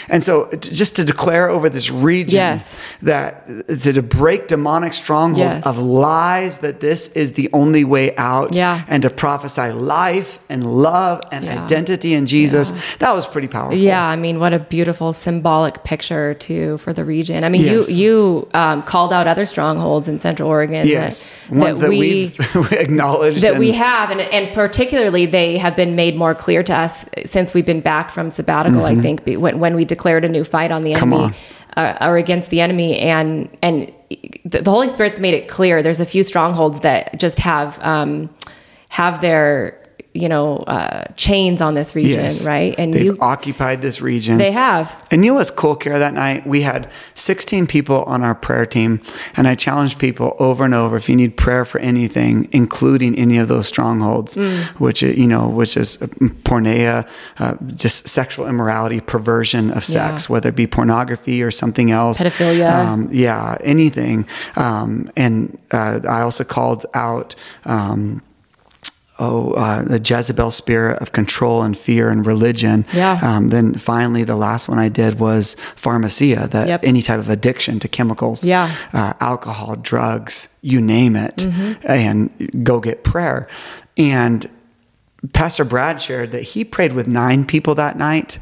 And 0.09 0.21
so, 0.29 0.35
t- 0.47 0.71
just 0.83 0.93
to 0.99 1.03
declare 1.13 1.47
over 1.57 1.69
this 1.69 1.89
region 2.11 2.39
Yes. 2.47 2.63
that 3.03 3.31
to, 3.83 3.93
to 3.99 4.03
break 4.21 4.41
demonic 4.55 4.93
strongholds 5.05 5.57
Yes. 5.57 5.67
of 5.71 5.77
lies, 5.79 6.53
that 6.67 6.77
this 6.89 7.01
is 7.23 7.29
the 7.41 7.49
only 7.53 7.85
way 7.95 8.07
out, 8.33 8.51
Yeah. 8.55 8.83
and 8.93 9.03
to 9.07 9.11
prophesy 9.25 9.69
life 10.01 10.31
and 10.53 10.61
love 10.89 11.17
and 11.33 11.45
Yeah. 11.45 11.65
identity 11.65 12.11
in 12.19 12.25
Jesus. 12.27 12.67
That 13.03 13.13
was 13.19 13.25
pretty 13.35 13.49
powerful. 13.57 13.79
Yeah, 13.91 14.05
I 14.15 14.17
mean, 14.25 14.37
what 14.43 14.53
a 14.53 14.59
beautiful 14.77 15.13
symbolic 15.13 15.75
picture 15.93 16.27
too 16.49 16.79
for 16.85 16.93
the 16.99 17.05
region. 17.17 17.39
I 17.45 17.49
mean, 17.55 17.65
Yes. 17.65 17.91
you 17.93 18.01
you 18.01 18.49
um, 18.65 18.79
called 18.93 19.13
out 19.17 19.27
other 19.35 19.47
strongholds 19.55 20.07
in 20.13 20.17
Central 20.29 20.49
Oregon. 20.57 20.83
Yes, 20.87 21.35
that, 21.51 21.57
ones 21.65 21.79
that, 21.81 21.91
we 21.91 21.99
we've 22.05 22.73
acknowledged. 22.85 23.43
that 23.47 23.57
we 23.65 23.71
have, 23.89 24.07
and 24.15 24.21
and 24.37 24.45
particularly 24.63 25.25
they 25.39 25.51
have 25.65 25.75
been 25.83 25.95
made 26.05 26.15
more 26.25 26.35
clear 26.45 26.63
to 26.71 26.75
us 26.85 26.93
since 27.35 27.49
we've 27.55 27.71
been 27.75 27.85
back 27.93 28.07
from 28.17 28.20
sabbatical. 28.29 28.85
I 28.85 28.97
think 28.97 29.25
when 29.25 29.61
when 29.61 29.75
we 29.77 29.85
declared 29.85 30.25
a 30.25 30.29
new 30.29 30.45
fight 30.45 30.71
on 30.73 30.83
the 30.83 30.95
Mm-hmm. 30.95 31.13
Enemy 31.13 31.35
uh, 31.77 31.97
or 32.09 32.17
against 32.17 32.51
the 32.51 32.61
enemy, 32.61 32.99
and 32.99 33.49
and 33.63 33.93
the, 34.45 34.63
the 34.63 34.71
Holy 34.71 34.89
Spirit's 34.89 35.21
made 35.21 35.35
it 35.35 35.49
clear. 35.49 35.83
There's 35.83 36.01
a 36.01 36.07
few 36.07 36.25
strongholds 36.25 36.81
that 36.81 37.19
just 37.21 37.39
have 37.39 37.79
um, 37.83 38.29
have 38.89 39.21
their 39.21 39.80
you 40.13 40.29
know 40.29 40.57
uh, 40.67 41.05
chains 41.17 41.61
on 41.61 41.75
this 41.75 41.95
region, 41.95 42.11
Yes, 42.25 42.45
right? 42.47 42.75
And 42.79 42.93
they've 42.93 43.05
you 43.05 43.17
occupied 43.21 43.81
this 43.81 44.01
region. 44.01 44.39
they 44.39 44.51
have. 44.51 45.07
And 45.13 45.25
you 45.25 45.31
know 45.31 45.37
what's 45.37 45.53
cool, 45.53 45.77
Kara? 45.77 46.01
That 46.01 46.15
night 46.15 46.45
we 46.47 46.63
had 46.63 46.91
16 47.15 47.67
people 47.69 48.03
on 48.05 48.25
our 48.25 48.35
prayer 48.35 48.67
team, 48.67 49.01
and 49.37 49.47
I 49.47 49.55
challenged 49.55 49.99
people 50.01 50.35
over 50.41 50.65
and 50.65 50.75
over: 50.75 50.97
if 50.97 51.09
you 51.09 51.15
need 51.15 51.37
prayer 51.37 51.65
for 51.65 51.79
anything, 51.81 52.49
including 52.51 53.15
any 53.17 53.39
of 53.39 53.47
those 53.49 53.69
strongholds, 53.69 54.37
Mm. 54.37 54.81
which 54.81 55.03
you 55.03 55.29
know, 55.29 55.49
which 55.49 55.77
is 55.77 55.99
porneia, 56.45 57.07
uh, 57.39 57.55
just 57.75 58.09
sexual 58.09 58.47
immorality, 58.49 59.01
perversion 59.01 59.71
of 59.71 59.85
sex, 59.85 60.25
Yeah. 60.29 60.33
whether 60.33 60.49
it 60.49 60.57
be 60.57 60.67
pornography 60.67 61.43
or 61.43 61.51
something 61.53 61.91
else, 61.93 62.21
Pedophilia. 62.21 62.69
um, 62.75 63.09
yeah, 63.13 63.57
anything. 63.63 64.27
Um, 64.57 65.09
and 65.17 65.57
uh, 65.71 66.01
I 66.09 66.23
also 66.23 66.43
called 66.45 66.85
out. 66.95 67.35
Um, 67.65 68.23
oh, 69.21 69.53
uh, 69.53 69.83
the 69.83 70.01
Jezebel 70.03 70.51
spirit 70.51 70.99
of 71.01 71.13
control 71.13 71.63
and 71.63 71.77
fear 71.79 72.09
and 72.11 72.27
religion. 72.27 72.85
Yeah. 72.93 73.19
Um, 73.23 73.49
then 73.49 73.75
finally, 73.75 74.25
the 74.25 74.37
last 74.37 74.69
one 74.69 74.79
I 74.79 74.89
did 74.89 75.21
was 75.21 75.55
pharmakeia, 75.77 76.49
that 76.51 76.67
Yep. 76.69 76.81
any 76.83 77.03
type 77.03 77.21
of 77.21 77.29
addiction 77.31 77.79
to 77.81 77.89
chemicals, 77.89 78.45
Yeah. 78.45 78.67
Mm-hmm. 78.69 78.97
uh, 78.97 79.13
alcohol, 79.21 79.77
drugs, 79.77 80.49
you 80.63 80.81
name 80.81 81.15
it, 81.17 81.47
and 81.85 82.31
go 82.65 82.81
get 82.81 83.05
prayer. 83.05 83.47
And 83.97 84.49
Pastor 85.35 85.65
Brad 85.67 86.01
shared 86.01 86.33
that 86.33 86.43
he 86.43 86.65
prayed 86.65 86.93
with 86.93 87.07
nine 87.07 87.45
people 87.45 87.75
that 87.75 87.99
night. 87.99 88.39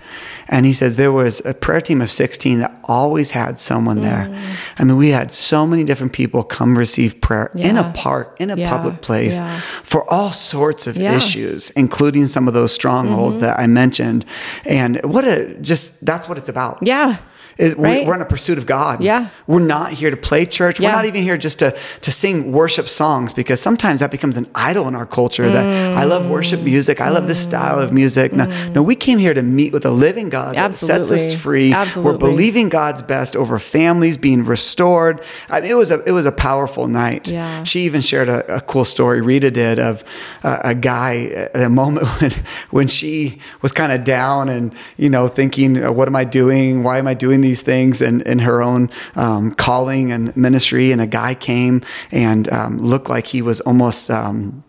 And 0.48 0.64
he 0.64 0.72
says 0.72 0.94
there 0.96 1.10
was 1.10 1.44
a 1.44 1.52
prayer 1.52 1.80
team 1.80 2.00
of 2.00 2.08
16 2.10 2.60
that 2.60 2.72
always 2.84 3.32
had 3.32 3.58
someone 3.58 4.00
there. 4.00 4.26
Mm. 4.30 4.40
I 4.78 4.84
mean, 4.84 4.96
we 4.96 5.10
had 5.10 5.32
so 5.32 5.66
many 5.66 5.82
different 5.82 6.12
people 6.12 6.44
come 6.44 6.78
receive 6.78 7.20
prayer 7.20 7.50
in 7.56 7.76
a 7.76 7.90
park, 7.94 8.36
in 8.38 8.50
a 8.50 8.56
Yeah. 8.56 8.68
public 8.70 9.02
place 9.02 9.40
Yeah. 9.40 9.58
for 9.82 10.08
all 10.08 10.30
sorts 10.30 10.86
of 10.86 10.96
Yeah. 10.96 11.08
Mm-hmm. 11.08 11.16
issues, 11.18 11.70
including 11.70 12.28
some 12.28 12.46
of 12.46 12.54
those 12.54 12.72
strongholds 12.72 13.40
that 13.40 13.58
I 13.58 13.66
mentioned. 13.66 14.24
And 14.64 15.00
what 15.02 15.24
a 15.24 15.54
just 15.60 16.04
that's 16.06 16.28
what 16.28 16.38
it's 16.38 16.48
about. 16.48 16.78
Yeah. 16.82 17.16
Is 17.58 17.74
Right. 17.74 18.06
We're 18.06 18.14
in 18.14 18.22
a 18.22 18.26
pursuit 18.26 18.58
of 18.58 18.66
God. 18.66 19.00
Yeah. 19.00 19.28
We're 19.46 19.58
not 19.60 19.92
here 19.92 20.10
to 20.10 20.16
play 20.16 20.46
church. 20.46 20.80
We're 20.80 20.92
not 20.92 21.04
even 21.04 21.22
here 21.22 21.36
just 21.36 21.58
to, 21.58 21.76
to 22.00 22.10
sing 22.10 22.52
worship 22.52 22.88
songs 22.88 23.32
because 23.32 23.60
sometimes 23.60 24.00
that 24.00 24.10
becomes 24.10 24.36
an 24.36 24.46
idol 24.54 24.88
in 24.88 24.94
our 24.94 25.06
culture 25.06 25.48
that 25.50 25.96
I 25.96 26.04
love 26.04 26.28
worship 26.28 26.60
music. 26.60 27.00
I 27.00 27.10
love 27.10 27.26
this 27.26 27.42
style 27.42 27.78
of 27.78 27.92
music. 27.92 28.32
No, 28.32 28.46
no, 28.70 28.82
we 28.82 28.94
came 28.94 29.18
here 29.18 29.34
to 29.34 29.42
meet 29.42 29.72
with 29.72 29.84
a 29.84 29.90
living 29.90 30.28
God 30.28 30.54
that 30.54 30.74
sets 30.74 31.10
us 31.10 31.32
Absolutely. 31.32 31.72
free. 31.72 32.02
We're 32.02 32.18
believing 32.18 32.68
God's 32.68 33.02
best 33.02 33.34
over 33.36 33.58
families 33.58 34.16
being 34.16 34.44
restored. 34.44 35.22
I 35.48 35.60
mean, 35.60 35.70
it 35.70 35.74
was 35.74 35.90
a 35.90 36.02
it 36.04 36.12
was 36.12 36.26
a 36.26 36.32
powerful 36.32 36.86
night. 36.86 37.28
Yeah. 37.28 37.64
She 37.64 37.80
even 37.80 38.00
shared 38.00 38.28
a, 38.28 38.56
a 38.56 38.60
cool 38.60 38.84
story. 38.84 39.20
Rita 39.20 39.50
did 39.50 39.78
of 39.78 40.04
uh, 40.42 40.60
a 40.64 40.74
guy 40.74 41.24
at 41.54 41.62
a 41.62 41.68
moment 41.68 42.06
when 42.20 42.30
when 42.70 42.86
she 42.86 43.40
was 43.62 43.72
kind 43.72 43.92
of 43.92 44.04
down 44.04 44.48
and 44.48 44.72
you 44.96 45.10
know 45.10 45.26
thinking, 45.28 45.76
what 45.94 46.06
am 46.06 46.14
I 46.16 46.24
doing? 46.24 46.82
Why 46.82 46.98
am 46.98 47.08
I 47.08 47.14
doing 47.14 47.40
these 47.40 47.47
things? 47.54 48.00
And 48.00 48.22
in 48.22 48.40
her 48.40 48.62
own 48.62 48.90
um, 49.14 49.54
calling 49.54 50.12
and 50.12 50.36
ministry, 50.36 50.92
and 50.92 51.00
a 51.00 51.06
guy 51.06 51.34
came 51.34 51.82
and 52.10 52.48
um, 52.50 52.78
looked 52.78 53.08
like 53.08 53.26
he 53.26 53.42
was 53.42 53.60
almost. 53.60 54.10
Um, 54.10 54.64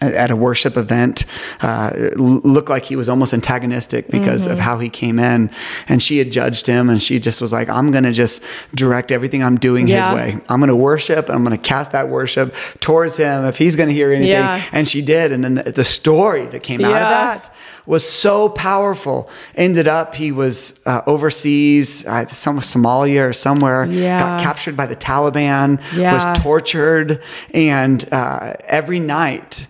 at 0.00 0.30
a 0.30 0.36
worship 0.36 0.76
event 0.76 1.24
uh, 1.60 1.90
looked 2.16 2.68
like 2.68 2.84
he 2.84 2.96
was 2.96 3.08
almost 3.08 3.34
antagonistic 3.34 4.08
because 4.08 4.28
Mm-hmm. 4.44 4.52
of 4.52 4.58
how 4.60 4.78
he 4.78 4.88
came 4.88 5.18
in 5.18 5.50
and 5.88 6.02
she 6.02 6.18
had 6.18 6.30
judged 6.30 6.66
him 6.66 6.88
and 6.90 7.02
she 7.02 7.18
just 7.18 7.40
was 7.40 7.52
like 7.52 7.68
i'm 7.68 7.90
going 7.90 8.04
to 8.04 8.12
just 8.12 8.42
direct 8.74 9.10
everything 9.10 9.42
i'm 9.42 9.56
doing 9.58 9.88
Yeah. 9.88 10.08
his 10.08 10.14
way 10.36 10.42
i'm 10.48 10.60
going 10.60 10.68
to 10.68 10.76
worship 10.76 11.26
and 11.26 11.34
i'm 11.34 11.44
going 11.44 11.56
to 11.56 11.62
cast 11.62 11.92
that 11.92 12.08
worship 12.08 12.54
towards 12.80 13.16
him 13.16 13.44
if 13.44 13.58
he's 13.58 13.74
going 13.76 13.88
to 13.88 13.94
hear 13.94 14.10
anything 14.10 14.30
Yeah. 14.30 14.62
and 14.72 14.86
she 14.86 15.02
did 15.02 15.32
and 15.32 15.42
then 15.42 15.54
the, 15.56 15.72
the 15.72 15.84
story 15.84 16.46
that 16.46 16.62
came 16.62 16.84
out 16.84 17.02
of 17.02 17.08
that 17.10 17.54
was 17.86 18.08
so 18.08 18.48
powerful 18.50 19.28
ended 19.56 19.88
up 19.88 20.14
he 20.14 20.30
was 20.30 20.80
uh, 20.86 21.00
overseas 21.06 22.06
uh, 22.06 22.26
some 22.26 22.58
somalia 22.60 23.28
or 23.28 23.32
somewhere 23.32 23.86
Yeah. 23.86 24.18
got 24.18 24.40
captured 24.42 24.76
by 24.76 24.86
the 24.86 24.96
taliban 24.96 25.80
Yeah. 25.96 26.12
was 26.14 26.38
tortured 26.42 27.20
and 27.54 28.06
uh, 28.12 28.54
every 28.66 29.00
night 29.00 29.66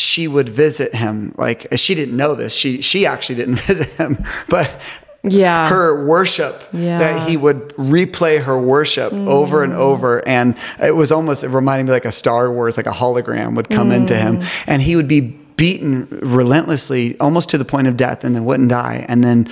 she 0.00 0.26
would 0.26 0.48
visit 0.48 0.94
him 0.94 1.32
like 1.36 1.66
she 1.76 1.94
didn't 1.94 2.16
know 2.16 2.34
this 2.34 2.52
she 2.54 2.80
she 2.82 3.06
actually 3.06 3.36
didn't 3.36 3.54
visit 3.60 3.88
him 3.90 4.18
but 4.48 4.70
Yeah. 5.22 5.68
her 5.68 6.06
worship 6.06 6.62
Yeah. 6.72 6.98
that 6.98 7.28
he 7.28 7.36
would 7.36 7.68
replay 7.76 8.42
her 8.42 8.58
worship 8.58 9.12
over 9.12 9.62
and 9.62 9.74
mm. 9.74 9.76
over 9.76 10.26
and 10.26 10.56
it 10.82 10.96
was 10.96 11.12
almost 11.12 11.44
it 11.44 11.48
reminded 11.48 11.84
me 11.86 11.92
like 11.92 12.06
a 12.06 12.12
star 12.12 12.50
wars 12.50 12.76
like 12.76 12.86
a 12.86 12.90
hologram 12.92 13.54
would 13.56 13.68
come 13.68 13.92
into 13.92 14.16
him 14.16 14.38
mm. 14.38 14.64
and 14.66 14.80
he 14.82 14.96
would 14.96 15.08
be 15.08 15.20
beaten 15.20 16.08
relentlessly 16.22 17.18
almost 17.20 17.50
to 17.50 17.58
the 17.58 17.66
point 17.66 17.86
of 17.86 17.96
death 17.98 18.24
and 18.24 18.34
then 18.34 18.46
wouldn't 18.46 18.70
die 18.70 19.04
and 19.08 19.22
then 19.22 19.46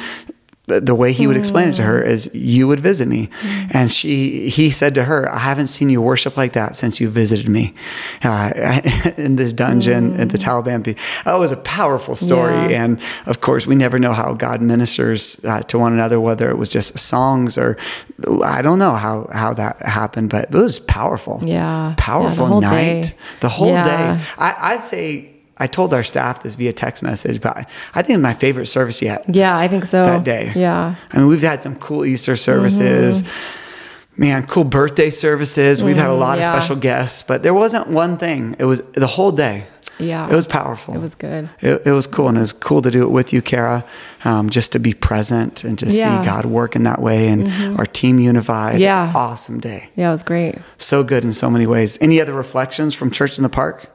the, 0.68 0.94
way 0.94 1.12
he 1.12 1.26
would 1.26 1.36
explain 1.36 1.68
it 1.70 1.74
to 1.76 1.82
her 1.82 2.00
is 2.02 2.30
you 2.34 2.68
would 2.68 2.80
visit 2.80 3.08
me. 3.08 3.28
And 3.72 3.90
she 3.90 4.48
he 4.48 4.70
said 4.70 4.94
to 4.96 5.04
her 5.04 5.28
i 5.28 5.38
haven't 5.38 5.68
seen 5.68 5.88
you 5.90 6.00
worship 6.02 6.36
like 6.36 6.52
that 6.52 6.76
since 6.76 7.00
you 7.00 7.08
visited 7.08 7.48
me. 7.48 7.74
Uh, 8.22 8.80
in 9.16 9.36
this 9.36 9.52
dungeon 9.52 10.18
at 10.20 10.28
the 10.30 10.38
taliban 10.38 10.82
pe- 10.84 10.94
that 11.24 11.36
was 11.38 11.52
a 11.52 11.56
powerful 11.56 12.14
story. 12.16 12.54
Yeah. 12.72 12.84
and 12.84 13.00
of 13.26 13.40
course 13.40 13.66
we 13.66 13.74
never 13.74 13.98
know 13.98 14.12
how 14.12 14.32
god 14.34 14.60
ministers 14.60 15.42
uh, 15.44 15.60
to 15.70 15.78
one 15.78 15.92
another 15.92 16.18
whether 16.20 16.48
it 16.50 16.56
was 16.58 16.68
just 16.68 16.98
songs 16.98 17.56
or 17.58 17.76
i 18.44 18.60
don't 18.62 18.78
know 18.78 18.94
how 18.94 19.26
how 19.32 19.54
that 19.54 19.80
happened 19.82 20.28
but 20.30 20.44
it 20.44 20.54
was 20.54 20.78
powerful. 20.80 21.40
Yeah. 21.42 21.58
Yeah, 21.58 21.90
the 21.96 22.02
powerful 22.02 22.60
night. 22.60 23.02
day. 23.02 23.12
the 23.40 23.48
whole 23.48 23.68
Yeah. 23.72 23.84
day 24.16 24.24
I, 24.38 24.74
i'd 24.74 24.84
say 24.84 25.30
I 25.58 25.66
told 25.66 25.92
our 25.94 26.04
staff 26.04 26.42
this 26.42 26.54
via 26.54 26.72
text 26.72 27.02
message, 27.02 27.40
but 27.40 27.56
I, 27.56 27.66
I 27.94 28.02
think 28.02 28.20
my 28.20 28.34
favorite 28.34 28.66
service 28.66 29.02
yet 29.02 29.24
Yeah, 29.28 29.56
I 29.56 29.68
think 29.68 29.84
so. 29.84 30.02
that 30.02 30.24
day. 30.24 30.52
Yeah. 30.54 30.94
I 31.12 31.18
mean, 31.18 31.26
we've 31.26 31.42
had 31.42 31.62
some 31.62 31.76
cool 31.76 32.04
Easter 32.04 32.36
services. 32.36 33.24
Man, 34.16 34.48
cool 34.48 34.64
birthday 34.64 35.10
services. 35.10 35.80
We've 35.80 35.94
had 35.96 36.10
a 36.10 36.14
lot 36.14 36.38
yeah. 36.38 36.44
of 36.44 36.46
special 36.46 36.74
guests, 36.74 37.22
but 37.22 37.44
there 37.44 37.54
wasn't 37.54 37.86
one 37.88 38.18
thing. 38.18 38.56
It 38.58 38.64
was 38.64 38.82
the 38.92 39.06
whole 39.06 39.30
day. 39.30 39.64
Yeah. 40.00 40.28
It 40.28 40.34
was 40.34 40.46
powerful. 40.46 40.94
It 40.94 40.98
was 40.98 41.14
good. 41.14 41.48
It, 41.60 41.86
it 41.86 41.92
was 41.92 42.08
cool. 42.08 42.28
And 42.28 42.36
it 42.36 42.40
was 42.40 42.52
cool 42.52 42.82
to 42.82 42.90
do 42.90 43.02
it 43.02 43.10
with 43.10 43.32
you, 43.32 43.42
Kara, 43.42 43.84
um, 44.24 44.50
just 44.50 44.72
to 44.72 44.80
be 44.80 44.92
present 44.92 45.62
and 45.62 45.78
to 45.78 45.86
Yeah. 45.86 46.04
Mm-hmm. 46.16 46.22
see 46.22 46.28
God 46.28 46.44
work 46.46 46.74
in 46.74 46.82
that 46.84 47.00
way 47.00 47.28
and 47.28 47.48
our 47.78 47.86
team 47.86 48.18
unified. 48.18 48.80
Yeah. 48.80 49.12
Awesome 49.14 49.60
day. 49.60 49.88
Yeah, 49.94 50.08
it 50.08 50.12
was 50.12 50.22
great. 50.24 50.56
So 50.78 51.04
good 51.04 51.24
in 51.24 51.32
so 51.32 51.48
many 51.48 51.66
ways. 51.68 51.96
Any 52.00 52.20
other 52.20 52.32
reflections 52.34 52.94
from 52.94 53.10
Church 53.12 53.38
in 53.38 53.42
the 53.44 53.48
Park? 53.48 53.88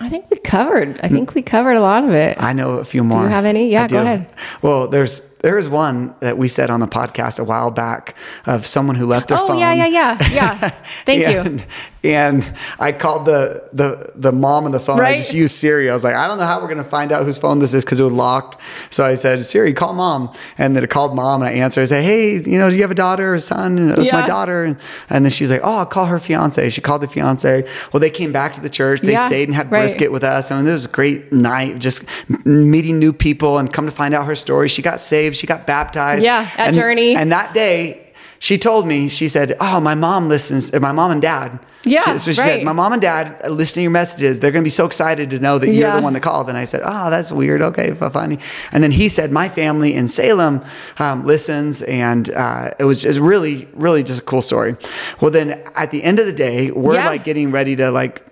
I 0.00 0.08
think 0.08 0.30
we 0.30 0.38
covered. 0.38 1.00
I 1.02 1.08
think 1.08 1.34
we 1.34 1.42
covered 1.42 1.72
a 1.74 1.80
lot 1.80 2.04
of 2.04 2.10
it. 2.10 2.40
I 2.40 2.52
know 2.52 2.74
a 2.74 2.84
few 2.84 3.02
more. 3.02 3.18
Do 3.18 3.24
you 3.24 3.30
have 3.30 3.44
any? 3.44 3.70
Yeah, 3.70 3.88
go 3.88 4.00
ahead. 4.00 4.32
Well, 4.62 4.86
there's 4.88 5.36
there's 5.38 5.68
one 5.68 6.14
that 6.20 6.38
we 6.38 6.48
said 6.48 6.70
on 6.70 6.80
the 6.80 6.86
podcast 6.86 7.40
a 7.40 7.44
while 7.44 7.70
back 7.70 8.16
of 8.46 8.66
someone 8.66 8.96
who 8.96 9.06
left 9.06 9.28
their 9.28 9.38
oh 9.38 9.48
phone. 9.48 9.56
Oh 9.56 9.58
yeah, 9.58 9.72
yeah, 9.72 9.86
yeah, 9.86 10.18
yeah. 10.30 10.68
Thank 11.04 11.26
and, 11.26 11.60
you. 11.60 11.66
And 12.04 12.48
I 12.78 12.92
called 12.92 13.26
the 13.26 13.68
the 13.72 14.12
the 14.14 14.30
mom 14.32 14.64
on 14.66 14.70
the 14.70 14.78
phone. 14.78 15.00
I 15.00 15.16
just 15.16 15.34
used 15.34 15.56
Siri. 15.56 15.90
I 15.90 15.92
was 15.92 16.04
like, 16.04 16.14
I 16.14 16.28
don't 16.28 16.38
know 16.38 16.44
how 16.46 16.60
we're 16.60 16.68
gonna 16.68 16.84
find 16.84 17.10
out 17.10 17.24
whose 17.24 17.38
phone 17.38 17.58
this 17.58 17.74
is 17.74 17.84
because 17.84 17.98
it 17.98 18.04
was 18.04 18.12
locked. 18.12 18.60
So 18.90 19.04
I 19.04 19.16
said, 19.16 19.44
Siri, 19.44 19.72
call 19.74 19.94
mom. 19.94 20.32
And 20.58 20.76
then 20.76 20.84
it 20.84 20.90
called 20.90 21.16
mom, 21.16 21.42
and 21.42 21.48
I 21.50 21.54
answered. 21.54 21.82
I 21.82 21.84
said, 21.86 22.04
Hey, 22.04 22.34
you 22.34 22.58
know, 22.58 22.70
do 22.70 22.76
you 22.76 22.82
have 22.82 22.92
a 22.92 22.94
daughter 22.94 23.32
or 23.32 23.34
a 23.34 23.40
son? 23.40 23.78
And 23.78 23.90
it 23.90 23.98
was 23.98 24.12
my 24.12 24.24
daughter. 24.26 24.64
And, 24.64 24.76
and 25.10 25.24
then 25.24 25.30
she's 25.32 25.50
like, 25.50 25.60
Oh, 25.64 25.78
I'll 25.78 25.86
call 25.86 26.06
her 26.06 26.18
fiance. 26.20 26.70
She 26.70 26.80
called 26.80 27.02
the 27.02 27.08
fiance. 27.08 27.68
Well, 27.92 28.00
they 28.00 28.10
came 28.10 28.30
back 28.32 28.52
to 28.54 28.60
the 28.60 28.70
church. 28.70 29.00
They 29.00 29.12
Yeah, 29.12 29.26
stayed 29.26 29.48
and 29.48 29.54
had 29.54 29.70
right. 29.70 29.80
brisket 29.80 30.12
with 30.12 30.22
us. 30.24 30.50
I 30.50 30.56
mean, 30.56 30.66
it 30.66 30.72
was 30.72 30.84
a 30.84 30.88
great 30.88 31.32
night, 31.32 31.78
just 31.78 32.04
meeting 32.46 32.98
new 32.98 33.12
people 33.12 33.58
and 33.58 33.72
come 33.72 33.86
to 33.86 33.92
find 33.92 34.14
out 34.14 34.26
her 34.26 34.36
story. 34.36 34.68
She 34.68 34.82
got 34.82 35.00
saved. 35.00 35.36
She 35.36 35.46
got 35.46 35.66
baptized. 35.66 36.22
Yeah, 36.24 36.48
at 36.56 36.68
and, 36.68 36.76
Journey. 36.76 37.16
And 37.16 37.32
that 37.32 37.54
day, 37.54 38.07
she 38.38 38.58
told 38.58 38.86
me, 38.86 39.08
she 39.08 39.28
said, 39.28 39.54
Oh, 39.60 39.80
my 39.80 39.94
mom 39.94 40.28
listens, 40.28 40.72
my 40.72 40.92
mom 40.92 41.10
and 41.10 41.20
dad. 41.22 41.58
Yeah, 41.84 42.00
She, 42.02 42.18
so 42.18 42.32
she 42.32 42.40
right. 42.40 42.46
said, 42.58 42.64
My 42.64 42.72
mom 42.72 42.92
and 42.92 43.00
dad 43.02 43.40
listen 43.50 43.76
to 43.76 43.82
your 43.82 43.90
messages. 43.90 44.40
They're 44.40 44.50
going 44.50 44.62
to 44.62 44.66
be 44.66 44.70
so 44.70 44.84
excited 44.84 45.30
to 45.30 45.38
know 45.38 45.58
that 45.58 45.66
you're 45.68 45.88
Yeah. 45.88 45.96
the 45.96 46.02
one 46.02 46.12
that 46.12 46.22
called. 46.22 46.48
And 46.48 46.58
I 46.58 46.64
said, 46.64 46.82
Oh, 46.84 47.08
that's 47.10 47.32
weird. 47.32 47.62
Okay, 47.62 47.92
funny. 47.94 48.38
And 48.72 48.82
then 48.82 48.90
he 48.90 49.08
said, 49.08 49.30
My 49.32 49.48
family 49.48 49.94
in 49.94 50.08
Salem 50.08 50.62
um, 50.98 51.24
listens. 51.24 51.82
And 51.82 52.30
uh, 52.30 52.72
it 52.78 52.84
was 52.84 53.02
just 53.02 53.18
really, 53.20 53.68
really 53.74 54.02
just 54.02 54.20
a 54.20 54.24
cool 54.24 54.42
story. 54.42 54.76
Well, 55.20 55.30
then 55.30 55.62
at 55.76 55.90
the 55.90 56.02
end 56.02 56.18
of 56.18 56.26
the 56.26 56.32
day, 56.32 56.70
we're 56.70 56.94
Yeah. 56.94 57.06
like 57.06 57.24
getting 57.24 57.50
ready 57.52 57.76
to 57.76 57.90
like, 57.90 58.24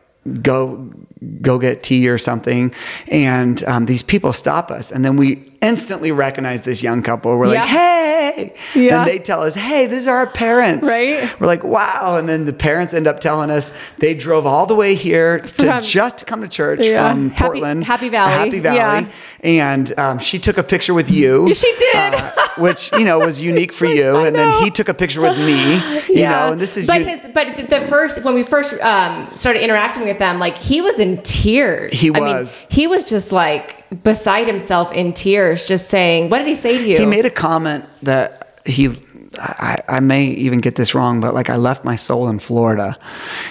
go 0.43 0.91
go 1.41 1.57
get 1.59 1.83
tea 1.85 2.09
or 2.09 2.19
something 2.19 2.75
and 3.13 3.63
um, 3.65 3.87
these 3.87 4.03
people 4.03 4.33
stop 4.33 4.71
us 4.73 4.91
and 4.91 5.05
then 5.05 5.17
we 5.17 5.37
instantly 5.63 6.13
recognize 6.13 6.63
this 6.63 6.83
young 6.83 7.03
couple 7.03 7.37
we're 7.37 7.53
Yeah. 7.53 7.61
like 7.61 7.69
hey 7.69 8.55
Yeah. 8.75 8.99
and 8.99 9.09
they 9.09 9.19
tell 9.19 9.41
us 9.43 9.55
hey 9.55 9.87
these 9.87 10.07
are 10.07 10.17
our 10.19 10.27
parents 10.27 10.89
Right. 10.89 11.29
we're 11.41 11.47
like 11.47 11.65
wow 11.65 12.17
and 12.19 12.29
then 12.29 12.45
the 12.45 12.53
parents 12.53 12.93
end 12.95 13.07
up 13.07 13.21
telling 13.21 13.51
us 13.51 13.73
they 13.99 14.15
drove 14.15 14.47
all 14.47 14.67
the 14.67 14.75
way 14.75 14.95
here 14.95 15.41
to 15.41 15.49
From- 15.49 15.83
just 15.83 16.19
to 16.19 16.25
come 16.25 16.43
to 16.43 16.49
church 16.49 16.81
Yeah. 16.87 17.11
from 17.11 17.31
Happy- 17.31 17.43
portland 17.45 17.85
Happy 17.85 18.09
Valley. 18.09 18.33
happy 18.33 18.61
valley 18.61 19.07
and 19.43 19.99
um, 19.99 20.19
she 20.19 20.39
took 20.39 20.59
a 20.59 20.63
picture 20.63 20.93
with 20.95 21.11
you 21.11 21.53
She 21.55 21.73
did. 21.79 22.15
uh, 22.15 22.31
which 22.59 22.93
you 22.93 23.05
know 23.05 23.19
was 23.19 23.41
unique 23.41 23.73
for 23.73 23.87
you 23.99 24.17
and 24.19 24.37
then 24.37 24.51
he 24.63 24.71
took 24.71 24.89
a 24.89 24.95
picture 24.95 25.21
with 25.23 25.39
me 25.39 25.75
you 26.09 26.25
know 26.27 26.53
and 26.53 26.61
this 26.61 26.77
is 26.77 26.87
but 26.87 27.01
you- 27.01 27.07
his 27.07 27.21
but 27.33 27.57
the 27.57 27.81
first 27.89 28.23
when 28.25 28.35
we 28.35 28.43
first 28.43 28.75
um, 28.81 29.29
started 29.35 29.63
interacting 29.63 30.05
with 30.05 30.19
them 30.19 30.39
like 30.39 30.59
he 30.59 30.81
was 30.81 30.99
in 30.99 31.23
tears 31.23 31.93
He 31.99 32.09
I 32.09 32.13
mean, 32.13 32.23
was. 32.23 32.67
he 32.71 32.87
was 32.87 33.05
just 33.05 33.33
like 33.33 33.85
beside 34.03 34.47
himself 34.47 34.93
in 34.93 35.12
tears 35.12 35.66
just 35.66 35.89
saying 35.89 36.28
what 36.28 36.39
did 36.39 36.47
he 36.49 36.55
say 36.55 36.78
to 36.78 36.89
you? 36.89 36.99
He 36.99 37.07
made 37.07 37.26
a 37.26 37.30
comment 37.30 37.84
that 38.03 38.61
he, 38.64 38.89
I, 39.39 39.82
I 39.89 40.01
may 40.01 40.24
even 40.26 40.61
get 40.61 40.74
this 40.76 40.95
wrong, 40.95 41.20
but 41.20 41.34
like 41.34 41.51
I 41.51 41.57
left 41.57 41.84
my 41.84 41.97
soul 41.97 42.28
in 42.28 42.39
Florida. 42.39 42.97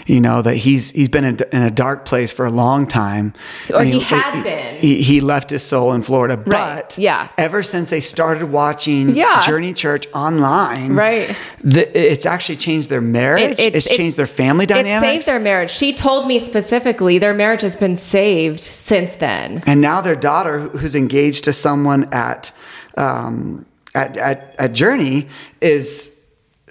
You 0.05 0.21
know 0.21 0.41
that 0.41 0.55
he's 0.55 0.91
he's 0.91 1.09
been 1.09 1.23
in, 1.23 1.39
in 1.51 1.61
a 1.61 1.71
dark 1.71 2.05
place 2.05 2.31
for 2.31 2.45
a 2.45 2.51
long 2.51 2.87
time. 2.87 3.33
Or 3.69 3.79
And 3.81 3.89
he 3.89 3.99
had 3.99 4.43
been. 4.43 4.75
He, 4.75 5.01
he 5.01 5.21
left 5.21 5.49
his 5.49 5.63
soul 5.63 5.93
in 5.93 6.01
Florida, 6.03 6.37
but 6.37 6.97
yeah. 6.97 7.27
ever 7.37 7.63
since 7.63 7.89
they 7.89 7.99
started 8.01 8.51
watching 8.51 9.09
Yeah. 9.15 9.41
Journey 9.41 9.73
Church 9.73 10.07
online, 10.13 10.93
Right. 10.95 11.35
the, 11.63 11.85
it's 11.97 12.25
actually 12.25 12.57
changed 12.57 12.89
their 12.89 13.01
marriage. 13.01 13.59
It- 13.59 13.75
it's, 13.75 13.85
it- 13.85 13.95
changed 13.95 14.17
their 14.17 14.27
family 14.27 14.65
dynamics. 14.65 15.07
it 15.07 15.15
saved 15.23 15.27
their 15.27 15.39
marriage 15.39 15.69
she 15.71 15.93
told 15.93 16.27
me 16.27 16.39
specifically 16.39 17.17
their 17.19 17.33
marriage 17.33 17.61
has 17.61 17.75
been 17.75 17.95
saved 17.97 18.63
since 18.63 19.15
then 19.15 19.61
And 19.65 19.81
now 19.81 20.01
their 20.01 20.15
daughter, 20.15 20.59
who's 20.69 20.95
engaged 20.95 21.43
to 21.45 21.53
someone 21.53 22.07
at 22.11 22.51
um, 22.97 23.65
at, 23.95 24.17
at 24.17 24.55
at 24.59 24.73
Journey, 24.73 25.27
is 25.61 26.11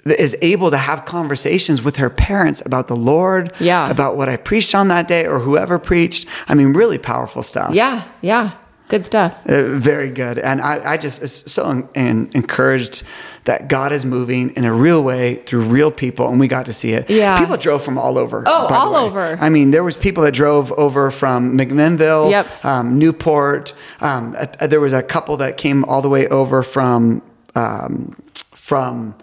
is 0.05 0.35
able 0.43 0.69
to 0.69 0.77
have 0.77 1.05
conversations 1.05 1.81
with 1.81 1.95
her 1.97 2.11
parents 2.11 2.61
about 2.65 2.87
the 2.87 2.95
Lord, 2.95 3.51
Yeah. 3.59 3.89
about 3.89 4.15
what 4.17 4.29
I 4.29 4.37
preached 4.37 4.75
on 4.75 4.87
that 4.89 5.07
day 5.07 5.25
or 5.25 5.39
whoever 5.39 5.79
preached. 5.79 6.27
I 6.47 6.53
mean, 6.53 6.73
really 6.73 6.99
powerful 6.99 7.41
stuff. 7.43 7.73
yeah 7.73 8.03
yeah 8.21 8.51
good 8.87 9.03
stuff 9.05 9.33
Uh, 9.47 9.63
very 9.79 10.09
good. 10.09 10.37
And 10.37 10.61
I, 10.61 10.93
I 10.93 10.97
just 10.97 11.21
is 11.23 11.33
so 11.45 11.69
en- 11.69 11.89
en- 11.95 12.29
encouraged 12.33 13.03
that 13.45 13.67
God 13.67 13.91
is 13.91 14.05
moving 14.05 14.51
in 14.55 14.63
a 14.65 14.71
real 14.73 15.01
way 15.03 15.35
through 15.45 15.61
real 15.61 15.91
people, 15.91 16.27
and 16.29 16.39
we 16.39 16.47
got 16.47 16.65
to 16.65 16.73
see 16.73 16.93
it. 16.93 17.09
Yeah. 17.09 17.37
People 17.39 17.57
drove 17.57 17.83
from 17.83 17.97
all 17.97 18.17
over. 18.17 18.43
Oh, 18.45 18.67
all 18.69 18.95
over. 18.95 19.37
I 19.39 19.49
mean, 19.49 19.71
there 19.71 19.83
was 19.83 19.97
people 19.97 20.23
that 20.23 20.33
drove 20.33 20.71
over 20.77 21.11
from 21.11 21.57
McMinnville, 21.57 22.29
Yep. 22.31 22.45
um, 22.65 22.97
Newport. 22.99 23.73
Um, 24.01 24.35
uh, 24.37 24.67
there 24.67 24.79
was 24.81 24.93
a 24.93 25.01
couple 25.03 25.37
that 25.37 25.57
came 25.57 25.83
all 25.85 26.01
the 26.01 26.09
way 26.09 26.27
over 26.29 26.63
from 26.63 27.21
um, 27.55 28.15
from 28.53 29.15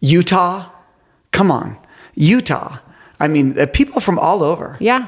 Utah. 0.00 0.70
Come 1.32 1.50
on, 1.50 1.76
Utah. 2.14 2.78
I 3.20 3.28
mean, 3.28 3.58
uh, 3.58 3.66
people 3.72 4.00
from 4.00 4.18
all 4.18 4.42
over 4.42 4.76
yeah 4.80 5.06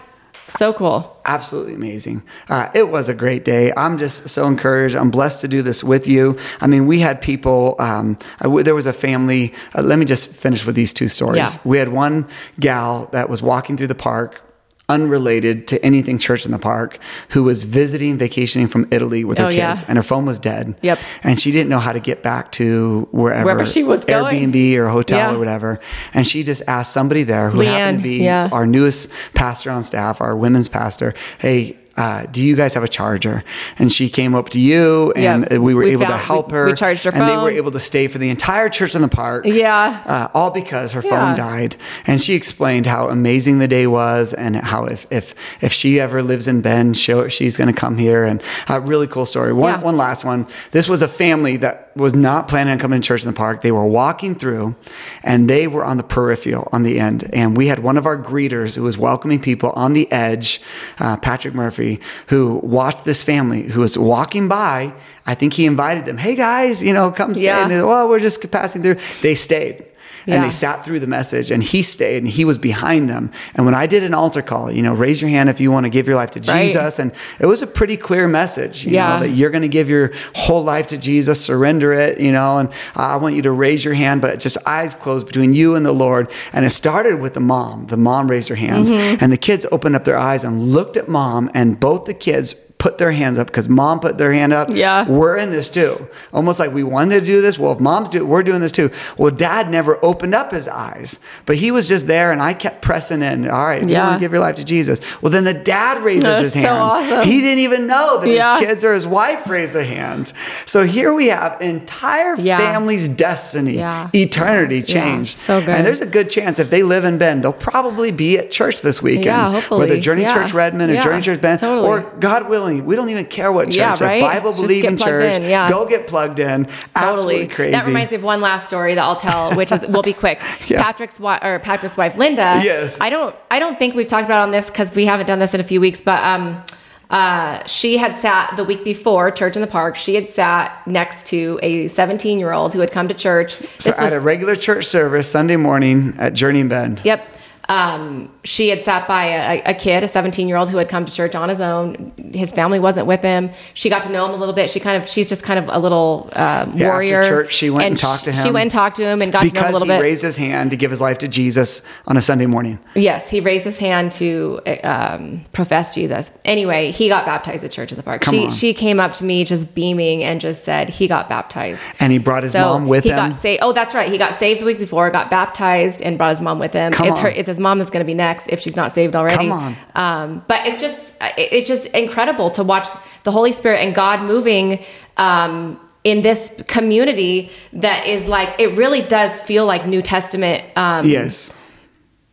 so 0.51 0.73
cool 0.73 1.17
absolutely 1.31 1.75
amazing. 1.75 2.23
Uh, 2.49 2.69
it 2.75 2.89
was 2.89 3.09
a 3.09 3.15
great 3.15 3.45
day. 3.45 3.73
I'm 3.77 3.99
just 3.99 4.29
so 4.29 4.47
encouraged. 4.47 4.97
I'm 4.97 5.11
blessed 5.11 5.43
to 5.43 5.49
do 5.49 5.63
this 5.63 5.85
with 5.85 6.09
you. 6.09 6.37
I 6.61 6.67
mean, 6.67 6.87
we 6.87 6.99
had 6.99 7.23
people. 7.23 7.77
Um, 7.79 8.19
w- 8.41 8.65
there 8.65 8.75
was 8.75 8.87
a 8.87 8.93
family. 8.93 9.55
Uh, 9.75 9.83
let 9.83 9.99
me 9.99 10.05
just 10.05 10.35
finish 10.35 10.67
with 10.67 10.75
these 10.75 10.93
two 10.93 11.09
stories. 11.09 11.57
Yeah. 11.57 11.63
We 11.65 11.79
had 11.79 11.89
one 11.89 12.27
gal 12.59 13.07
that 13.13 13.29
was 13.31 13.43
walking 13.43 13.77
through 13.77 13.89
the 13.89 13.95
park. 13.95 14.43
Unrelated 14.91 15.67
to 15.69 15.85
anything 15.85 16.19
church 16.19 16.45
in 16.45 16.53
the 16.53 16.59
park, 16.59 16.99
who 17.31 17.45
was 17.45 17.65
visiting, 17.65 18.19
vacationing 18.19 18.67
from 18.67 18.87
Italy 18.91 19.25
with 19.25 19.39
her 19.39 19.47
Oh, 19.47 19.51
kids, 19.51 19.59
yeah. 19.83 19.85
and 19.89 19.97
her 19.97 20.03
phone 20.03 20.27
was 20.27 20.39
dead. 20.39 20.75
Yep. 20.83 20.99
And 21.23 21.41
she 21.41 21.53
didn't 21.53 21.69
know 21.71 21.79
how 21.79 21.93
to 21.93 22.01
get 22.01 22.23
back 22.23 22.53
to 22.53 23.09
wherever, 23.13 23.45
Wherever 23.45 23.65
she 23.65 23.83
was 23.85 24.05
going. 24.05 24.53
Airbnb 24.53 24.77
or 24.77 24.89
hotel 24.89 25.19
Yeah. 25.19 25.35
or 25.37 25.39
whatever. 25.39 25.81
And 26.13 26.27
she 26.27 26.43
just 26.43 26.63
asked 26.67 26.93
somebody 26.93 27.23
there 27.23 27.51
who 27.51 27.61
happened 27.61 27.99
to 27.99 28.03
be 28.03 28.25
yeah. 28.25 28.49
our 28.53 28.67
newest 28.67 29.11
pastor 29.35 29.71
on 29.71 29.83
staff, 29.83 30.21
our 30.21 30.37
women's 30.37 30.69
pastor, 30.69 31.15
hey, 31.39 31.79
uh, 32.01 32.25
do 32.35 32.41
you 32.43 32.55
guys 32.57 32.73
have 32.75 32.83
a 32.83 32.89
charger? 32.99 33.37
And 33.79 33.93
she 33.93 34.09
came 34.09 34.35
up 34.35 34.49
to 34.55 34.61
you, 34.71 35.13
and 35.15 35.47
Yeah, 35.51 35.59
we 35.59 35.75
were 35.75 35.85
we 35.85 35.93
able 35.93 36.07
to 36.07 36.17
help 36.33 36.51
her. 36.51 36.65
we 36.67 36.75
charged 36.75 37.05
her 37.05 37.11
and 37.15 37.29
they 37.29 37.37
were 37.37 37.51
able 37.51 37.71
to 37.79 37.79
stay 37.91 38.09
for 38.09 38.19
the 38.19 38.31
entire 38.31 38.69
church 38.77 38.95
in 38.95 39.03
the 39.03 39.09
park. 39.23 39.45
Yeah. 39.47 40.03
uh, 40.07 40.29
all 40.39 40.51
because 40.63 40.93
her 40.97 41.03
Yeah. 41.05 41.11
phone 41.11 41.37
died. 41.37 41.77
And 42.07 42.17
she 42.25 42.35
explained 42.35 42.87
how 42.87 43.09
amazing 43.09 43.59
the 43.59 43.69
day 43.69 43.87
was, 43.87 44.33
and 44.45 44.57
how 44.57 44.87
if 44.87 45.07
if 45.11 45.27
if 45.67 45.73
she 45.81 46.01
ever 46.01 46.23
lives 46.23 46.47
in 46.49 46.61
Bend, 46.63 46.97
she'll, 46.97 47.29
she's 47.29 47.57
going 47.59 47.73
to 47.75 47.79
come 47.85 47.97
here. 48.07 48.25
And 48.25 48.43
a 48.69 48.81
really 48.81 49.07
cool 49.15 49.27
story. 49.27 49.53
One 49.53 49.73
Yeah. 49.81 49.85
one 49.91 49.97
last 50.07 50.25
one. 50.25 50.47
This 50.77 50.89
was 50.89 51.03
a 51.03 51.09
family 51.09 51.57
that 51.59 51.77
was 51.97 52.15
not 52.15 52.49
planning 52.49 52.73
on 52.73 52.79
coming 52.79 53.01
to 53.03 53.07
church 53.07 53.23
in 53.25 53.29
the 53.33 53.37
park. 53.45 53.61
They 53.63 53.73
were 53.73 53.85
walking 54.03 54.35
through, 54.41 54.75
and 55.23 55.51
they 55.51 55.67
were 55.67 55.85
on 55.91 55.97
the 55.97 56.03
peripheral 56.17 56.69
on 56.73 56.83
the 56.89 56.95
end. 57.01 57.29
And 57.33 57.57
we 57.57 57.67
had 57.73 57.81
one 57.81 57.97
of 58.01 58.07
our 58.07 58.17
greeters 58.33 58.77
who 58.77 58.83
was 58.85 58.97
welcoming 58.97 59.41
people 59.41 59.71
on 59.85 59.93
the 59.93 60.07
edge, 60.13 60.61
uh, 61.01 61.17
Patrick 61.29 61.55
Murphy, 61.55 61.90
who 62.29 62.61
watched 62.63 63.05
this 63.05 63.25
family 63.25 63.63
who 63.63 63.81
was 63.81 63.99
walking 63.99 64.49
by. 64.49 64.93
I 65.27 65.35
think 65.35 65.55
he 65.55 65.67
invited 65.67 66.05
them. 66.05 66.19
Hey 66.19 66.37
guys, 66.37 66.83
you 66.83 66.93
know, 66.93 67.11
come 67.11 67.35
stay. 67.35 67.47
Yeah. 67.47 67.63
And 67.63 67.71
they, 67.71 67.83
well, 67.83 68.09
we're 68.09 68.21
just 68.21 68.51
passing 68.51 68.83
through. 68.83 68.99
They 69.23 69.35
stayed. 69.35 69.90
And 70.27 70.45
they 70.45 70.51
sat 70.51 70.85
through 70.85 71.01
the 71.01 71.07
message 71.07 71.51
and 71.51 71.63
he 71.63 71.83
stayed 71.83 72.19
and 72.19 72.29
he 72.29 72.45
was 72.45 72.59
behind 72.59 73.09
them. 73.09 73.31
And 73.55 73.65
when 73.67 73.75
I 73.75 73.87
did 73.87 74.03
an 74.05 74.15
altar 74.15 74.43
call, 74.43 74.71
you 74.71 74.83
know, 74.83 74.95
raise 74.95 75.21
your 75.21 75.31
hand 75.31 75.49
if 75.49 75.61
you 75.61 75.73
want 75.73 75.85
to 75.87 75.91
give 75.91 76.07
your 76.07 76.17
life 76.17 76.31
to 76.33 76.41
Right. 76.41 76.65
Jesus. 76.67 76.99
And 76.99 77.13
it 77.41 77.47
was 77.47 77.63
a 77.63 77.67
pretty 77.67 77.97
clear 77.97 78.29
message, 78.29 78.85
you 78.85 78.93
Yeah. 78.93 79.15
know, 79.15 79.21
that 79.23 79.31
you're 79.31 79.51
going 79.51 79.63
to 79.63 79.69
give 79.69 79.89
your 79.89 80.13
whole 80.35 80.63
life 80.63 80.87
to 80.89 80.99
Jesus, 80.99 81.41
surrender 81.41 81.93
it, 81.93 82.21
you 82.21 82.33
know, 82.33 82.59
and 82.59 82.69
I 82.95 83.17
want 83.17 83.35
you 83.35 83.43
to 83.43 83.51
raise 83.53 83.85
your 83.85 83.95
hand, 83.95 84.21
but 84.21 84.39
just 84.39 84.59
eyes 84.67 84.95
closed 84.95 85.27
between 85.27 85.55
you 85.55 85.75
and 85.75 85.85
the 85.85 85.93
Lord. 85.93 86.31
And 86.53 86.65
it 86.65 86.71
started 86.71 87.21
with 87.21 87.35
the 87.35 87.41
mom. 87.41 87.87
The 87.87 87.97
mom 87.97 88.31
raised 88.31 88.49
her 88.51 88.55
hands 88.57 88.91
Mm-hmm. 88.91 89.23
and 89.25 89.33
the 89.33 89.37
kids 89.37 89.67
opened 89.73 89.97
up 89.97 90.05
their 90.05 90.19
eyes 90.19 90.45
and 90.45 90.63
looked 90.63 90.97
at 90.97 91.09
mom 91.09 91.51
and 91.55 91.81
both 91.81 92.05
the 92.05 92.15
kids 92.15 92.55
put 92.81 92.99
their 92.99 93.13
hands 93.13 93.39
up 93.39 93.47
because 93.47 93.69
mom 93.69 94.01
put 94.01 94.19
their 94.19 94.33
hand 94.33 94.53
up. 94.53 94.69
Yeah. 94.71 95.07
We're 95.09 95.37
in 95.37 95.51
this 95.51 95.71
too. 95.71 96.09
Almost 96.33 96.59
like 96.59 96.73
we 96.73 96.83
wanted 96.83 97.21
to 97.21 97.27
do 97.27 97.41
this. 97.43 97.59
Well, 97.59 97.73
if 97.73 97.79
mom's 97.79 98.09
do 98.09 98.19
it, 98.19 98.27
we're 98.27 98.43
doing 98.43 98.61
this 98.61 98.73
too. 98.73 98.91
Well, 99.19 99.31
dad 99.31 99.69
never 99.71 100.03
opened 100.05 100.35
up 100.35 100.51
his 100.51 100.67
eyes, 100.67 101.19
but 101.45 101.57
he 101.57 101.71
was 101.71 101.87
just 101.87 102.07
there 102.07 102.33
and 102.33 102.41
I 102.43 102.55
kept 102.55 102.81
pressing 102.83 103.23
in. 103.23 103.49
All 103.49 103.67
right, 103.67 103.83
if 103.83 103.87
you 103.89 103.93
Yeah. 103.93 104.09
want 104.09 104.19
to 104.19 104.25
give 104.25 104.33
your 104.33 104.41
life 104.41 104.57
to 104.57 104.65
Jesus. 104.65 104.99
Well, 105.21 105.31
then 105.31 105.45
the 105.45 105.53
dad 105.55 106.03
raises 106.03 106.25
That's 106.25 106.41
his 106.41 106.53
so 106.55 106.59
hand. 106.61 106.71
awesome. 106.79 107.23
He 107.29 107.41
didn't 107.43 107.59
even 107.61 107.87
know 107.87 108.19
that 108.21 108.29
Yeah. 108.29 108.59
his 108.59 108.67
kids 108.67 108.85
or 108.85 108.95
his 108.95 109.07
wife 109.07 109.47
raised 109.49 109.75
their 109.75 109.85
hands. 109.85 110.33
So 110.65 110.85
here 110.85 111.13
we 111.13 111.29
have 111.29 111.59
entire 111.61 112.35
Yeah. 112.37 112.59
family's 112.59 113.09
destiny, 113.09 113.75
Yeah. 113.77 114.09
eternity 114.15 114.83
changed. 114.83 115.37
so 115.39 115.61
good. 115.61 115.69
And 115.69 115.87
there's 115.87 116.01
a 116.01 116.07
good 116.07 116.31
chance 116.31 116.59
if 116.59 116.71
they 116.71 116.83
live 116.83 117.05
in 117.05 117.19
Bend, 117.19 117.43
they'll 117.45 117.53
probably 117.53 118.11
be 118.11 118.39
at 118.39 118.51
church 118.51 118.81
this 118.81 119.03
weekend. 119.03 119.27
Yeah, 119.27 119.53
hopefully. 119.53 119.81
Whether 119.81 119.99
Journey 119.99 120.23
Yeah. 120.23 120.33
Church 120.35 120.55
Redmond 120.55 120.91
or 120.91 120.95
Yeah, 120.95 121.03
Journey 121.03 121.21
Church 121.23 121.41
Bend, 121.43 121.61
totally. 121.61 121.87
or 121.87 122.05
God 122.21 122.49
willing, 122.49 122.70
we 122.81 122.97
don't 122.97 123.09
even 123.09 123.27
care 123.27 123.51
what 123.51 123.67
church. 123.67 123.77
Yeah, 123.77 123.97
right? 124.01 124.23
Bible 124.23 124.53
believing 124.53 124.97
church. 124.97 125.39
in, 125.39 125.45
yeah. 125.45 125.69
Go 125.69 125.87
get 125.87 126.07
plugged 126.07 126.39
in. 126.39 126.69
Absolutely 126.95 127.49
crazy. 127.49 127.73
That 127.73 127.87
reminds 127.87 128.11
me 128.11 128.19
of 128.19 128.23
one 128.23 128.41
last 128.41 128.67
story 128.67 128.95
that 128.95 129.03
I'll 129.03 129.17
tell, 129.17 129.55
which 129.57 129.73
is 129.73 129.87
will 129.89 130.03
be 130.03 130.13
quick. 130.13 130.41
Yeah. 130.71 130.85
Patrick's 130.85 131.19
wife 131.19 131.43
or 131.43 131.59
Patrick's 131.59 131.97
wife, 131.97 132.17
Linda. 132.17 132.61
Yes. 132.63 133.01
I 133.01 133.11
don't 133.11 133.35
I 133.51 133.59
don't 133.59 133.77
think 133.77 133.95
we've 133.95 134.07
talked 134.07 134.27
about 134.27 134.43
on 134.43 134.53
this 134.53 134.67
because 134.67 134.95
we 134.95 135.05
haven't 135.05 135.27
done 135.27 135.41
this 135.41 135.53
in 135.53 135.59
a 135.59 135.65
few 135.65 135.81
weeks, 135.81 136.01
but 136.01 136.23
um 136.23 136.63
uh, 137.11 137.67
she 137.67 137.97
had 137.97 138.17
sat 138.17 138.55
the 138.57 138.65
week 138.65 138.85
before 138.85 139.33
church 139.33 139.57
in 139.57 139.61
the 139.61 139.67
park. 139.67 139.97
She 139.97 140.15
had 140.15 140.29
sat 140.29 140.87
next 140.87 141.27
to 141.29 141.59
a 141.61 141.89
17 141.89 142.39
year 142.39 142.53
old 142.53 142.73
who 142.73 142.79
had 142.79 142.93
come 142.93 143.09
to 143.09 143.15
church. 143.15 143.63
So 143.79 143.93
at 143.99 144.13
a 144.13 144.21
regular 144.21 144.55
church 144.55 144.87
service 144.87 145.29
Sunday 145.29 145.57
morning 145.57 146.15
at 146.19 146.35
Journey 146.35 146.63
Bend. 146.63 147.03
Yep. 147.05 147.27
Um, 147.69 148.33
she 148.43 148.71
had 148.71 148.83
sat 148.83 149.07
by 149.07 149.27
a, 149.27 149.63
a 149.67 149.75
kid, 149.75 150.03
a 150.03 150.09
17 150.09 150.49
year 150.49 150.57
old 150.57 150.71
who 150.71 150.79
had 150.79 150.89
come 150.89 151.05
to 151.05 151.13
church 151.13 151.35
on 151.35 151.49
his 151.51 151.61
own. 151.61 152.13
His 152.33 152.53
family 152.53 152.81
wasn't 152.81 153.07
with 153.07 153.21
him. 153.21 153.51
She 153.75 153.91
got 153.91 154.03
to 154.05 154.11
know 154.13 154.25
him 154.27 154.33
a 154.33 154.37
little 154.39 154.55
bit. 154.55 154.71
She 154.71 154.81
kind 154.81 155.03
of, 155.03 155.07
she's 155.07 155.29
just 155.29 155.43
kind 155.43 155.59
of 155.59 155.69
a 155.69 155.79
little 155.79 156.31
um, 156.33 156.73
Yeah, 156.75 156.87
after 156.87 156.87
warrior. 156.87 157.23
church, 157.23 157.53
she 157.55 157.69
went 157.69 157.85
and 157.87 157.99
talked 157.99 158.25
to 158.25 158.33
him. 158.33 158.47
She 158.47 158.51
went 158.51 158.63
and 158.63 158.71
talked 158.71 158.97
to 158.97 159.03
him 159.05 159.21
and 159.21 159.31
got 159.31 159.43
to 159.43 159.53
know 159.53 159.61
him 159.61 159.75
a 159.75 159.81
because 159.81 159.89
he 159.89 160.01
raised 160.01 160.23
his 160.23 160.39
hand 160.39 160.71
to 160.71 160.79
give 160.79 160.91
his 160.91 161.03
life 161.03 161.19
to 161.19 161.29
Jesus 161.29 161.83
on 162.07 162.17
a 162.17 162.23
Sunday 162.23 162.47
morning. 162.47 162.79
Yes, 162.95 163.29
he 163.29 163.41
raised 163.41 163.65
his 163.67 163.77
hand 163.77 164.13
to 164.13 164.61
um, 164.85 165.45
profess 165.53 165.95
Jesus. 165.95 166.33
Anyway, 166.47 166.93
he 166.93 167.09
got 167.09 167.27
baptized 167.27 167.63
at 167.63 167.73
Church 167.73 167.93
in 167.93 167.99
the 167.99 168.03
Park. 168.03 168.23
Come 168.23 168.35
she 168.35 168.47
on. 168.47 168.53
she 168.53 168.73
came 168.73 168.99
up 169.01 169.13
to 169.15 169.25
me 169.25 169.45
just 169.45 169.75
beaming 169.75 170.25
and 170.25 170.41
just 170.41 170.65
said 170.65 170.89
he 170.89 171.07
got 171.09 171.29
baptized. 171.29 171.83
And 172.01 172.11
he 172.11 172.19
brought 172.19 172.45
his 172.45 172.53
So 172.53 172.61
mom 172.61 172.89
with 172.89 173.05
he 173.05 173.11
him. 173.11 173.17
got 173.17 173.35
saved. 173.43 173.61
Oh, 173.63 173.75
that's 173.75 173.95
right. 173.95 174.11
He 174.11 174.17
got 174.17 174.35
saved 174.37 174.63
the 174.63 174.65
week 174.65 174.79
before, 174.79 175.11
got 175.11 175.31
baptized, 175.31 176.01
and 176.01 176.17
brought 176.17 176.31
his 176.31 176.41
mom 176.41 176.59
with 176.59 176.73
him. 176.73 176.91
Come 176.93 177.09
it's 177.09 177.19
her. 177.19 177.29
It's 177.29 177.49
his 177.49 177.59
mom 177.59 177.79
that's 177.79 177.91
going 177.91 178.01
to 178.01 178.07
be 178.07 178.15
next 178.15 178.30
if 178.49 178.61
she's 178.61 178.77
not 178.77 178.93
saved 178.93 179.17
already. 179.17 179.49
Come 179.49 179.53
on. 179.53 179.77
Um, 179.95 180.45
but 180.49 180.67
it's 180.67 180.81
just 180.81 181.15
it- 181.37 181.53
it's 181.53 181.69
just 181.69 181.87
incredible 181.87 182.51
to 182.51 182.63
watch 182.65 182.87
the 183.25 183.31
Holy 183.31 183.53
Spirit 183.53 183.81
and 183.81 183.95
God 183.95 184.23
moving. 184.23 184.85
Um, 185.17 185.79
in 186.03 186.23
this 186.23 186.51
community 186.67 187.51
that 187.75 188.07
is 188.07 188.27
like 188.27 188.59
it 188.59 188.75
really 188.77 189.03
does 189.03 189.39
feel 189.43 189.67
like 189.67 189.87
New 189.87 190.01
Testament 190.01 190.65
um, 190.77 191.07
yes. 191.07 191.53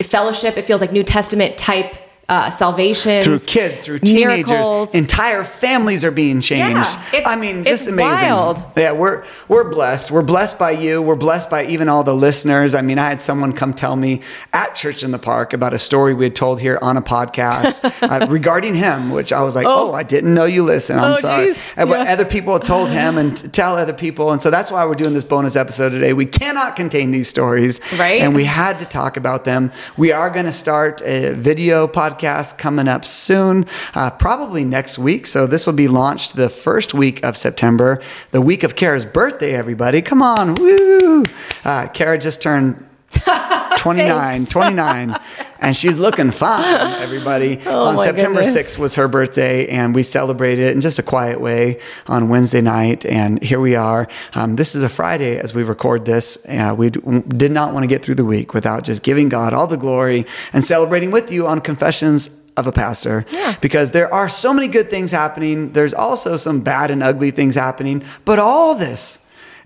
fellowship. 0.01 0.57
It 0.57 0.65
feels 0.65 0.79
like 0.79 0.93
New 0.93 1.03
Testament 1.03 1.57
type 1.57 1.95
uh, 2.29 2.49
salvation 2.49 3.21
Through 3.23 3.39
kids, 3.39 3.77
through 3.77 3.99
teenagers, 3.99 4.49
miracles. 4.49 4.93
entire 4.93 5.45
families 5.45 6.03
are 6.03 6.11
being 6.11 6.41
changed. 6.41 6.99
Yeah, 7.13 7.19
it's- 7.19 7.23
I 7.25 7.37
mean, 7.37 7.63
just 7.63 7.83
it's 7.83 7.87
amazing. 7.91 8.29
wild. 8.29 8.61
Yeah, 8.75 8.91
we're 8.91 9.23
we're 9.47 9.69
blessed. 9.71 10.11
We're 10.11 10.23
blessed 10.23 10.59
by 10.59 10.71
you. 10.71 11.01
We're 11.01 11.15
blessed 11.15 11.49
by 11.49 11.65
even 11.67 11.87
all 11.87 12.03
the 12.03 12.13
listeners. 12.13 12.73
I 12.75 12.81
mean, 12.81 12.99
I 12.99 13.07
had 13.09 13.21
someone 13.21 13.53
come 13.53 13.73
tell 13.73 13.95
me 13.95 14.19
at 14.51 14.75
Church 14.75 15.03
in 15.03 15.11
the 15.11 15.19
Park 15.19 15.53
about 15.53 15.73
a 15.73 15.79
story 15.79 16.13
we 16.13 16.25
had 16.25 16.35
told 16.35 16.59
here 16.59 16.77
on 16.81 16.97
a 16.97 17.01
podcast 17.01 17.79
uh, 18.21 18.27
regarding 18.27 18.75
him, 18.75 19.09
which 19.11 19.31
I 19.31 19.41
was 19.43 19.55
like, 19.55 19.65
oh, 19.65 19.91
Oh. 19.91 19.93
I 19.93 20.03
didn't 20.03 20.33
know 20.33 20.43
you 20.45 20.63
listen. 20.63 20.99
I'm 20.99 21.11
Oh, 21.11 21.15
sorry. 21.15 21.45
geez. 21.53 21.57
But 21.77 21.87
Yeah. 21.87 22.11
other 22.11 22.25
people 22.25 22.59
told 22.59 22.89
him 22.89 23.17
and 23.17 23.53
tell 23.53 23.77
other 23.77 23.93
people, 23.93 24.31
and 24.33 24.41
so 24.41 24.49
that's 24.49 24.69
why 24.69 24.83
we're 24.85 24.95
doing 24.95 25.13
this 25.13 25.23
bonus 25.23 25.55
episode 25.55 25.91
today. 25.91 26.11
We 26.11 26.25
cannot 26.25 26.75
contain 26.75 27.11
these 27.11 27.29
stories, 27.29 27.79
Right. 27.97 28.19
And 28.21 28.35
we 28.35 28.43
had 28.43 28.79
to 28.79 28.85
talk 28.85 29.15
about 29.15 29.45
them. 29.45 29.71
We 29.95 30.11
are 30.11 30.29
going 30.29 30.45
to 30.45 30.51
start 30.51 31.01
a 31.05 31.31
video 31.33 31.87
podcast 31.87 32.16
coming 32.57 32.87
up 32.87 33.05
soon, 33.05 33.65
uh, 33.93 34.11
probably 34.11 34.63
next 34.63 34.97
week. 34.97 35.27
So 35.27 35.47
this 35.47 35.65
will 35.65 35.73
be 35.73 35.87
launched 35.87 36.35
the 36.35 36.49
first 36.49 36.93
week 36.93 37.23
of 37.23 37.37
September, 37.37 38.01
the 38.31 38.41
week 38.41 38.63
of 38.63 38.75
Kara's 38.75 39.05
birthday. 39.05 39.53
Everybody, 39.53 40.01
come 40.01 40.21
on, 40.21 40.55
woo! 40.55 41.23
Uh, 41.63 41.87
Kara 41.87 42.17
just 42.17 42.41
turned 42.41 42.83
29, 43.77 44.45
29, 44.47 45.15
and 45.59 45.75
she's 45.75 45.97
looking 45.97 46.31
fine. 46.31 47.01
Everybody, 47.01 47.57
on 47.67 47.97
September 47.97 48.43
goodness. 48.43 48.75
6th 48.75 48.77
was 48.77 48.95
her 48.95 49.07
birthday, 49.07 49.67
and 49.67 49.95
we 49.95 50.03
celebrated 50.03 50.65
it 50.69 50.71
in 50.73 50.81
just 50.81 50.99
a 50.99 51.03
quiet 51.03 51.39
way 51.39 51.79
on 52.07 52.29
Wednesday 52.29 52.61
night. 52.61 53.05
And 53.05 53.41
here 53.41 53.59
we 53.59 53.75
are. 53.75 54.07
Um, 54.33 54.55
this 54.55 54.75
is 54.75 54.83
a 54.83 54.89
Friday 54.89 55.39
as 55.39 55.53
we 55.53 55.63
record 55.63 56.05
this. 56.05 56.45
Uh, 56.47 56.75
we 56.77 56.89
d- 56.89 56.99
did 57.27 57.51
not 57.51 57.73
want 57.73 57.83
to 57.83 57.87
get 57.87 58.03
through 58.03 58.15
the 58.15 58.25
week 58.25 58.53
without 58.53 58.83
just 58.83 59.03
giving 59.03 59.29
God 59.29 59.53
all 59.53 59.67
the 59.67 59.77
glory 59.77 60.25
and 60.51 60.63
celebrating 60.63 61.11
with 61.11 61.31
you 61.31 61.47
on 61.47 61.61
Confessions 61.61 62.29
of 62.57 62.67
a 62.67 62.71
Pastor. 62.71 63.25
Yeah. 63.31 63.55
Because 63.61 63.91
there 63.91 64.13
are 64.13 64.27
so 64.27 64.53
many 64.53 64.67
good 64.67 64.89
things 64.89 65.11
happening, 65.11 65.71
there's 65.71 65.93
also 65.93 66.35
some 66.37 66.61
bad 66.61 66.91
and 66.91 67.03
ugly 67.03 67.31
things 67.31 67.55
happening, 67.55 68.03
but 68.25 68.39
all 68.39 68.75
this 68.75 69.19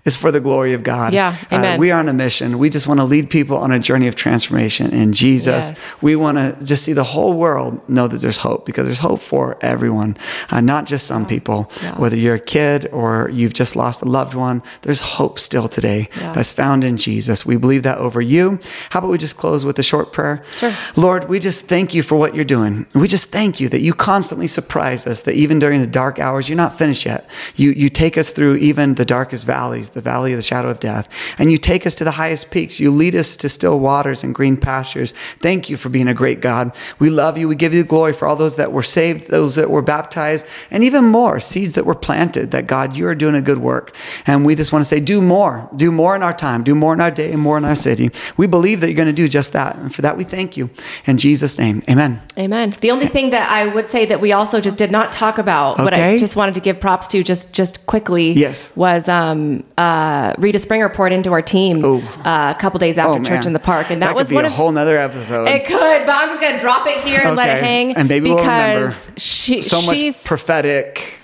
is 0.04 0.16
for 0.16 0.32
the 0.32 0.40
glory 0.40 0.72
of 0.72 0.82
God. 0.82 1.12
Yeah, 1.12 1.34
Uh, 1.50 1.76
we 1.78 1.92
are 1.92 1.98
on 2.00 2.08
a 2.08 2.12
mission. 2.12 2.58
We 2.58 2.70
just 2.70 2.86
want 2.88 2.98
to 2.98 3.04
lead 3.04 3.30
people 3.30 3.56
on 3.56 3.70
a 3.70 3.78
journey 3.78 4.08
of 4.08 4.16
transformation 4.16 4.90
in 4.92 5.12
Jesus. 5.12 5.70
Yes. 5.70 6.02
We 6.02 6.16
want 6.16 6.38
to 6.38 6.56
just 6.64 6.84
see 6.84 6.92
the 6.92 7.04
whole 7.04 7.34
world 7.34 7.80
know 7.88 8.08
that 8.08 8.20
there's 8.20 8.38
hope 8.38 8.66
because 8.66 8.86
there's 8.86 8.98
hope 8.98 9.20
for 9.20 9.56
everyone, 9.60 10.16
uh, 10.50 10.60
not 10.60 10.86
just 10.86 11.06
some 11.06 11.24
people. 11.24 11.70
Yeah. 11.82 11.98
Whether 12.00 12.16
you're 12.16 12.34
a 12.34 12.40
kid 12.40 12.88
or 12.92 13.30
you've 13.32 13.52
just 13.52 13.76
lost 13.76 14.02
a 14.02 14.04
loved 14.06 14.34
one, 14.34 14.62
there's 14.82 15.00
hope 15.00 15.38
still 15.38 15.68
today 15.68 16.08
Yeah. 16.20 16.32
that's 16.32 16.50
found 16.52 16.82
in 16.82 16.96
Jesus. 16.96 17.46
We 17.46 17.56
believe 17.56 17.84
that 17.84 17.98
over 17.98 18.20
you. 18.20 18.58
How 18.90 18.98
about 18.98 19.10
we 19.12 19.18
just 19.18 19.36
close 19.36 19.64
with 19.64 19.78
a 19.78 19.82
short 19.84 20.12
prayer? 20.12 20.42
Sure. 20.56 20.72
Lord, 20.96 21.28
we 21.28 21.38
just 21.38 21.68
thank 21.68 21.94
you 21.94 22.02
for 22.02 22.16
what 22.16 22.34
you're 22.34 22.44
doing. 22.44 22.86
We 22.92 23.06
just 23.06 23.30
thank 23.30 23.60
you 23.60 23.68
that 23.68 23.80
you 23.80 23.92
constantly 23.94 24.48
surprise 24.48 25.06
us, 25.06 25.20
that 25.22 25.34
even 25.36 25.60
during 25.60 25.80
the 25.80 25.86
dark 25.86 26.18
hours, 26.18 26.48
you're 26.48 26.56
not 26.56 26.76
finished 26.76 27.06
yet. 27.06 27.30
You, 27.54 27.70
you 27.70 27.88
take 27.88 28.18
us 28.18 28.30
through 28.32 28.56
even 28.56 28.94
the 28.94 29.04
darkest 29.04 29.46
valleys, 29.46 29.90
the 29.92 30.00
valley 30.00 30.32
of 30.32 30.38
the 30.38 30.42
shadow 30.42 30.68
of 30.68 30.80
death, 30.80 31.08
and 31.38 31.50
you 31.50 31.58
take 31.58 31.86
us 31.86 31.94
to 31.96 32.04
the 32.04 32.12
highest 32.12 32.50
peaks. 32.50 32.80
You 32.80 32.90
lead 32.90 33.14
us 33.14 33.36
to 33.38 33.48
still 33.48 33.78
waters 33.78 34.24
and 34.24 34.34
green 34.34 34.56
pastures. 34.56 35.12
Thank 35.40 35.70
you 35.70 35.76
for 35.76 35.88
being 35.88 36.08
a 36.08 36.14
great 36.14 36.40
God. 36.40 36.74
We 36.98 37.10
love 37.10 37.38
you. 37.38 37.48
We 37.48 37.56
give 37.56 37.74
you 37.74 37.84
glory 37.84 38.12
for 38.12 38.26
all 38.26 38.36
those 38.36 38.56
that 38.56 38.72
were 38.72 38.82
saved, 38.82 39.30
those 39.30 39.54
that 39.56 39.70
were 39.70 39.82
baptized, 39.82 40.46
and 40.70 40.84
even 40.84 41.04
more 41.04 41.40
seeds 41.40 41.72
that 41.74 41.86
were 41.86 41.94
planted, 41.94 42.50
that 42.50 42.66
God, 42.66 42.96
you 42.96 43.06
are 43.06 43.14
doing 43.14 43.34
a 43.34 43.42
good 43.42 43.58
work. 43.58 43.94
And 44.26 44.44
we 44.44 44.54
just 44.54 44.72
want 44.72 44.80
to 44.82 44.88
say, 44.88 45.00
do 45.00 45.20
more. 45.20 45.68
Do 45.76 45.90
more 45.92 46.16
in 46.16 46.22
our 46.22 46.34
time. 46.34 46.64
Do 46.64 46.74
more 46.74 46.94
in 46.94 47.00
our 47.00 47.10
day 47.10 47.32
and 47.32 47.40
more 47.40 47.58
in 47.58 47.64
our 47.64 47.76
city. 47.76 48.10
We 48.36 48.46
believe 48.46 48.80
that 48.80 48.88
you're 48.88 48.96
going 48.96 49.06
to 49.08 49.12
do 49.12 49.28
just 49.28 49.52
that. 49.52 49.76
And 49.76 49.94
for 49.94 50.02
that, 50.02 50.16
we 50.16 50.24
thank 50.24 50.56
you. 50.56 50.70
In 51.06 51.16
Jesus' 51.18 51.58
name, 51.58 51.82
amen. 51.88 52.20
Amen. 52.38 52.70
The 52.80 52.90
only 52.90 53.06
thing 53.06 53.30
that 53.30 53.50
I 53.50 53.72
would 53.74 53.88
say 53.88 54.06
that 54.06 54.20
we 54.20 54.32
also 54.32 54.60
just 54.60 54.76
did 54.76 54.90
not 54.90 55.12
talk 55.12 55.38
about, 55.38 55.78
what 55.78 55.94
I 55.94 56.18
just 56.18 56.36
wanted 56.36 56.54
to 56.54 56.60
give 56.60 56.80
props 56.80 57.06
to 57.08 57.22
just 57.22 57.52
just 57.52 57.86
quickly, 57.86 58.32
Yes. 58.32 58.74
was 58.76 59.08
um, 59.08 59.64
uh, 59.82 60.34
Rita 60.38 60.58
Springer 60.58 60.88
poured 60.88 61.12
into 61.12 61.32
our 61.32 61.42
team 61.42 61.82
Oh. 61.84 61.98
uh, 62.24 62.54
a 62.56 62.60
couple 62.60 62.78
days 62.78 62.98
after 62.98 63.20
Oh, 63.20 63.24
church 63.24 63.46
in 63.46 63.52
the 63.52 63.58
park, 63.58 63.90
and 63.90 64.00
that, 64.02 64.08
could 64.08 64.16
was 64.16 64.28
be 64.28 64.34
one 64.36 64.44
a 64.44 64.48
of 64.48 64.54
whole 64.54 64.70
nother 64.72 64.96
episode. 64.96 65.46
it 65.48 65.64
could, 65.66 66.06
but 66.06 66.14
I'm 66.14 66.28
just 66.28 66.40
gonna 66.40 66.60
drop 66.60 66.86
it 66.86 66.98
here 67.04 67.20
and 67.24 67.36
let 67.36 67.48
it 67.58 67.62
hang, 67.64 67.96
And 67.96 68.08
maybe 68.08 68.28
we'll 68.28 68.38
remember. 68.38 68.94
she 69.16 69.60
so 69.62 69.82
much 69.82 70.22
prophetic, 70.24 71.18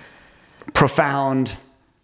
profound. 0.75 1.57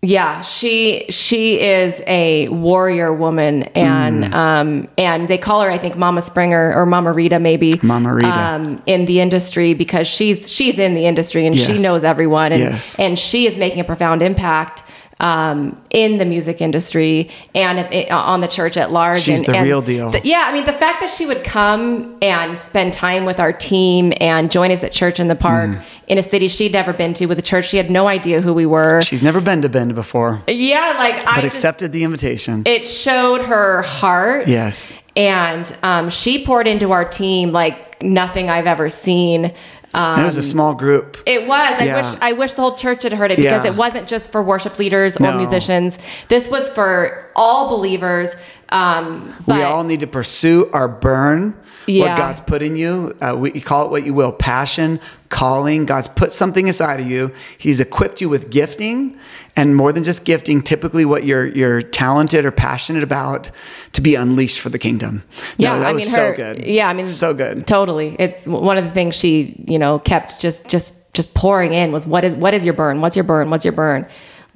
Yeah, 0.03 0.43
she 0.43 1.07
she 1.09 1.59
is 1.61 2.03
a 2.07 2.49
warrior 2.51 3.11
woman, 3.11 3.63
and 3.75 4.25
Mm. 4.25 4.35
um 4.35 4.89
and 4.99 5.29
they 5.29 5.39
call 5.39 5.63
her 5.63 5.71
I 5.71 5.79
think 5.79 5.97
Mama 5.97 6.21
Springer 6.21 6.75
or 6.77 6.85
Mama 6.85 7.11
Rita 7.13 7.41
maybe 7.41 7.81
Mama 7.83 8.15
Rita. 8.15 8.29
um 8.29 8.83
in 8.85 9.07
the 9.07 9.21
industry 9.23 9.73
because 9.73 10.07
she's 10.07 10.53
she's 10.55 10.79
in 10.79 10.93
the 10.93 11.07
industry 11.07 11.47
and 11.47 11.57
she 11.59 11.79
knows 11.79 12.05
everyone 12.05 12.53
and 12.53 12.61
Yes. 12.61 12.99
and 12.99 13.19
she 13.19 13.47
is 13.47 13.57
making 13.57 13.81
a 13.81 13.85
profound 13.85 14.21
impact 14.21 14.83
um 15.25 15.81
in 15.91 16.19
the 16.19 16.25
music 16.25 16.61
industry 16.61 17.31
and 17.55 17.79
it, 17.93 18.11
on 18.11 18.41
the 18.43 18.47
church 18.47 18.77
at 18.77 18.93
large. 18.93 19.19
She's 19.21 19.39
and, 19.41 19.49
the 19.49 19.57
and 19.59 19.65
real 19.67 19.81
deal. 19.81 20.11
the- 20.11 20.21
yeah, 20.25 20.45
I 20.49 20.53
mean 20.53 20.65
the 20.67 20.73
fact 20.85 21.01
that 21.01 21.09
she 21.11 21.25
would 21.25 21.43
come 21.45 22.17
and 22.21 22.57
spend 22.59 22.93
time 22.93 23.25
with 23.25 23.39
our 23.41 23.53
team 23.53 24.13
and 24.21 24.51
join 24.51 24.71
us 24.71 24.83
at 24.85 24.93
church 24.93 25.19
in 25.21 25.29
the 25.29 25.35
park 25.35 25.71
Mm. 25.71 25.83
in 26.09 26.19
a 26.19 26.23
city 26.23 26.49
she'd 26.49 26.73
never 26.73 26.93
been 26.93 27.15
to 27.15 27.27
with 27.27 27.39
a 27.39 27.43
church 27.51 27.65
she 27.69 27.79
had 27.79 27.91
no 27.91 28.07
idea 28.07 28.41
who 28.43 28.53
we 28.53 28.67
were. 28.67 29.01
She's 29.03 29.23
never 29.23 29.41
been 29.41 29.63
to 29.63 29.69
Bend 29.71 29.95
before, 29.95 30.43
Yeah, 30.47 30.95
like 30.99 31.17
I 31.27 31.37
but 31.37 31.43
just- 31.43 31.47
accepted 31.47 31.93
the 31.93 32.05
invitation. 32.05 32.63
it 32.67 32.85
showed 32.87 33.41
her 33.43 33.83
heart. 33.83 34.47
Yes. 34.47 34.95
And 35.17 35.65
um, 35.83 36.11
she 36.11 36.45
poured 36.45 36.67
into 36.67 36.91
our 36.93 37.05
team 37.05 37.53
like 37.53 38.03
nothing 38.03 38.51
I've 38.51 38.67
ever 38.67 38.91
seen. 38.91 39.53
Um, 39.95 40.15
and 40.15 40.23
it 40.23 40.27
was 40.27 40.37
a 40.37 40.43
small 40.43 40.75
group. 40.75 41.17
it 41.25 41.47
was. 41.47 41.75
I 41.81 41.85
Yeah. 41.85 42.11
wish 42.13 42.19
I 42.21 42.33
wish 42.33 42.53
the 42.55 42.63
whole 42.63 42.75
church 42.75 43.05
had 43.05 43.13
heard 43.13 43.31
it 43.31 43.37
because 43.37 43.65
Yeah. 43.65 43.71
it 43.71 43.77
wasn't 43.77 44.09
just 44.09 44.31
for 44.33 44.43
worship 44.43 44.79
leaders 44.79 45.17
or 45.17 45.23
No. 45.23 45.37
musicians. 45.39 45.99
This 46.29 46.49
was 46.49 46.69
for 46.71 47.27
all 47.37 47.71
believers. 47.71 48.31
Um, 48.71 49.33
but 49.47 49.57
we 49.57 49.63
all 49.63 49.85
need 49.85 50.01
to 50.01 50.07
pursue 50.09 50.69
our 50.73 50.89
burn, 50.89 51.55
Yeah. 51.87 52.09
what 52.09 52.17
God's 52.19 52.41
put 52.41 52.61
in 52.63 52.77
you. 52.77 53.15
Uh, 53.21 53.37
we 53.37 53.53
you 53.53 53.61
call 53.61 53.85
it 53.85 53.91
what 53.91 54.05
you 54.05 54.15
will 54.15 54.33
passion, 54.33 54.99
calling. 55.29 55.85
God's 55.87 56.09
put 56.09 56.33
something 56.33 56.67
inside 56.67 56.99
of 56.99 57.07
you. 57.09 57.31
He's 57.59 57.79
equipped 57.79 58.21
you 58.21 58.29
with 58.29 58.51
gifting, 58.51 59.17
and 59.57 59.77
more 59.77 59.93
than 59.93 60.03
just 60.05 60.25
gifting, 60.25 60.63
typically 60.63 61.05
what 61.05 61.25
you're 61.25 61.47
you're 61.47 61.81
talented 61.83 62.45
or 62.45 62.51
passionate 62.51 63.03
about 63.03 63.51
to 63.93 64.01
be 64.01 64.15
unleashed 64.17 64.61
for 64.61 64.69
the 64.69 64.79
kingdom. 64.79 65.23
No, 65.59 65.73
yeah, 65.75 65.79
that 65.79 65.87
I 65.89 65.93
was 65.93 66.05
mean, 66.05 66.15
so 66.15 66.27
her, 66.29 66.35
good. 66.35 66.67
Yeah, 66.67 66.89
I 66.89 66.93
mean, 66.93 67.09
so 67.09 67.35
good. 67.35 67.67
Totally, 67.67 68.17
it's 68.19 68.47
one 68.47 68.77
of 68.79 68.85
the 68.85 68.91
things 68.91 69.15
she, 69.15 69.63
you 69.67 69.79
know, 69.79 69.99
kept 70.01 70.41
just 70.41 70.67
just 70.69 70.93
just 71.13 71.33
pouring 71.35 71.73
in 71.73 71.93
was 71.93 72.07
what 72.07 72.25
is 72.25 72.35
what 72.35 72.55
is 72.55 72.65
your 72.65 72.75
burn? 72.75 73.01
What's 73.01 73.17
your 73.17 73.25
burn? 73.25 73.51
What's 73.51 73.65
your 73.65 73.73
burn? 73.73 74.07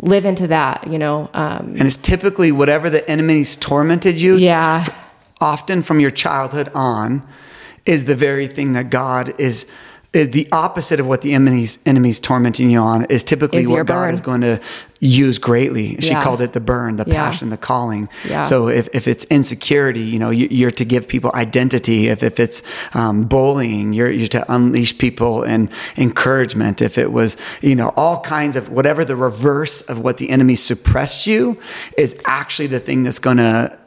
Live 0.01 0.25
into 0.25 0.47
that, 0.49 0.87
you 0.87 0.99
know. 0.99 1.29
Um, 1.35 1.69
And 1.79 1.83
it's 1.83 1.97
typically 1.97 2.53
whatever 2.53 2.89
the 2.91 3.09
enemy's 3.11 3.57
tormented 3.57 4.21
you. 4.21 4.37
yeah, 4.37 4.85
often 5.41 5.83
from 5.83 5.99
your 6.01 6.11
childhood 6.11 6.71
on 6.75 7.23
is 7.85 8.05
the 8.05 8.15
very 8.15 8.47
thing 8.47 8.73
that 8.73 8.91
God 8.91 9.35
is 9.41 9.67
the 10.13 10.49
opposite 10.53 11.01
of 11.01 11.07
what 11.07 11.21
the 11.21 11.35
enemy's 11.35 11.79
enemies 11.85 12.19
tormenting 12.19 12.71
you 12.71 12.79
on 12.79 13.05
is 13.07 13.23
typically 13.23 13.63
Is 13.63 13.69
what 13.69 13.87
God 13.87 14.07
burn. 14.07 14.15
is 14.15 14.21
going 14.23 14.41
to 14.41 14.59
use 15.01 15.39
greatly. 15.39 15.97
She 16.01 16.11
Yeah. 16.11 16.23
called 16.23 16.41
it 16.41 16.55
the 16.55 16.61
burn, 16.61 16.97
the 16.97 17.05
Yeah. 17.07 17.15
passion, 17.15 17.51
the 17.51 17.59
calling. 17.59 18.09
Yeah. 18.29 18.43
So 18.45 18.69
if, 18.69 18.89
if 18.95 19.07
it's 19.07 19.25
insecurity, 19.25 20.01
you 20.01 20.19
know, 20.19 20.31
you, 20.31 20.49
you're 20.51 20.71
to 20.73 20.85
give 20.87 21.09
people 21.09 21.31
identity. 21.35 22.09
If, 22.09 22.23
if 22.23 22.41
it's 22.41 22.63
um, 22.95 23.25
bullying, 23.25 23.93
you're, 23.93 24.11
you're 24.11 24.29
to 24.29 24.51
unleash 24.53 24.97
people 24.97 25.43
and 25.43 25.69
encouragement. 25.99 26.81
If 26.81 26.97
it 26.97 27.13
was, 27.13 27.37
you 27.61 27.77
know, 27.77 27.93
all 27.95 28.23
kinds 28.23 28.57
of 28.57 28.71
whatever 28.71 29.05
the 29.05 29.15
reverse 29.17 29.83
of 29.83 29.99
what 29.99 30.17
the 30.17 30.31
enemy 30.31 30.55
suppressed 30.55 31.27
you 31.27 31.59
is 31.99 32.17
actually 32.25 32.69
the 32.69 32.81
thing 32.81 33.03
that's 33.03 33.19
going 33.19 33.37
to 33.37 33.79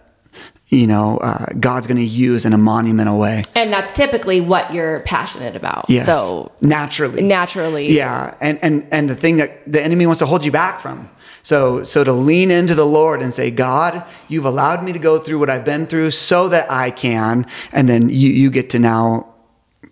you 0.71 0.87
know, 0.87 1.17
uh, 1.17 1.47
God's 1.59 1.85
going 1.85 1.97
to 1.97 2.03
use 2.03 2.45
in 2.45 2.53
a 2.53 2.57
monumental 2.57 3.19
way. 3.19 3.43
And 3.55 3.71
that's 3.71 3.91
typically 3.91 4.39
what 4.39 4.73
you're 4.73 5.01
passionate 5.01 5.57
about. 5.57 5.85
Yes. 5.89 6.05
So 6.05 6.49
naturally. 6.61 7.21
naturally. 7.21 7.91
Yeah. 7.91 8.35
And, 8.39 8.57
and, 8.63 8.87
and 8.91 9.09
the 9.09 9.15
thing 9.15 9.35
that 9.35 9.69
the 9.69 9.83
enemy 9.83 10.05
wants 10.05 10.19
to 10.19 10.25
hold 10.25 10.45
you 10.45 10.51
back 10.51 10.79
from. 10.79 11.09
So, 11.43 11.83
so 11.83 12.03
to 12.03 12.13
lean 12.13 12.51
into 12.51 12.73
the 12.73 12.85
Lord 12.85 13.21
and 13.21 13.33
say, 13.33 13.51
God, 13.51 14.05
you've 14.29 14.45
allowed 14.45 14.83
me 14.83 14.93
to 14.93 14.99
go 14.99 15.17
through 15.17 15.39
what 15.39 15.49
I've 15.49 15.65
been 15.65 15.87
through 15.87 16.11
so 16.11 16.47
that 16.49 16.71
I 16.71 16.91
can. 16.91 17.47
And 17.73 17.89
then 17.89 18.07
you, 18.09 18.29
you 18.29 18.49
get 18.49 18.69
to 18.71 18.79
now 18.79 19.30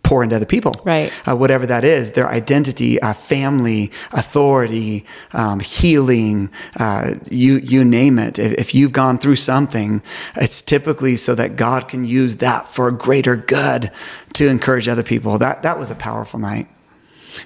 pour 0.10 0.24
into 0.24 0.36
other 0.36 0.46
people. 0.46 0.72
Right. 0.84 1.14
Uh, 1.28 1.36
whatever 1.36 1.68
that 1.68 1.84
is, 1.84 2.14
their 2.14 2.28
identity, 2.28 3.00
uh, 3.00 3.14
family, 3.14 3.92
authority, 4.12 5.06
um, 5.34 5.60
healing, 5.60 6.50
uh, 6.80 7.14
you, 7.30 7.58
you 7.58 7.86
name 7.86 8.18
it. 8.18 8.40
If, 8.40 8.54
if 8.54 8.74
you've 8.74 8.92
gone 8.92 9.20
through 9.20 9.36
something, 9.36 10.02
it's 10.36 10.64
typically 10.64 11.16
so 11.16 11.36
that 11.36 11.58
God 11.58 11.88
can 11.88 12.06
use 12.06 12.38
that 12.38 12.68
for 12.68 12.88
a 12.88 12.92
greater 12.92 13.36
good 13.36 13.92
to 14.34 14.48
encourage 14.48 14.88
other 14.88 15.04
people. 15.04 15.38
That, 15.38 15.62
that 15.62 15.78
was 15.78 15.92
a 15.92 15.96
powerful 15.96 16.40
night 16.40 16.68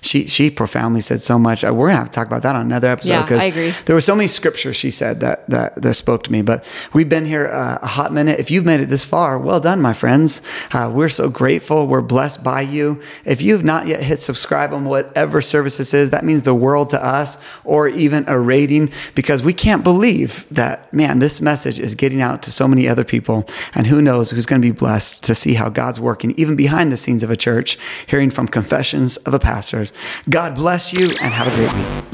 she 0.01 0.27
she 0.27 0.49
profoundly 0.49 1.01
said 1.01 1.21
so 1.21 1.37
much. 1.37 1.63
Uh, 1.63 1.73
we're 1.73 1.87
gonna 1.87 1.99
have 1.99 2.09
to 2.09 2.13
talk 2.13 2.27
about 2.27 2.43
that 2.43 2.55
on 2.55 2.65
another 2.65 2.87
episode 2.87 3.23
because 3.23 3.41
I 3.41 3.45
agree. 3.45 3.73
there 3.85 3.95
were 3.95 4.01
so 4.01 4.15
many 4.15 4.27
scriptures 4.27 4.75
she 4.75 4.91
said 4.91 5.19
that 5.19 5.47
that 5.49 5.81
that 5.81 5.93
spoke 5.93 6.23
to 6.23 6.31
me. 6.31 6.41
But 6.41 6.65
we've 6.93 7.09
been 7.09 7.25
here 7.25 7.47
uh, 7.47 7.79
a 7.81 7.87
hot 7.87 8.13
minute. 8.13 8.39
If 8.39 8.51
you've 8.51 8.65
made 8.65 8.79
it 8.79 8.89
this 8.89 9.05
far, 9.05 9.37
well 9.37 9.59
done, 9.59 9.81
my 9.81 9.93
friends. 9.93 10.41
Uh, 10.71 10.91
we're 10.93 11.09
so 11.09 11.29
grateful. 11.29 11.87
We're 11.87 12.01
blessed 12.01 12.43
by 12.43 12.61
you. 12.61 13.01
If 13.25 13.41
you've 13.41 13.63
not 13.63 13.87
yet 13.87 14.03
hit 14.03 14.19
subscribe 14.19 14.73
on 14.73 14.85
whatever 14.85 15.41
service 15.41 15.77
this 15.77 15.93
is, 15.93 16.09
that 16.11 16.23
means 16.25 16.43
the 16.43 16.55
world 16.55 16.89
to 16.91 17.03
us, 17.03 17.37
or 17.63 17.87
even 17.87 18.25
a 18.27 18.39
rating 18.39 18.91
because 19.15 19.43
we 19.43 19.53
can't 19.53 19.83
believe 19.83 20.45
that 20.49 20.91
man, 20.93 21.19
this 21.19 21.41
message 21.41 21.79
is 21.79 21.95
getting 21.95 22.21
out 22.21 22.43
to 22.43 22.51
so 22.51 22.67
many 22.67 22.87
other 22.87 23.03
people, 23.03 23.45
and 23.75 23.87
who 23.87 24.01
knows 24.01 24.31
who's 24.31 24.45
going 24.45 24.61
to 24.61 24.67
be 24.67 24.77
blessed 24.77 25.23
to 25.23 25.35
see 25.35 25.53
how 25.53 25.69
God's 25.69 25.99
working 25.99 26.33
even 26.37 26.55
behind 26.55 26.91
the 26.91 26.97
scenes 26.97 27.23
of 27.23 27.29
a 27.29 27.35
church, 27.35 27.77
hearing 28.07 28.29
from 28.29 28.47
confessions 28.47 29.17
of 29.17 29.33
a 29.33 29.39
pastor. 29.39 29.82
God 30.29 30.55
bless 30.55 30.93
you 30.93 31.09
and 31.21 31.33
have 31.33 31.47
a 31.47 31.55
great 31.55 31.73
week. 31.73 32.13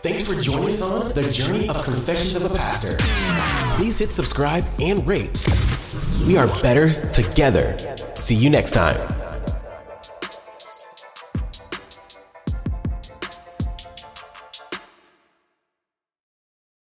Thanks 0.00 0.28
for 0.28 0.40
joining 0.40 0.70
us 0.70 0.82
on 0.82 1.12
the 1.12 1.28
journey 1.30 1.68
of 1.68 1.82
Confessions 1.82 2.36
of 2.36 2.44
a 2.44 2.54
Pastor. 2.54 2.96
Please 3.76 3.98
hit 3.98 4.12
subscribe 4.12 4.64
and 4.80 5.04
rate. 5.06 5.46
We 6.26 6.36
are 6.36 6.46
better 6.62 6.92
together. 7.10 7.76
See 8.14 8.34
you 8.34 8.48
next 8.48 8.72
time. 8.72 9.27